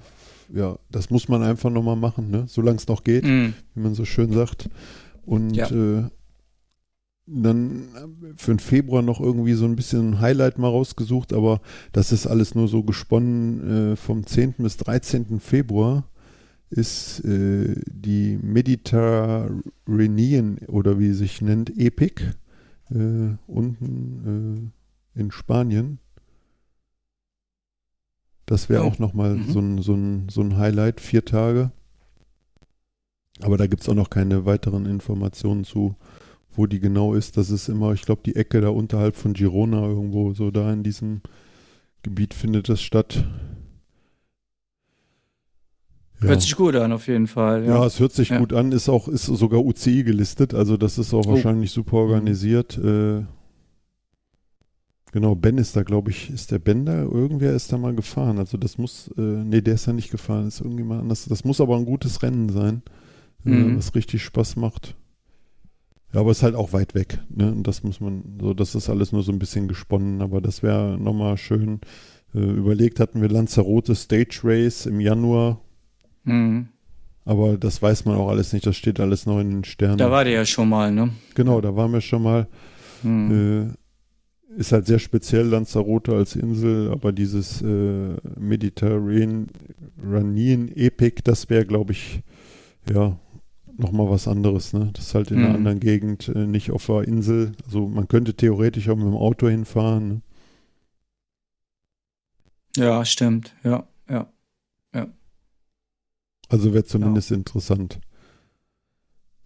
[0.55, 2.47] ja, das muss man einfach nochmal machen, ne?
[2.49, 3.53] solange es noch geht, mm.
[3.74, 4.70] wie man so schön sagt.
[5.26, 5.68] Und ja.
[5.70, 6.09] äh,
[7.27, 7.89] dann
[8.37, 11.61] für den Februar noch irgendwie so ein bisschen ein Highlight mal rausgesucht, aber
[11.93, 13.93] das ist alles nur so gesponnen.
[13.93, 14.55] Äh, vom 10.
[14.59, 15.41] bis 13.
[15.41, 16.05] Februar
[16.70, 22.23] ist äh, die Mediterranean oder wie sich nennt, Epic
[22.90, 24.73] äh, unten
[25.16, 25.98] äh, in Spanien.
[28.47, 28.86] Das wäre oh.
[28.86, 29.51] auch nochmal mhm.
[29.51, 31.73] so, ein, so, ein, so ein Highlight, vier Tage.
[33.40, 35.97] Aber da gibt es auch noch keine weiteren Informationen zu
[36.57, 37.37] wo die genau ist.
[37.37, 40.83] Das ist immer, ich glaube, die Ecke da unterhalb von Girona irgendwo, so da in
[40.83, 41.20] diesem
[42.03, 43.24] Gebiet findet das statt.
[46.20, 46.28] Ja.
[46.28, 47.65] Hört sich gut an, auf jeden Fall.
[47.65, 48.39] Ja, ja es hört sich ja.
[48.39, 51.33] gut an, ist auch, ist sogar UCI gelistet, also das ist auch oh.
[51.33, 52.78] wahrscheinlich super organisiert.
[52.78, 53.24] Äh,
[55.12, 57.03] genau, Ben ist da, glaube ich, ist der Ben da?
[57.03, 58.39] Irgendwer ist da mal gefahren.
[58.39, 61.27] Also das muss, äh, nee, der ist ja nicht gefahren, ist irgendjemand anders.
[61.27, 62.83] Das muss aber ein gutes Rennen sein,
[63.45, 63.77] äh, mhm.
[63.77, 64.97] was richtig Spaß macht.
[66.16, 67.18] Ja, aber es ist halt auch weit weg.
[67.28, 67.52] Ne?
[67.52, 70.62] Und das muss man, so, das ist alles nur so ein bisschen gesponnen, aber das
[70.62, 71.82] wäre nochmal schön.
[72.34, 75.60] Äh, überlegt hatten wir Lanzarote Stage Race im Januar.
[76.24, 76.68] Mhm.
[77.26, 79.98] Aber das weiß man auch alles nicht, das steht alles noch in den Sternen.
[79.98, 81.10] Da war der ja schon mal, ne?
[81.34, 82.48] Genau, da waren wir schon mal.
[83.02, 83.74] Mhm.
[84.56, 89.48] Äh, ist halt sehr speziell Lanzarote als Insel, aber dieses äh, Mediterranean
[90.74, 92.22] Epic, das wäre, glaube ich,
[92.90, 93.18] ja,
[93.77, 94.73] nochmal was anderes.
[94.73, 94.90] Ne?
[94.93, 95.44] Das ist halt in mhm.
[95.44, 97.53] einer anderen Gegend, äh, nicht auf der Insel.
[97.65, 100.09] Also man könnte theoretisch auch mit dem Auto hinfahren.
[100.09, 100.23] Ne?
[102.77, 103.55] Ja, stimmt.
[103.65, 104.28] Ja, ja,
[104.94, 105.09] ja.
[106.48, 107.36] Also wäre zumindest ja.
[107.36, 108.01] interessant.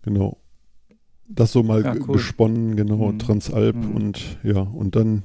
[0.03, 0.39] Genau.
[1.29, 2.15] Das so mal ja, cool.
[2.15, 3.19] gesponnen, genau, mhm.
[3.21, 3.95] Transalp mhm.
[3.95, 5.23] und ja, und dann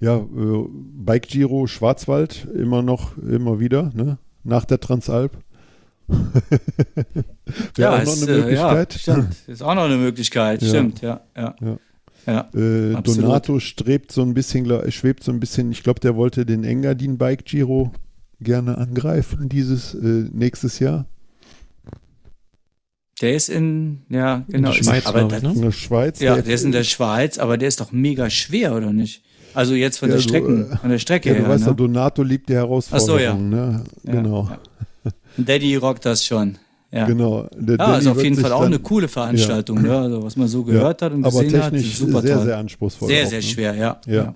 [0.00, 4.18] ja, äh, Bike Giro Schwarzwald immer noch, immer wieder, ne?
[4.42, 5.36] Nach der Transalp.
[7.76, 8.92] ja, auch ist, noch eine äh, Möglichkeit.
[8.94, 9.36] Ja, stimmt.
[9.46, 10.68] Ist auch noch eine Möglichkeit, ja.
[10.68, 11.54] stimmt, ja, ja.
[11.60, 11.76] ja.
[12.26, 16.44] Ja, äh, Donato strebt so ein bisschen, schwebt so ein bisschen, ich glaube, der wollte
[16.44, 17.92] den Engadin Bike Giro
[18.40, 21.06] gerne angreifen dieses äh, nächstes Jahr.
[23.20, 24.70] Der ist in, ja, genau.
[24.70, 25.52] In der Schweiz, aber das, ne?
[25.52, 26.20] In der Schweiz.
[26.20, 29.22] Ja, der, der ist in der Schweiz, aber der ist doch mega schwer, oder nicht?
[29.52, 31.44] Also jetzt von ja, der Strecke, so, äh, von der Strecke ja, her.
[31.44, 31.74] Du weißt ne?
[31.74, 33.10] Donato liebt die Herausforderung.
[33.10, 33.34] Ach so, ja.
[33.34, 33.84] Ne?
[34.04, 34.50] Genau.
[35.04, 36.58] Ja, Daddy rockt das schon.
[36.92, 37.06] Ja.
[37.06, 37.48] Genau.
[37.54, 39.82] Der ja, ist auf jeden Fall auch eine coole Veranstaltung, ja.
[39.82, 39.98] ne?
[39.98, 41.96] also was man so gehört hat und Aber gesehen technisch hat.
[41.96, 42.44] Super sehr, toll.
[42.46, 43.08] sehr anspruchsvoll.
[43.08, 43.42] Sehr, auch, sehr ne?
[43.44, 44.00] schwer, ja.
[44.06, 44.34] ja.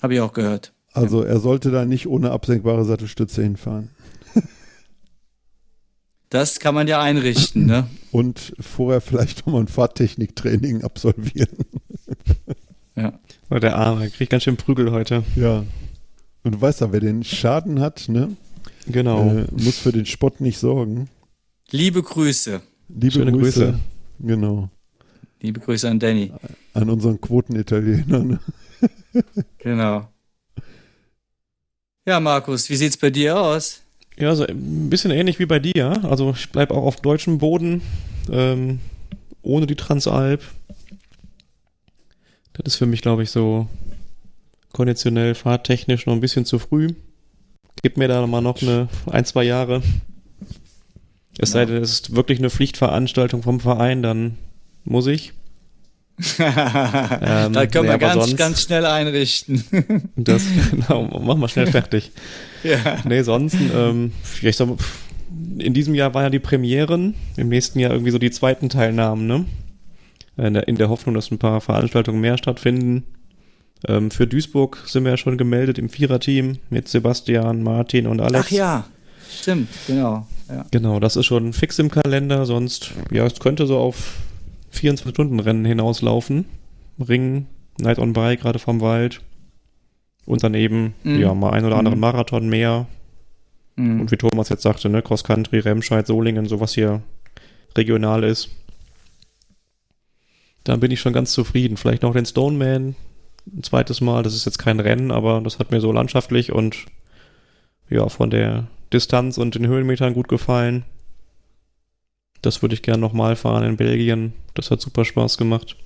[0.00, 0.72] Habe ich auch gehört.
[0.92, 3.90] Also er sollte da nicht ohne absenkbare Sattelstütze hinfahren.
[6.30, 7.86] Das kann man ja einrichten, ne?
[8.12, 11.48] Und vorher vielleicht nochmal ein Fahrtechniktraining absolvieren.
[12.94, 13.18] Ja.
[13.48, 15.22] Oh, der Arme, kriegt ganz schön Prügel heute.
[15.36, 15.64] Ja.
[16.42, 18.36] Und du weißt ja, wer den Schaden hat, ne?
[18.90, 19.28] Genau.
[19.28, 21.08] Äh, muss für den Spott nicht sorgen.
[21.70, 22.60] Liebe Grüße.
[22.88, 23.66] Liebe Schöne Grüße.
[23.66, 23.80] Grüße.
[24.20, 24.70] Genau.
[25.40, 26.32] Liebe Grüße an Danny.
[26.74, 28.24] An unseren Quotenitaliener.
[28.24, 28.40] Ne?
[29.58, 30.08] genau.
[32.06, 33.82] Ja, Markus, wie sieht's bei dir aus?
[34.16, 36.04] Ja, so ein bisschen ähnlich wie bei dir.
[36.04, 37.82] Also ich bleibe auch auf deutschem Boden,
[38.30, 38.80] ähm,
[39.42, 40.42] ohne die Transalp.
[42.54, 43.68] Das ist für mich, glaube ich, so
[44.72, 46.94] konditionell, fahrtechnisch noch ein bisschen zu früh.
[47.82, 49.82] Gib mir da mal noch eine, ein, zwei Jahre.
[51.38, 54.36] Es sei denn, es ist wirklich eine Pflichtveranstaltung vom Verein, dann
[54.84, 55.32] muss ich.
[56.40, 59.62] ähm, da können nee, wir ganz, sonst, ganz schnell einrichten.
[60.16, 62.10] das, genau, machen wir schnell fertig.
[62.64, 62.98] ja.
[63.04, 64.68] Nee, sonst, ähm, ich sag,
[65.58, 69.28] in diesem Jahr waren ja die Premieren, im nächsten Jahr irgendwie so die zweiten Teilnahmen,
[69.28, 69.44] ne?
[70.36, 73.04] In der, in der Hoffnung, dass ein paar Veranstaltungen mehr stattfinden.
[73.86, 78.46] Ähm, für Duisburg sind wir ja schon gemeldet im Viererteam mit Sebastian, Martin und Alex.
[78.46, 78.84] Ach ja,
[79.30, 80.26] stimmt, genau.
[80.48, 80.64] Ja.
[80.70, 84.16] Genau, das ist schon fix im Kalender, sonst, ja, es könnte so auf
[84.74, 86.46] 24-Stunden-Rennen hinauslaufen.
[86.98, 87.46] Ring,
[87.78, 89.20] Night on Bike, gerade vom Wald.
[90.24, 91.20] Und dann eben, mhm.
[91.20, 92.02] ja, mal ein oder anderen mhm.
[92.02, 92.86] Marathon mehr.
[93.76, 94.00] Mhm.
[94.00, 97.02] Und wie Thomas jetzt sagte, ne, Cross Country, Remscheid, Solingen, sowas hier
[97.76, 98.50] regional ist.
[100.64, 101.76] Dann bin ich schon ganz zufrieden.
[101.76, 102.96] Vielleicht noch den Stoneman
[103.56, 104.22] ein zweites Mal.
[104.22, 106.86] Das ist jetzt kein Rennen, aber das hat mir so landschaftlich und
[107.88, 110.84] ja, von der Distanz und den Höhenmetern gut gefallen.
[112.42, 114.32] Das würde ich gerne nochmal fahren in Belgien.
[114.54, 115.76] Das hat super Spaß gemacht.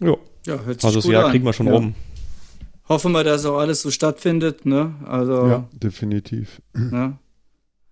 [0.00, 0.18] Jo.
[0.46, 1.30] Ja, hört sich also das Jahr an.
[1.30, 1.74] kriegen wir schon ja.
[1.74, 1.94] rum.
[2.88, 4.94] Hoffen wir, dass auch alles so stattfindet, ne?
[5.06, 5.46] Also.
[5.46, 6.60] Ja, definitiv.
[6.74, 7.16] Ne?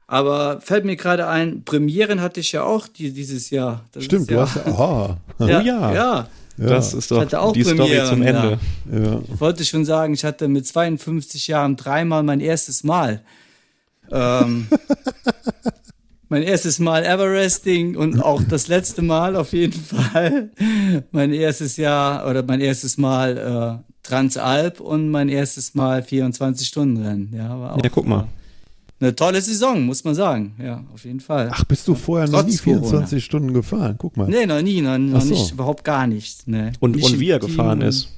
[0.08, 3.84] Aber fällt mir gerade ein, Premieren hatte ich ja auch die, dieses Jahr.
[3.92, 5.18] Das Stimmt, du ja, hast ja, aha.
[5.38, 5.94] ja, oh ja.
[5.94, 6.28] ja.
[6.68, 8.58] Das ist doch die Premieren, Story zum Ende.
[8.92, 9.20] Ja.
[9.32, 13.22] Ich wollte schon sagen, ich hatte mit 52 Jahren dreimal mein erstes Mal.
[14.10, 14.66] Ähm,
[16.28, 20.50] mein erstes Mal Everesting und auch das letzte Mal auf jeden Fall.
[21.12, 27.32] Mein erstes Jahr oder mein erstes Mal äh, Transalp und mein erstes Mal 24-Stunden-Rennen.
[27.36, 28.28] Ja, ja, guck mal
[29.00, 30.54] eine tolle Saison, muss man sagen.
[30.62, 31.48] Ja, auf jeden Fall.
[31.52, 33.20] Ach, bist du vorher Trotz noch nie 24 Corona.
[33.20, 33.96] Stunden gefahren?
[33.98, 34.28] Guck mal.
[34.28, 35.30] Nee, noch nie, noch, noch so.
[35.30, 36.46] nicht, überhaupt gar nicht.
[36.46, 36.72] Nee.
[36.80, 38.10] Und, nicht und wie er gefahren ist.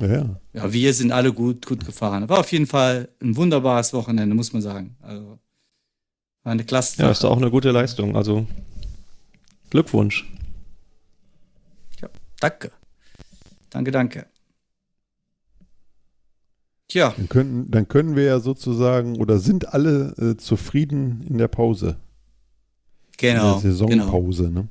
[0.00, 0.40] Ja, ja.
[0.54, 2.28] ja, wir sind alle gut, gut gefahren.
[2.28, 4.96] War auf jeden Fall ein wunderbares Wochenende, muss man sagen.
[5.02, 5.38] Also,
[6.42, 8.16] war eine klasse Ja, ist auch eine gute Leistung.
[8.16, 8.46] Also,
[9.68, 10.26] Glückwunsch.
[12.00, 12.08] Ja,
[12.40, 12.70] danke.
[13.68, 14.26] Danke, danke.
[16.90, 17.14] Tja.
[17.16, 21.96] Dann können, dann können wir ja sozusagen oder sind alle äh, zufrieden in der Pause.
[23.16, 23.56] Genau.
[23.56, 24.60] In der Saisonpause, genau.
[24.62, 24.68] ne?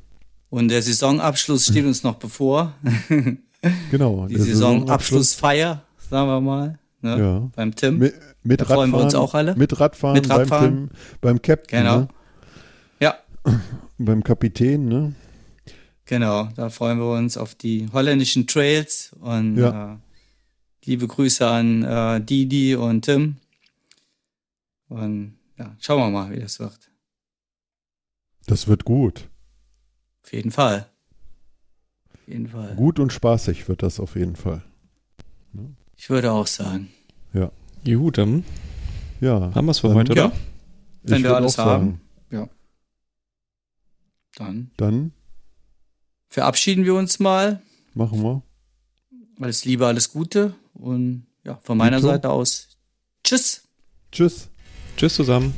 [0.50, 2.74] Und der Saisonabschluss steht uns noch bevor.
[3.92, 4.28] genau.
[4.28, 6.80] Die Saisonabschlussfeier, sagen wir mal.
[7.02, 7.20] Ne?
[7.20, 7.52] Ja.
[7.56, 8.00] Beim Tim.
[8.00, 8.14] Mit,
[8.44, 9.56] mit da Radfahren, freuen wir uns auch alle.
[9.56, 10.72] Mit Radfahren, mit Radfahren.
[10.72, 11.84] beim Tim, beim Captain.
[11.84, 12.00] Genau.
[12.00, 12.08] Ne?
[13.00, 13.16] Ja.
[13.98, 15.14] beim Kapitän, ne?
[16.04, 19.94] Genau, da freuen wir uns auf die holländischen Trails und ja.
[19.94, 19.98] äh,
[20.90, 23.36] Liebe Grüße an äh, Didi und Tim.
[24.88, 26.80] Und ja, schauen wir mal, wie das wird.
[28.48, 29.30] Das wird gut.
[30.24, 30.90] Auf jeden Fall.
[32.12, 32.74] Auf jeden Fall.
[32.76, 34.64] Gut und spaßig wird das auf jeden Fall.
[35.54, 35.62] Ja.
[35.96, 36.90] Ich würde auch sagen.
[37.34, 37.52] Ja.
[37.86, 38.44] Gut, dann
[39.22, 39.54] ja.
[39.54, 40.24] haben wir es für heute, oder?
[40.24, 40.32] Ja.
[41.04, 42.02] Wenn wir alles haben.
[42.32, 42.50] Ja.
[44.38, 44.72] Dann.
[44.78, 45.12] Dann
[46.30, 47.62] verabschieden wir uns mal.
[47.94, 48.42] Machen wir.
[49.40, 52.70] Alles Liebe, alles Gute und ja, von meiner Seite aus,
[53.24, 53.64] tschüss.
[54.12, 54.50] Tschüss.
[54.98, 55.54] Tschüss zusammen.